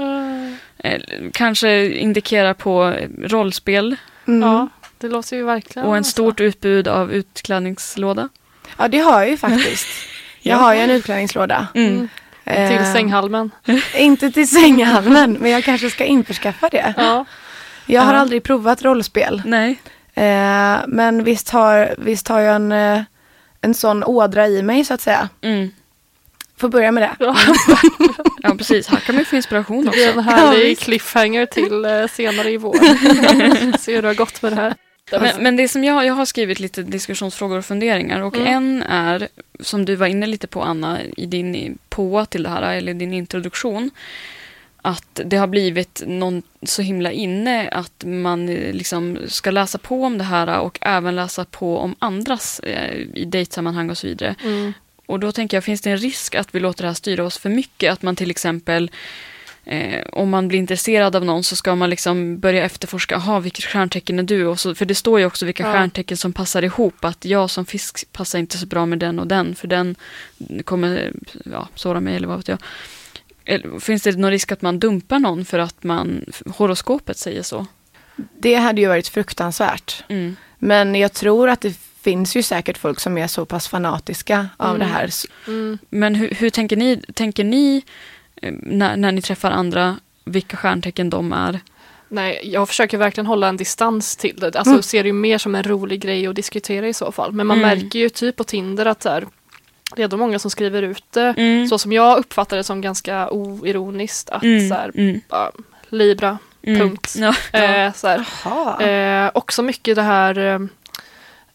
Eh, 0.77 1.01
kanske 1.33 1.89
indikerar 1.89 2.53
på 2.53 2.95
rollspel 3.21 3.95
Mm. 4.27 4.49
Ja, 4.49 4.67
det 4.97 5.07
låter 5.07 5.35
ju 5.35 5.43
verkligen. 5.43 5.87
och 5.87 5.97
en 5.97 6.03
stort 6.03 6.39
utbud 6.39 6.87
av 6.87 7.11
utklädningslåda. 7.13 8.29
ja, 8.77 8.87
det 8.87 8.99
har 8.99 9.19
jag 9.21 9.29
ju 9.29 9.37
faktiskt. 9.37 9.87
Jag 10.41 10.57
har 10.57 10.73
ju 10.73 10.79
en 10.79 10.89
utklädningslåda. 10.91 11.67
Mm. 11.73 11.89
Mm. 11.93 12.69
Till 12.69 12.77
Eh, 12.77 12.93
sänghalmen. 12.93 13.51
Inte 13.95 14.31
till 14.31 14.47
sänghalmen, 14.49 15.37
men 15.39 15.51
jag 15.51 15.63
kanske 15.63 15.89
ska 15.89 16.05
införskaffa 16.05 16.69
det. 16.69 16.93
Ja. 16.97 17.25
Jag 17.85 18.01
har 18.01 18.13
Ja. 18.13 18.19
aldrig 18.19 18.43
provat 18.43 18.81
rollspel. 18.83 19.41
Nej. 19.45 19.79
Eh, 20.13 20.77
men 20.87 21.23
visst 21.23 21.49
har, 21.49 21.95
visst 21.97 22.27
har 22.27 22.39
jag 22.39 22.55
en, 22.55 22.71
eh, 22.71 23.01
en 23.61 23.73
sån 23.73 24.03
ådra 24.03 24.47
i 24.47 24.61
mig 24.63 24.85
så 24.85 24.93
att 24.93 25.01
säga. 25.01 25.29
Mm. 25.41 25.71
Får 26.57 26.69
börja 26.69 26.91
med 26.91 27.03
det. 27.03 27.15
Ja. 27.19 27.35
Ja, 28.43 28.55
precis. 28.57 28.87
Här 28.87 28.99
kan 28.99 29.15
man 29.15 29.25
få 29.25 29.35
inspiration 29.35 29.85
Det 29.85 29.91
blir 29.91 30.09
en 30.11 30.19
också. 30.19 30.29
Härlig 30.29 30.79
cliffhanger 30.79 31.45
till 31.45 31.85
eh, 31.85 32.07
senare 32.07 32.51
i 32.51 32.57
vår. 32.57 33.77
Se 33.77 33.95
hur 33.95 34.01
det 34.01 34.07
har 34.07 34.15
gått 34.15 34.41
med 34.41 34.51
det 34.51 34.55
här. 34.55 34.73
Men, 35.11 35.43
men 35.43 35.55
det 35.55 35.67
som 35.67 35.83
jag, 35.83 36.05
jag 36.05 36.13
har 36.13 36.25
skrivit 36.25 36.59
lite 36.59 36.83
diskussionsfrågor 36.83 37.57
och 37.57 37.65
funderingar 37.65 38.21
och 38.21 38.37
Mm. 38.37 38.47
en 38.47 38.83
är, 38.83 39.27
som 39.59 39.85
du 39.85 39.95
var 39.95 40.07
inne 40.07 40.27
lite 40.27 40.47
på 40.47 40.61
Anna, 40.63 40.99
i 41.17 41.25
din 41.25 41.77
på 41.89 42.25
till 42.25 42.43
det 42.43 42.49
här, 42.49 42.75
eller 42.75 42.93
din 42.93 43.13
introduktion, 43.13 43.91
att 44.81 45.21
det 45.25 45.37
har 45.37 45.47
blivit 45.47 46.03
någon 46.07 46.43
så 46.63 46.81
himla 46.81 47.11
inne 47.11 47.69
att 47.69 48.03
man 48.05 48.49
eh, 48.49 48.73
liksom 48.73 49.17
ska 49.27 49.51
läsa 49.51 49.77
på 49.77 50.03
om 50.03 50.17
det 50.17 50.23
här 50.23 50.59
och 50.59 50.79
även 50.81 51.15
läsa 51.15 51.45
på 51.45 51.77
om 51.77 51.95
andras 51.99 52.59
eh, 52.59 52.95
i 53.13 53.25
dejtsammanhang 53.25 53.89
och 53.89 53.97
så 53.97 54.07
vidare. 54.07 54.35
Mm. 54.43 54.73
Och 55.05 55.19
då 55.19 55.31
tänker 55.31 55.57
jag, 55.57 55.63
finns 55.63 55.81
det 55.81 55.91
en 55.91 55.97
risk 55.97 56.35
att 56.35 56.55
vi 56.55 56.59
låter 56.59 56.83
det 56.83 56.89
här 56.89 56.93
styra 56.93 57.23
oss 57.25 57.37
för 57.37 57.49
mycket? 57.49 57.93
Att 57.93 58.01
man 58.01 58.15
till 58.15 58.31
exempel, 58.31 58.91
eh, 59.67 60.03
om 60.11 60.29
man 60.29 60.47
blir 60.47 60.59
intresserad 60.59 61.15
av 61.15 61.25
någon 61.25 61.43
så 61.43 61.55
ska 61.55 61.75
man 61.75 61.89
liksom 61.89 62.39
börja 62.39 62.65
efterforska, 62.65 63.15
aha, 63.15 63.39
vilket 63.39 63.65
stjärntecken 63.65 64.19
är 64.19 64.23
du? 64.23 64.45
Och 64.45 64.59
så, 64.59 64.75
för 64.75 64.85
det 64.85 64.95
står 64.95 65.19
ju 65.19 65.25
också 65.25 65.45
vilka 65.45 65.63
Ja. 65.63 65.73
stjärntecken 65.73 66.17
som 66.17 66.33
passar 66.33 66.61
ihop. 66.63 67.05
Att 67.05 67.25
jag 67.25 67.49
som 67.49 67.65
fisk 67.65 68.11
passar 68.11 68.39
inte 68.39 68.57
så 68.57 68.65
bra 68.65 68.85
med 68.85 68.99
den 68.99 69.19
och 69.19 69.27
den, 69.27 69.55
för 69.55 69.67
den 69.67 69.95
kommer 70.63 71.13
ja, 71.51 71.67
såra 71.75 71.99
mig 71.99 72.15
eller 72.15 72.27
vad 72.27 72.37
vet 72.37 72.47
jag. 72.47 72.59
Eller, 73.45 73.79
Finns 73.79 74.03
det 74.03 74.17
någon 74.17 74.31
risk 74.31 74.51
att 74.51 74.61
man 74.61 74.79
dumpar 74.79 75.19
någon 75.19 75.45
för 75.45 75.59
att 75.59 75.83
man, 75.83 76.25
horoskopet 76.45 77.17
säger 77.17 77.43
så? 77.43 77.65
Det 78.39 78.55
hade 78.55 78.81
ju 78.81 78.87
varit 78.87 79.07
fruktansvärt. 79.07 80.03
Mm. 80.09 80.35
Men 80.59 80.95
jag 80.95 81.13
tror 81.13 81.49
att 81.49 81.61
det 81.61 81.73
finns 82.01 82.35
ju 82.35 82.43
säkert 82.43 82.77
folk 82.77 82.99
som 82.99 83.17
är 83.17 83.27
så 83.27 83.45
pass 83.45 83.67
fanatiska 83.67 84.47
av 84.57 84.75
Mm. 84.75 84.79
det 84.87 84.93
här. 84.93 85.09
Mm. 85.47 85.77
Men 85.89 86.15
hur, 86.15 86.29
hur 86.29 86.49
tänker 86.49 86.75
ni, 86.77 87.01
tänker 87.13 87.43
ni 87.43 87.81
när, 88.61 88.97
när 88.97 89.11
ni 89.11 89.21
träffar 89.21 89.51
andra, 89.51 89.95
vilka 90.25 90.57
stjärntecken 90.57 91.09
de 91.09 91.33
är? 91.33 91.59
Nej, 92.09 92.39
jag 92.43 92.67
försöker 92.67 92.97
verkligen 92.97 93.25
hålla 93.27 93.47
en 93.47 93.57
distans 93.57 94.15
till 94.15 94.35
det. 94.39 94.55
Alltså 94.55 94.71
Mm. 94.71 94.83
ser 94.83 95.03
det 95.03 95.07
ju 95.09 95.13
mer 95.13 95.37
som 95.37 95.55
en 95.55 95.63
rolig 95.63 96.01
grej 96.01 96.27
att 96.27 96.35
diskutera 96.35 96.87
i 96.87 96.93
så 96.93 97.11
fall. 97.11 97.31
Men 97.31 97.47
man 97.47 97.57
Mm. 97.63 97.69
märker 97.79 97.99
ju 97.99 98.09
typ 98.09 98.35
på 98.35 98.43
Tinder 98.43 98.85
att 98.85 99.03
så 99.03 99.09
här, 99.09 99.25
det 99.95 100.03
är 100.03 100.07
då 100.07 100.17
många 100.17 100.39
som 100.39 100.51
skriver 100.51 100.81
ut 100.81 101.03
det. 101.11 101.33
Mm. 101.37 101.67
Så 101.67 101.77
som 101.77 101.91
jag 101.91 102.17
uppfattar 102.19 102.57
det 102.57 102.63
som 102.63 102.81
ganska 102.81 103.29
oironiskt 103.29 104.29
att 104.29 104.43
Mm, 104.43 104.69
så 104.69 104.75
här, 104.75 104.91
mm, 104.95 105.21
ja, 105.29 105.51
Libra, 105.89 106.37
mm. 106.61 106.79
punkt. 106.79 107.15
Ja. 107.17 107.59
Eh, 107.59 107.93
så 107.93 108.07
här. 108.07 109.25
Eh, 109.25 109.31
också 109.33 109.61
mycket 109.63 109.95
det 109.95 110.01
här 110.01 110.69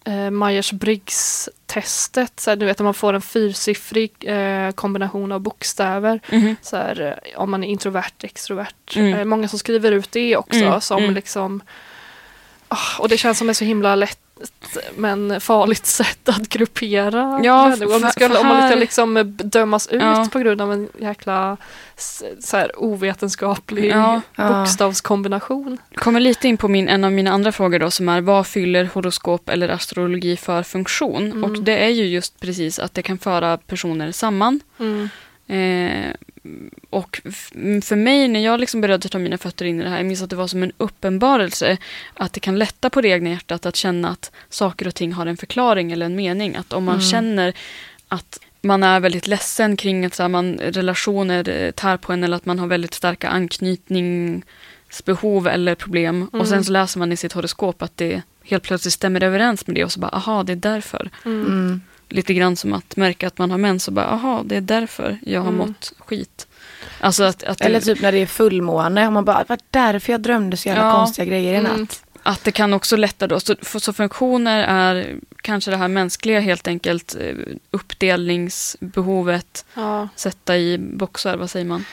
eh, 0.05 0.31
Myers-Briggs-testet. 0.31 2.49
Du 2.57 2.67
vet 2.67 2.81
om 2.81 2.85
man 2.85 2.95
får 2.95 3.12
en 3.12 3.23
fyrsiffrig 3.23 4.12
eh, 4.21 4.71
kombination 4.71 5.33
av 5.33 5.41
bokstäver. 5.41 6.21
Mhm. 6.31 6.57
Så 6.62 6.77
här, 6.77 7.01
eh, 7.01 7.15
om 7.41 7.51
man 7.51 7.65
är 7.65 7.69
introvert, 7.69 8.23
extrovert. 8.23 8.97
Mm. 8.97 9.15
Eh, 9.15 9.25
många 9.25 9.49
som 9.49 9.59
skriver 9.59 9.93
ut 9.93 10.12
det 10.12 10.37
också 10.37 10.65
Mm, 10.65 10.81
som 10.81 11.03
mm. 11.03 11.15
liksom 11.15 11.62
Ah, 12.75 12.99
och 12.99 13.09
det 13.09 13.19
känns 13.19 13.38
som 13.38 13.51
ett 13.51 13.57
så 13.57 13.65
himla 13.65 13.95
lätt 13.95 14.22
men 14.97 15.41
farligt 15.41 15.87
sätt 15.87 16.29
att 16.29 16.49
gruppera 16.49 17.41
Ja, 17.45 17.69
människor. 17.69 17.95
Om, 17.95 18.11
för 18.19 18.41
om 18.41 18.47
man 18.47 18.69
ska 18.69 18.79
liksom 18.79 19.37
dömas 19.37 19.87
ut 19.89 20.03
Ja. 20.03 20.29
på 20.33 20.39
grund 20.39 20.61
av 20.61 20.73
en 20.73 20.89
jäkla 20.99 21.57
så 22.41 22.57
här, 22.57 22.73
ovetenskaplig. 22.77 23.91
Ja. 23.91 24.21
bokstavskombination. 24.37 25.79
kommer 25.95 26.21
lite 26.21 26.49
in 26.49 26.57
på 26.57 26.69
min, 26.69 26.89
en 26.89 27.05
av 27.05 27.13
mina 27.13 27.31
andra 27.31 27.53
frågor 27.53 27.79
då 27.79 27.91
som 27.91 28.09
är 28.09 28.21
vad 28.21 28.47
fyller 28.47 28.85
horoskop 28.85 29.49
eller 29.49 29.69
astrologi 29.69 30.37
för 30.37 30.63
funktion? 30.63 31.33
Mm. 31.33 31.45
Och 31.45 31.63
det 31.63 31.85
är 31.85 31.89
ju 31.89 32.07
just 32.07 32.41
precis 32.41 32.79
att 32.79 32.95
det 32.95 33.03
kan 33.03 33.19
föra 33.19 33.57
personer 33.59 34.13
samman. 34.13 34.61
Mm. 34.79 35.09
Eh, 35.47 36.15
och 36.91 37.21
f- 37.25 37.51
för 37.85 37.97
mig 37.97 38.29
när 38.29 38.41
jag 38.41 38.61
liksom 38.61 38.81
började 38.81 39.09
ta 39.09 39.19
mina 39.19 39.39
fötter 39.39 39.65
in 39.65 39.81
i 39.81 39.85
det 39.85 39.91
här, 39.91 39.97
jag 39.97 40.07
minns 40.07 40.23
att 40.23 40.31
det 40.31 40.37
var 40.37 40.47
som 40.47 40.63
en 40.63 40.73
uppenbarelse 40.77 41.77
att 42.15 42.33
det 42.33 42.41
kan 42.41 42.59
lätta 42.59 42.91
på 42.91 43.01
det 43.01 43.09
egna 43.09 43.31
hjärtat 43.31 43.67
att 43.67 43.77
känna 43.77 44.09
att 44.09 44.31
saker 44.49 44.87
och 44.89 44.95
ting 44.95 45.13
har 45.13 45.27
en 45.27 45.37
förklaring 45.37 45.93
eller 45.93 46.07
en 46.07 46.17
mening. 46.17 46.57
Att 46.57 46.73
om 46.73 46.85
man 46.85 46.95
Mm. 46.95 47.07
känner 47.07 47.53
att 48.09 48.39
man 48.63 48.83
är 48.83 49.01
väldigt 49.01 49.27
ledsen 49.27 49.77
kring 49.77 50.05
att 50.05 50.15
så 50.15 50.23
här, 50.23 50.29
man, 50.29 50.59
relationer 50.59 51.49
eh, 51.49 51.71
tär 51.71 51.97
på 51.97 52.13
en 52.13 52.25
eller 52.25 52.37
att 52.37 52.47
man 52.47 52.59
har 52.59 52.67
väldigt 52.67 52.95
starka 52.95 53.29
anknytningsbehov 53.29 55.47
eller 55.49 55.75
problem 55.75 56.29
och 56.33 56.47
sen 56.47 56.53
Mm. 56.55 56.65
så 56.65 56.73
läser 56.73 56.99
man 56.99 57.13
i 57.13 57.17
sitt 57.17 57.33
horoskop 57.33 57.83
att 57.83 57.97
det 57.97 58.23
helt 58.45 58.63
plötsligt 58.63 58.95
stämmer 58.95 59.23
överens 59.23 59.67
med 59.67 59.77
det 59.77 59.85
och 59.85 59.93
så 59.93 60.01
bara 60.01 60.09
aha 60.11 60.43
det 60.43 60.53
är 60.53 60.57
därför. 60.57 61.11
Mm. 61.25 61.81
Mm. 62.12 62.16
Lite 62.16 62.35
grann 62.35 62.57
som 62.57 62.72
att 62.72 62.96
märka 62.96 63.27
att 63.27 63.38
man 63.38 63.51
har 63.51 63.59
mens 63.59 63.88
och 63.88 63.94
bara 63.94 64.07
aha 64.07 64.42
det 64.44 64.57
är 64.57 64.61
därför 64.61 65.18
jag 65.22 65.40
har 65.40 65.48
Mm. 65.48 65.59
mått 65.59 65.92
skit. 65.98 66.46
Alltså 67.01 67.25
att, 67.25 67.42
att, 67.44 67.61
Eller 67.61 67.81
det, 67.81 67.85
typ 67.87 68.03
när 68.03 68.12
det 68.12 68.18
är 68.18 68.27
fullmåne 68.27 69.07
och 69.07 69.12
man 69.12 69.25
bara, 69.25 69.38
det 69.38 69.48
var 69.48 69.59
därför 69.70 70.12
jag 70.12 70.20
drömde 70.20 70.57
så 70.57 70.68
jävla 70.68 70.85
Ja. 70.85 70.92
konstiga 70.96 71.25
grejer 71.27 71.53
i 71.55 71.57
Mm. 71.57 71.81
natt. 71.81 72.03
att 72.25 72.44
det 72.44 72.53
kan 72.53 72.72
också 72.72 72.96
lätta 72.96 73.27
då. 73.27 73.40
Så, 73.40 73.55
så 73.81 73.92
funktioner 73.92 74.62
är 74.62 75.14
kanske 75.42 75.70
det 75.70 75.77
här 75.77 75.88
mänskliga 75.88 76.40
helt 76.40 76.68
enkelt 76.68 77.16
eh, 77.20 77.35
uppdelningsbehovet, 77.70 79.64
Ja. 79.75 80.09
sätta 80.16 80.57
i 80.59 80.79
boxar, 80.79 81.37
vad 81.37 81.51
säger 81.51 81.66
man? 81.66 81.85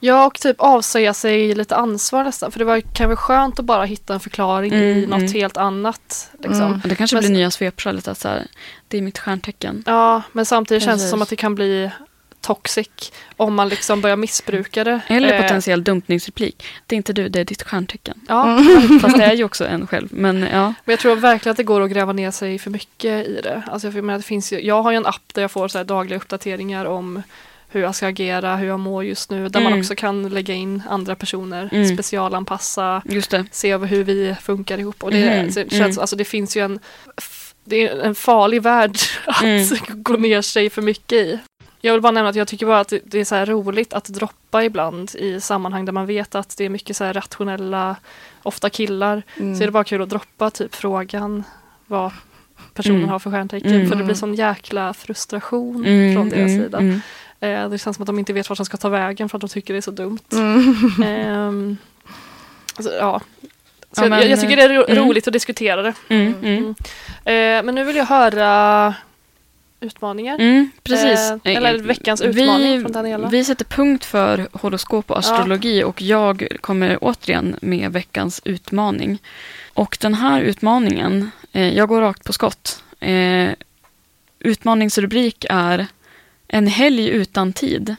Ja, 0.00 0.26
och 0.26 0.34
typ 0.34 0.56
avsäga 0.58 1.14
sig 1.14 1.54
lite 1.54 1.76
ansvar 1.76 2.24
nästan. 2.24 2.52
För 2.52 2.58
det 2.58 2.64
var, 2.64 2.80
kan 2.80 3.08
vara 3.08 3.16
skönt 3.16 3.58
att 3.58 3.64
bara 3.64 3.84
hitta 3.84 4.14
en 4.14 4.20
förklaring 4.20 4.72
i 4.72 4.92
Mm, 4.92 5.10
något 5.10 5.18
mm. 5.18 5.32
helt 5.32 5.56
annat. 5.56 6.30
Liksom. 6.32 6.62
Mm. 6.62 6.80
Det 6.84 6.94
kanske 6.94 7.16
Men 7.16 7.24
blir 7.24 7.30
nya 7.30 7.50
svepskälet 7.50 8.08
att 8.08 8.18
så 8.18 8.28
här, 8.28 8.46
det 8.88 8.98
är 8.98 9.02
mitt 9.02 9.18
stjärntecken. 9.18 9.82
Ja, 9.86 10.22
men 10.32 10.46
samtidigt 10.46 10.82
känns 10.82 10.94
det 10.94 10.98
Precis. 10.98 11.10
som 11.10 11.22
att 11.22 11.28
det 11.28 11.36
kan 11.36 11.54
bli 11.54 11.90
toxic 12.40 13.12
om 13.36 13.54
man 13.54 13.68
liksom 13.68 14.00
börjar 14.00 14.16
missbruka 14.16 14.84
det. 14.84 15.00
Eller 15.06 15.32
Eh, 15.32 15.42
potentiell 15.42 15.84
dumpningsreplik. 15.84 16.64
Det 16.86 16.94
är 16.94 16.96
inte 16.96 17.12
du, 17.12 17.28
det 17.28 17.40
är 17.40 17.44
ditt 17.44 17.62
stjärntecken. 17.62 18.20
Ja, 18.28 18.58
Fast 19.00 19.16
det 19.16 19.24
är 19.24 19.34
ju 19.34 19.44
också 19.44 19.66
en 19.66 19.86
själv. 19.86 20.08
Men 20.10 20.42
ja, 20.52 20.74
Men 20.84 20.92
jag 20.92 20.98
tror 20.98 21.16
verkligen 21.16 21.50
att 21.50 21.56
det 21.56 21.62
går 21.62 21.80
att 21.80 21.90
gräva 21.90 22.12
ner 22.12 22.30
sig 22.30 22.58
för 22.58 22.70
mycket 22.70 23.26
i 23.26 23.40
det. 23.42 23.62
Alltså, 23.66 23.88
jag, 23.88 24.04
menar, 24.04 24.16
det 24.18 24.24
finns 24.24 24.52
ju, 24.52 24.60
jag 24.60 24.82
har 24.82 24.90
ju 24.90 24.96
en 24.96 25.06
app 25.06 25.34
där 25.34 25.42
jag 25.42 25.50
får 25.50 25.68
så 25.68 25.84
dagliga 25.84 26.16
uppdateringar 26.16 26.84
om 26.84 27.22
hur 27.70 27.80
jag 27.80 27.94
ska 27.94 28.06
agera, 28.06 28.56
hur 28.56 28.66
jag 28.68 28.80
mår 28.80 29.04
just 29.04 29.30
nu. 29.30 29.48
Där 29.48 29.60
man 29.60 29.66
Mm. 29.72 29.80
också 29.80 29.94
kan 29.94 30.28
lägga 30.28 30.54
in 30.54 30.82
andra 30.88 31.14
personer, 31.14 31.68
Mm. 31.72 31.88
specialanpassa, 31.88 33.02
se 33.50 33.70
över 33.70 33.86
hur 33.86 34.04
vi 34.04 34.36
funkar 34.42 34.78
ihop. 34.78 35.04
Och 35.04 35.10
det, 35.10 35.18
Mhm, 35.40 35.48
mm. 35.56 35.70
känns, 35.70 35.98
alltså, 35.98 36.16
det 36.16 36.24
finns 36.24 36.56
ju 36.56 36.60
en, 36.64 36.78
det 37.64 37.76
är 37.88 38.00
en 38.00 38.14
farlig 38.14 38.62
värld 38.62 38.96
att 39.26 39.42
Mm. 39.42 39.66
gå 40.02 40.12
ner 40.16 40.42
sig 40.42 40.70
för 40.70 40.82
mycket 40.82 41.12
i. 41.18 41.38
Jag 41.80 41.92
vill 41.92 42.02
bara 42.02 42.12
nämna 42.12 42.30
att 42.30 42.36
jag 42.36 42.48
tycker 42.48 42.66
bara 42.66 42.80
att 42.80 42.92
det- 43.04 43.18
är 43.20 43.24
så 43.24 43.44
roligt 43.44 43.92
att 43.92 44.04
droppa 44.04 44.64
ibland 44.64 45.10
i 45.14 45.40
sammanhang 45.40 45.84
där 45.84 45.92
man 45.92 46.06
vet 46.06 46.34
att 46.34 46.56
det 46.56 46.64
är 46.64 46.68
mycket 46.68 46.96
så 46.96 47.04
rationella, 47.04 47.96
ofta 48.42 48.70
killar, 48.70 49.22
Mm. 49.36 49.56
så 49.56 49.62
är 49.62 49.66
det 49.66 49.72
bara 49.72 49.84
kul 49.84 50.02
att 50.02 50.08
droppa 50.10 50.50
typ 50.50 50.74
frågan 50.74 51.44
vad 51.86 52.10
personen 52.74 52.96
Mm. 52.96 53.08
har 53.08 53.18
för 53.18 53.30
stjärntecken. 53.30 53.74
Mm. 53.74 53.88
För 53.88 53.96
det 53.96 54.04
blir 54.04 54.14
sån 54.14 54.34
jäkla 54.34 54.94
frustration 54.94 55.86
Mm, 55.86 56.14
från 56.14 56.28
deras 56.28 56.50
mm, 56.50 56.62
sida. 56.64 57.00
Eh, 57.40 57.68
det 57.68 57.78
känns 57.78 57.96
som 57.96 58.02
att 58.02 58.06
de 58.06 58.18
inte 58.18 58.32
vet 58.32 58.48
vart 58.48 58.58
de 58.58 58.66
ska 58.66 58.76
ta 58.76 58.88
vägen 58.88 59.28
för 59.28 59.36
att 59.36 59.40
de 59.40 59.48
tycker 59.48 59.74
det 59.74 59.78
är 59.78 59.82
så 59.82 59.90
dumt. 59.90 60.18
Mm. 60.32 60.74
Ehm, 61.04 61.76
alltså, 62.76 62.92
ja. 62.92 63.20
Så 63.92 64.00
Ja, 64.00 64.02
jag, 64.02 64.10
men, 64.10 64.30
jag 64.30 64.40
tycker 64.40 64.56
det 64.56 64.62
är 64.62 64.68
ro- 64.68 64.84
mm. 64.88 65.04
roligt 65.04 65.26
att 65.26 65.32
diskutera 65.32 65.82
det. 65.82 65.94
Mm, 66.08 66.34
mm. 66.42 66.56
Mm. 66.56 66.74
Eh, 67.24 67.64
men 67.64 67.74
nu 67.74 67.84
vill 67.84 67.96
jag 67.96 68.06
höra 68.06 68.94
utmaningar. 69.80 70.34
Mm, 70.38 70.70
precis. 70.82 71.30
Eh, 71.30 71.56
eller 71.56 71.78
veckans 71.78 72.20
utmaning 72.20 72.76
vi, 72.76 72.82
från 72.82 72.92
Daniela. 72.92 73.28
Vi 73.28 73.44
sätter 73.44 73.64
punkt 73.64 74.04
för 74.04 74.48
horoskop 74.52 75.10
och 75.10 75.18
astrologi 75.18 75.84
och 75.84 76.02
jag 76.02 76.48
kommer 76.60 76.98
återigen 77.00 77.56
med 77.60 77.92
veckans 77.92 78.40
utmaning. 78.44 79.18
Och 79.74 79.98
den 80.00 80.14
här 80.14 80.40
utmaningen, 80.40 81.30
eh, 81.52 81.76
jag 81.76 81.88
går 81.88 82.00
rakt 82.00 82.24
på 82.24 82.32
skott. 82.32 82.82
Eh, 83.00 83.50
utmaningsrubrik 84.38 85.46
är 85.50 85.86
en 86.48 86.66
helg 86.66 87.08
utan 87.08 87.52
tid. 87.52 87.96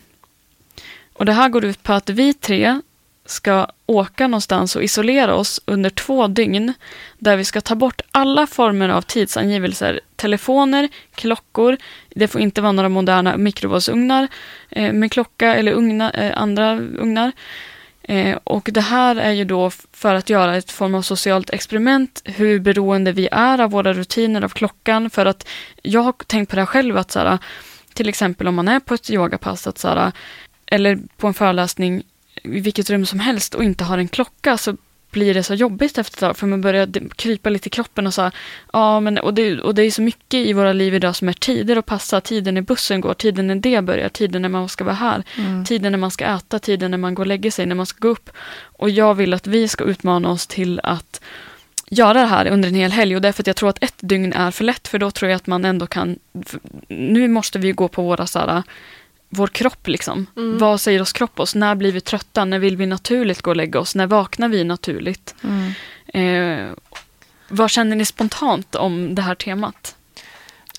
Och 1.13 1.25
det 1.25 1.33
här 1.33 1.49
går 1.49 1.65
ut 1.65 1.83
på 1.83 1.93
att 1.93 2.09
vi 2.09 2.33
tre 2.33 2.81
ska 3.25 3.67
åka 3.85 4.27
någonstans 4.27 4.75
och 4.75 4.83
isolera 4.83 5.35
oss 5.35 5.61
under 5.65 5.89
två 5.89 6.27
dygn 6.27 6.73
där 7.17 7.37
vi 7.37 7.45
ska 7.45 7.61
ta 7.61 7.75
bort 7.75 8.01
alla 8.11 8.47
former 8.47 8.89
av 8.89 9.01
tidsangivelser. 9.01 9.99
Telefoner, 10.15 10.89
klockor, 11.15 11.77
det 12.09 12.27
får 12.27 12.41
inte 12.41 12.61
vara 12.61 12.71
några 12.71 12.89
moderna 12.89 13.37
mikrovågsugnar 13.37 14.27
eh, 14.69 14.93
med 14.93 15.11
klocka 15.11 15.55
eller 15.55 15.71
ugna, 15.71 16.11
eh, 16.11 16.41
andra 16.41 16.75
ugnar. 16.77 17.31
Eh, 18.01 18.37
och 18.43 18.69
det 18.73 18.81
här 18.81 19.15
är 19.15 19.31
ju 19.31 19.45
då 19.45 19.71
för 19.93 20.15
att 20.15 20.29
göra 20.29 20.57
ett 20.57 20.71
form 20.71 20.95
av 20.95 21.01
socialt 21.01 21.49
experiment, 21.49 22.21
hur 22.25 22.59
beroende 22.59 23.11
vi 23.11 23.29
är 23.31 23.61
av 23.61 23.71
våra 23.71 23.93
rutiner, 23.93 24.41
av 24.41 24.49
klockan. 24.49 25.09
För 25.09 25.25
att 25.25 25.47
jag 25.81 26.01
har 26.01 26.13
tänkt 26.27 26.49
på 26.49 26.55
det 26.55 26.61
här 26.61 26.65
själv, 26.65 26.97
att 26.97 27.11
så 27.11 27.19
här, 27.19 27.37
till 27.99 28.09
exempel 28.09 28.47
om 28.47 28.55
man 28.55 28.67
är 28.67 28.79
på 28.79 28.93
ett 28.93 29.09
yogapass, 29.09 29.67
att 29.67 29.77
så 29.77 30.11
eller 30.65 30.99
på 31.17 31.27
en 31.27 31.33
föreläsning 31.33 32.03
i 32.43 32.59
vilket 32.59 32.89
rum 32.89 33.05
som 33.05 33.19
helst 33.19 33.55
och 33.55 33.63
inte 33.63 33.83
har 33.83 33.97
en 33.97 34.07
klocka 34.07 34.57
så 34.57 34.77
blir 35.11 35.33
det 35.33 35.43
så 35.43 35.53
jobbigt 35.53 35.97
efter 35.97 36.15
ett 36.15 36.19
tag 36.19 36.37
för 36.37 36.47
man 36.47 36.61
börjar 36.61 36.87
krypa 37.15 37.49
lite 37.49 37.67
i 37.67 37.69
kroppen 37.69 38.07
och 38.07 38.13
så 38.13 38.31
ja 38.73 38.99
men 38.99 39.17
och 39.17 39.33
det, 39.33 39.61
och 39.61 39.75
det 39.75 39.83
är 39.83 39.91
så 39.91 40.01
mycket 40.01 40.47
i 40.47 40.53
våra 40.53 40.73
liv 40.73 40.93
idag 40.93 41.15
som 41.15 41.29
är 41.29 41.33
tider 41.33 41.75
att 41.75 41.85
passa, 41.85 42.21
tiden 42.21 42.53
när 42.53 42.61
bussen 42.61 43.01
går, 43.01 43.13
tiden 43.13 43.47
när 43.47 43.55
det 43.55 43.81
börjar, 43.81 44.09
tiden 44.09 44.41
när 44.41 44.49
man 44.49 44.69
ska 44.69 44.83
vara 44.83 44.95
här, 44.95 45.23
Mm. 45.37 45.65
tiden 45.65 45.91
när 45.91 45.99
man 45.99 46.11
ska 46.11 46.25
äta, 46.25 46.59
tiden 46.59 46.91
när 46.91 46.97
man 46.97 47.15
går 47.15 47.23
och 47.23 47.27
lägger 47.27 47.51
sig, 47.51 47.65
när 47.65 47.75
man 47.75 47.85
ska 47.85 47.99
gå 47.99 48.07
upp. 48.07 48.29
Och 48.79 48.89
jag 48.89 49.13
vill 49.15 49.33
att 49.33 49.47
vi 49.47 49.67
ska 49.67 49.83
utmana 49.83 50.29
oss 50.29 50.47
till 50.47 50.79
att 50.83 51.21
göra 51.89 52.13
det 52.13 52.25
här 52.25 52.47
under 52.47 52.69
en 52.69 52.75
hel 52.75 52.91
helg 52.91 53.15
och 53.15 53.21
därför 53.21 53.43
att 53.43 53.47
jag 53.47 53.55
tror 53.55 53.69
att 53.69 53.83
ett 53.83 53.95
dygn 53.99 54.33
är 54.33 54.51
för 54.51 54.63
lätt 54.63 54.87
för 54.87 54.99
då 54.99 55.11
tror 55.11 55.31
jag 55.31 55.35
att 55.35 55.47
man 55.47 55.65
ändå 55.65 55.87
kan, 55.87 56.19
för 56.45 56.59
nu 56.87 57.27
måste 57.27 57.59
vi 57.59 57.71
gå 57.71 57.87
på 57.87 58.01
våra 58.03 58.27
så 58.27 58.39
här, 58.39 58.63
vår 59.29 59.47
kropp 59.47 59.87
liksom. 59.87 60.25
Mm. 60.37 60.57
Vad 60.57 60.81
säger 60.81 61.01
oss 61.01 61.13
kropp 61.13 61.39
oss? 61.39 61.55
När 61.55 61.75
blir 61.75 61.91
vi 61.91 62.01
trötta? 62.01 62.45
När 62.45 62.59
vill 62.59 62.77
vi 62.77 62.85
naturligt 62.85 63.41
gå 63.41 63.49
och 63.51 63.55
lägga 63.57 63.79
oss? 63.79 63.95
När 63.95 64.07
vaknar 64.07 64.49
vi 64.49 64.63
naturligt? 64.63 65.35
Mm. 65.43 65.71
Eh, 66.13 66.73
vad 67.49 67.71
känner 67.71 67.95
ni 67.95 68.05
spontant 68.05 68.75
om 68.75 69.15
det 69.15 69.21
här 69.21 69.35
temat? 69.35 69.95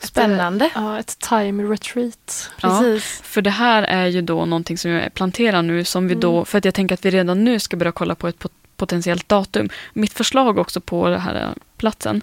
Spännande. 0.02 0.70
Ja, 0.74 0.98
ett 0.98 1.18
time 1.18 1.62
retreat. 1.62 2.50
Ja. 2.62 2.68
Precis. 2.68 3.20
För 3.24 3.42
det 3.42 3.50
här 3.50 3.82
är 3.82 4.06
ju 4.06 4.22
då 4.22 4.44
någonting 4.44 4.78
som 4.78 4.90
jag 4.90 5.14
planterar 5.14 5.62
nu 5.62 5.84
som 5.84 6.08
vi 6.08 6.14
då, 6.14 6.32
Mm. 6.34 6.44
för 6.44 6.58
att 6.58 6.64
jag 6.64 6.74
tänker 6.74 6.94
att 6.94 7.04
vi 7.04 7.10
redan 7.10 7.44
nu 7.44 7.58
ska 7.60 7.76
börja 7.76 7.92
kolla 7.92 8.14
på 8.14 8.28
ett 8.28 8.38
pot- 8.38 8.52
potentiellt 8.80 9.28
datum. 9.28 9.68
Mitt 9.92 10.12
förslag 10.12 10.58
också 10.58 10.80
på 10.80 11.08
den 11.08 11.20
här 11.20 11.54
platsen 11.76 12.22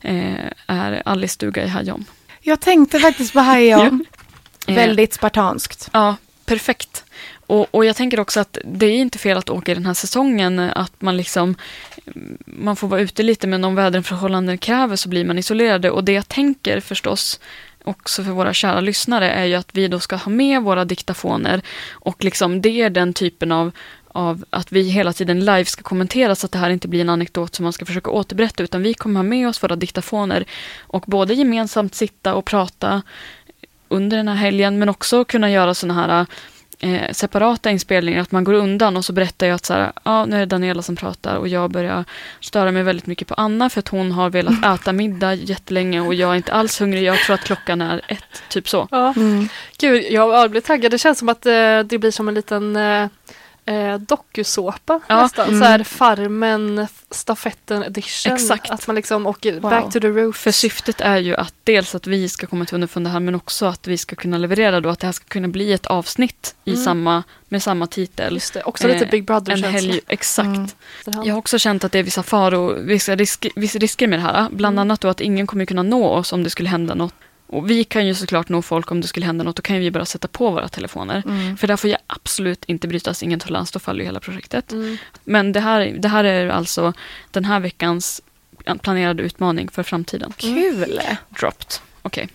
eh, 0.00 0.50
är 0.66 1.02
Alice 1.04 1.34
stuga 1.34 1.64
i 1.64 1.68
Hajom. 1.68 2.04
Jag 2.40 2.60
tänkte 2.60 3.00
faktiskt 3.00 3.32
på 3.32 3.40
Hajon. 3.40 4.04
Eh, 4.68 4.74
Väldigt 4.74 5.14
spartanskt. 5.14 5.90
Ja, 5.92 6.16
perfekt. 6.44 7.04
Och, 7.46 7.74
och 7.74 7.84
jag 7.84 7.96
tänker 7.96 8.20
också 8.20 8.40
att 8.40 8.58
det 8.64 8.86
är 8.86 8.96
inte 8.96 9.18
fel 9.18 9.38
att 9.38 9.50
åka 9.50 9.72
i 9.72 9.74
den 9.74 9.86
här 9.86 9.94
säsongen, 9.94 10.58
att 10.58 11.02
man 11.02 11.16
liksom 11.16 11.56
man 12.46 12.76
får 12.76 12.88
vara 12.88 13.00
ute 13.00 13.22
lite 13.22 13.46
men 13.46 13.64
om 13.64 13.74
väderförhållanden 13.74 14.58
kräver 14.58 14.96
så 14.96 15.08
blir 15.08 15.24
man 15.24 15.38
isolerade 15.38 15.90
och 15.90 16.04
det 16.04 16.12
jag 16.12 16.28
tänker 16.28 16.80
förstås 16.80 17.40
också 17.84 18.24
för 18.24 18.30
våra 18.30 18.52
kära 18.52 18.80
lyssnare 18.80 19.30
är 19.30 19.44
ju 19.44 19.54
att 19.54 19.68
vi 19.72 19.88
då 19.88 20.00
ska 20.00 20.16
ha 20.16 20.32
med 20.32 20.62
våra 20.62 20.84
diktafoner 20.84 21.62
och 21.92 22.24
liksom 22.24 22.60
det 22.60 22.82
är 22.82 22.90
den 22.90 23.12
typen 23.12 23.52
av 23.52 23.72
av 24.16 24.44
att 24.50 24.72
vi 24.72 24.82
hela 24.82 25.12
tiden 25.12 25.40
live 25.40 25.64
ska 25.64 25.82
kommentera 25.82 26.34
så 26.34 26.46
att 26.46 26.52
det 26.52 26.58
här 26.58 26.70
inte 26.70 26.88
blir 26.88 27.00
en 27.00 27.08
anekdot 27.08 27.54
som 27.54 27.62
man 27.62 27.72
ska 27.72 27.84
försöka 27.84 28.10
återberätta 28.10 28.62
utan 28.62 28.82
vi 28.82 28.94
kommer 28.94 29.18
ha 29.20 29.24
med 29.24 29.48
oss 29.48 29.62
våra 29.62 29.76
diktafoner 29.76 30.44
och 30.80 31.04
både 31.06 31.34
gemensamt 31.34 31.94
sitta 31.94 32.34
och 32.34 32.44
prata 32.44 33.02
under 33.88 34.16
den 34.16 34.28
här 34.28 34.34
helgen 34.34 34.78
men 34.78 34.88
också 34.88 35.24
kunna 35.24 35.50
göra 35.50 35.74
såna 35.74 35.94
här 35.94 36.26
eh, 36.78 37.12
separata 37.12 37.70
inspelningar, 37.70 38.22
att 38.22 38.32
man 38.32 38.44
går 38.44 38.54
undan 38.54 38.96
och 38.96 39.04
så 39.04 39.12
berättar 39.12 39.46
jag 39.46 39.54
att 39.54 39.64
så 39.64 39.74
här, 39.74 39.92
ja, 40.04 40.24
nu 40.26 40.36
är 40.36 40.40
det 40.40 40.46
Daniela 40.46 40.82
som 40.82 40.96
pratar 40.96 41.36
och 41.36 41.48
jag 41.48 41.70
börjar 41.70 42.04
störa 42.40 42.72
mig 42.72 42.82
väldigt 42.82 43.06
mycket 43.06 43.28
på 43.28 43.34
Anna 43.34 43.70
för 43.70 43.78
att 43.78 43.88
hon 43.88 44.12
har 44.12 44.30
velat 44.30 44.80
äta 44.80 44.92
middag 44.92 45.34
jättelänge 45.34 46.00
och 46.00 46.14
jag 46.14 46.30
är 46.30 46.36
inte 46.36 46.52
alls 46.52 46.80
hungrig, 46.80 47.02
jag 47.02 47.18
tror 47.18 47.34
att 47.34 47.44
klockan 47.44 47.80
är 47.80 48.04
ett, 48.08 48.42
typ 48.48 48.68
så. 48.68 48.88
Ja. 48.90 49.14
Mm. 49.16 49.48
Gud, 49.78 50.04
jag, 50.10 50.34
jag 50.34 50.50
blir 50.50 50.60
taggad. 50.60 50.90
Det 50.90 50.98
känns 50.98 51.18
som 51.18 51.28
att 51.28 51.46
eh, 51.46 51.80
det 51.84 51.98
blir 51.98 52.10
som 52.10 52.28
en 52.28 52.34
liten 52.34 52.76
eh, 52.76 53.08
eh, 53.66 53.94
dokusåpa 53.98 55.00
Ja, 55.08 55.22
nästan. 55.22 55.48
mm. 55.48 55.60
Så 55.60 55.64
här 55.66 55.84
Farmen 55.84 56.86
stafetten 57.10 57.82
edition. 57.82 58.32
Exakt. 58.34 58.70
Att 58.70 58.86
man 58.86 58.96
liksom 58.96 59.26
åker 59.26 59.52
Wow. 59.52 59.60
back 59.70 59.92
to 59.92 60.00
the 60.00 60.08
roots. 60.08 60.38
För 60.40 60.50
syftet 60.50 61.00
är 61.00 61.16
ju 61.18 61.34
att 61.36 61.54
dels 61.64 61.94
att 61.94 62.06
vi 62.06 62.28
ska 62.28 62.46
komma 62.46 62.64
till 62.64 62.74
underfund 62.74 63.06
här 63.08 63.20
men 63.20 63.34
också 63.34 63.66
att 63.66 63.86
vi 63.86 63.98
ska 63.98 64.16
kunna 64.16 64.38
leverera 64.38 64.80
då 64.80 64.88
att 64.88 64.98
det 65.00 65.06
här 65.06 65.12
ska 65.12 65.24
kunna 65.28 65.48
bli 65.48 65.72
ett 65.72 65.86
avsnitt 65.86 66.54
i 66.64 66.70
Mm. 66.70 66.84
samma, 66.84 67.22
med 67.48 67.62
samma 67.62 67.86
titel. 67.86 68.34
Just 68.34 68.54
det, 68.54 68.62
också 68.62 68.88
lite 68.88 69.04
Eh, 69.04 69.10
Big 69.10 69.24
Brother-känsla. 69.24 69.94
exakt. 70.08 70.46
Mm. 70.46 70.66
Jag 71.24 71.34
har 71.34 71.38
också 71.38 71.58
känt 71.58 71.84
att 71.84 71.92
det 71.92 71.98
är 71.98 72.02
vissa 72.02 72.22
faror, 72.22 72.74
vissa, 72.74 73.14
risk, 73.16 73.46
vissa 73.56 73.78
risker 73.78 74.06
med 74.08 74.18
det 74.18 74.22
här. 74.22 74.48
Bland 74.50 74.74
Mm. 74.74 74.78
annat 74.82 75.00
då 75.00 75.08
att 75.08 75.20
ingen 75.20 75.46
kommer 75.46 75.64
kunna 75.64 75.82
nå 75.82 76.08
oss 76.08 76.32
om 76.32 76.42
det 76.42 76.50
skulle 76.50 76.68
hända 76.68 76.94
något. 76.94 77.14
Och 77.46 77.70
vi 77.70 77.84
kan 77.84 78.06
ju 78.06 78.14
såklart 78.14 78.48
nå 78.48 78.62
folk 78.62 78.90
om 78.90 79.00
det 79.00 79.06
skulle 79.06 79.26
hända 79.26 79.44
något. 79.44 79.56
Då 79.56 79.62
kan 79.62 79.78
vi 79.78 79.90
bara 79.90 80.04
sätta 80.04 80.28
på 80.28 80.50
våra 80.50 80.68
telefoner. 80.68 81.22
Mm. 81.26 81.56
För 81.56 81.66
där 81.66 81.76
får 81.76 81.90
ju 81.90 81.96
absolut 82.06 82.64
inte 82.64 82.88
brytas 82.88 83.22
ingen 83.22 83.40
tolerans, 83.40 83.70
då 83.70 83.78
faller 83.78 84.00
ju 84.00 84.06
hela 84.06 84.20
projektet. 84.20 84.72
Mm. 84.72 84.96
Men 85.24 85.52
det 85.52 85.60
här, 85.60 85.96
det 85.98 86.08
här 86.08 86.24
är 86.24 86.48
alltså 86.48 86.92
den 87.30 87.44
här 87.44 87.60
veckans 87.60 88.22
planerade 88.82 89.22
utmaning 89.22 89.68
för 89.68 89.82
framtiden. 89.82 90.32
Kul! 90.36 91.00
Dropped. 91.40 91.80
Okej. 92.06 92.28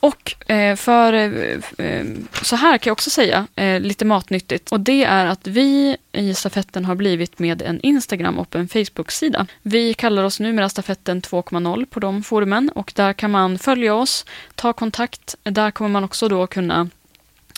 Och 0.00 0.50
eh, 0.50 0.76
för 0.76 1.12
eh, 1.12 1.86
eh, 1.86 2.06
så 2.42 2.56
här 2.56 2.78
kan 2.78 2.90
jag 2.90 2.92
också 2.92 3.10
säga, 3.10 3.46
eh, 3.56 3.80
lite 3.80 4.04
matnyttigt. 4.04 4.72
Och 4.72 4.80
det 4.80 5.04
är 5.04 5.26
att 5.26 5.46
vi 5.46 5.96
i 6.12 6.34
stafetten 6.34 6.84
har 6.84 6.94
blivit 6.94 7.38
med 7.38 7.62
en 7.62 7.80
Instagram 7.80 8.38
och 8.38 8.56
en 8.56 8.68
Facebook-sida. 8.68 9.46
Vi 9.62 9.94
kallar 9.94 10.24
oss 10.24 10.40
numera 10.40 10.68
stafetten 10.68 11.22
2.0 11.22 11.86
på 11.86 12.00
de 12.00 12.22
forumen 12.22 12.68
och 12.68 12.92
där 12.96 13.12
kan 13.12 13.30
man 13.30 13.58
följa 13.58 13.94
oss, 13.94 14.24
ta 14.54 14.72
kontakt. 14.72 15.34
Där 15.42 15.70
kommer 15.70 15.90
man 15.90 16.04
också 16.04 16.28
då 16.28 16.46
kunna 16.46 16.88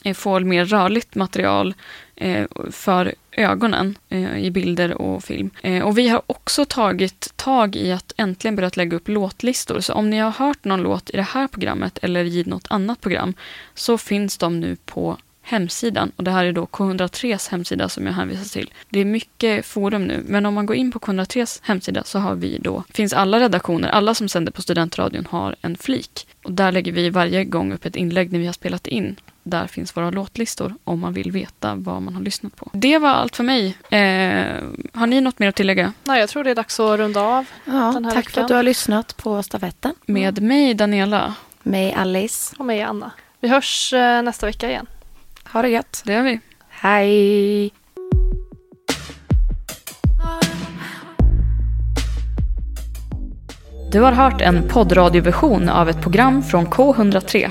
Eh, 0.05 0.15
får 0.15 0.41
få 0.41 0.47
mer 0.47 0.65
rörligt 0.65 1.15
material 1.15 1.75
eh, 2.17 2.47
för 2.71 3.15
ögonen 3.33 3.99
eh, 4.09 4.39
i 4.39 4.51
bilder 4.51 4.95
och 4.95 5.25
film. 5.25 5.51
Och 5.85 5.99
vi 5.99 6.09
har 6.09 6.23
också 6.27 6.65
tagit 6.65 7.33
tag 7.37 7.77
i 7.77 7.93
att 7.93 8.13
äntligen 8.17 8.57
börjat 8.57 8.77
lägga 8.77 8.97
upp 8.97 9.09
låtlistor. 9.09 9.81
Så 9.81 9.93
om 9.93 10.11
ni 10.11 10.19
har 10.19 10.31
hört 10.31 10.65
någon 10.65 10.83
låt 10.83 11.11
i 11.11 11.17
det 11.17 11.23
här 11.23 11.49
programmet 11.49 11.99
eller 12.03 12.25
i 12.25 12.45
något 12.47 12.67
annat 12.71 13.01
program 13.01 13.35
så 13.75 13.99
finns 13.99 14.39
de 14.39 14.61
nu 14.61 14.77
på 14.77 15.17
hemsidan. 15.43 16.13
Och 16.17 16.25
det 16.25 16.31
här 16.31 16.45
är 16.45 16.53
då 16.53 16.65
K103s 16.65 17.51
hemsida 17.51 17.89
som 17.89 18.07
jag 18.07 18.13
hänvisar 18.13 18.45
till. 18.45 18.71
Det 18.89 19.01
är 19.01 19.05
mycket 19.05 19.67
forum 19.67 20.05
nu, 20.05 20.23
men 20.27 20.47
om 20.47 20.55
man 20.55 20.67
går 20.67 20.77
in 20.77 20.93
på 20.93 20.99
K103s 20.99 21.61
hemsida 21.63 22.05
så 22.05 22.19
har 22.19 22.35
vi 22.35 22.59
då, 22.59 22.85
finns 22.91 23.13
alla 23.13 23.41
redaktioner, 23.41 23.89
alla 23.89 24.15
som 24.15 24.29
sänder 24.29 24.53
på 24.53 24.63
studentradion 24.63 25.27
har 25.31 25.57
en 25.61 25.77
flik. 25.77 26.27
Och 26.45 26.53
där 26.53 26.73
lägger 26.73 26.93
vi 26.93 27.11
varje 27.11 27.45
gång 27.45 27.73
upp 27.73 27.85
ett 27.85 27.97
inlägg 27.97 28.33
när 28.33 28.39
vi 28.39 28.47
har 28.47 28.53
spelat 28.53 28.87
in. 28.87 29.17
Där 29.51 29.67
finns 29.67 29.97
våra 29.97 30.11
låtlistor 30.11 30.75
om 30.85 31.01
man 31.01 31.13
vill 31.13 31.31
veta 31.33 31.75
vad 31.75 32.03
man 32.03 32.15
har 32.15 32.23
lyssnat 32.23 32.57
på. 32.57 32.71
Det 32.73 32.99
var 32.99 33.09
allt 33.09 33.37
för 33.37 33.45
mig. 33.45 33.67
Eh, 33.91 34.63
har 34.95 35.07
ni 35.07 35.21
något 35.21 35.39
mer 35.39 35.49
att 35.49 35.55
tillägga? 35.55 35.93
Nej, 36.05 36.21
jag 36.21 36.29
tror 36.29 36.45
det 36.45 36.51
är 36.51 36.55
dags 36.55 36.81
att 36.81 36.99
runda 36.99 37.21
av. 37.23 37.45
Ja, 37.65 37.73
Den 37.73 38.05
här 38.05 38.13
tack 38.13 38.25
för 38.25 38.31
veckan. 38.31 38.45
att 38.45 38.49
du 38.49 38.55
har 38.55 38.63
lyssnat 38.63 39.17
på 39.17 39.43
stafetten. 39.43 39.95
Med 40.07 40.43
mig, 40.43 40.75
Daniela. 40.75 41.35
Med 41.63 41.95
Alice. 41.99 42.55
Och 42.59 42.65
mig, 42.65 42.83
Anna. 42.83 43.11
Vi 43.41 43.49
hörs 43.49 43.93
eh, 43.93 44.23
nästa 44.23 44.47
vecka 44.47 44.71
igen. 44.71 44.87
Ha 45.53 45.63
det 45.63 45.69
gött. 45.69 46.03
Det 46.05 46.13
gör 46.13 46.23
vi. 46.23 46.41
Hej! 46.69 47.71
Du 53.93 54.01
har 54.01 54.13
hört 54.13 54.41
en 54.41 54.69
poddradioversion 54.69 55.69
av 55.69 55.89
ett 55.89 56.01
program 56.03 56.43
från 56.43 56.67
K103. 56.67 57.51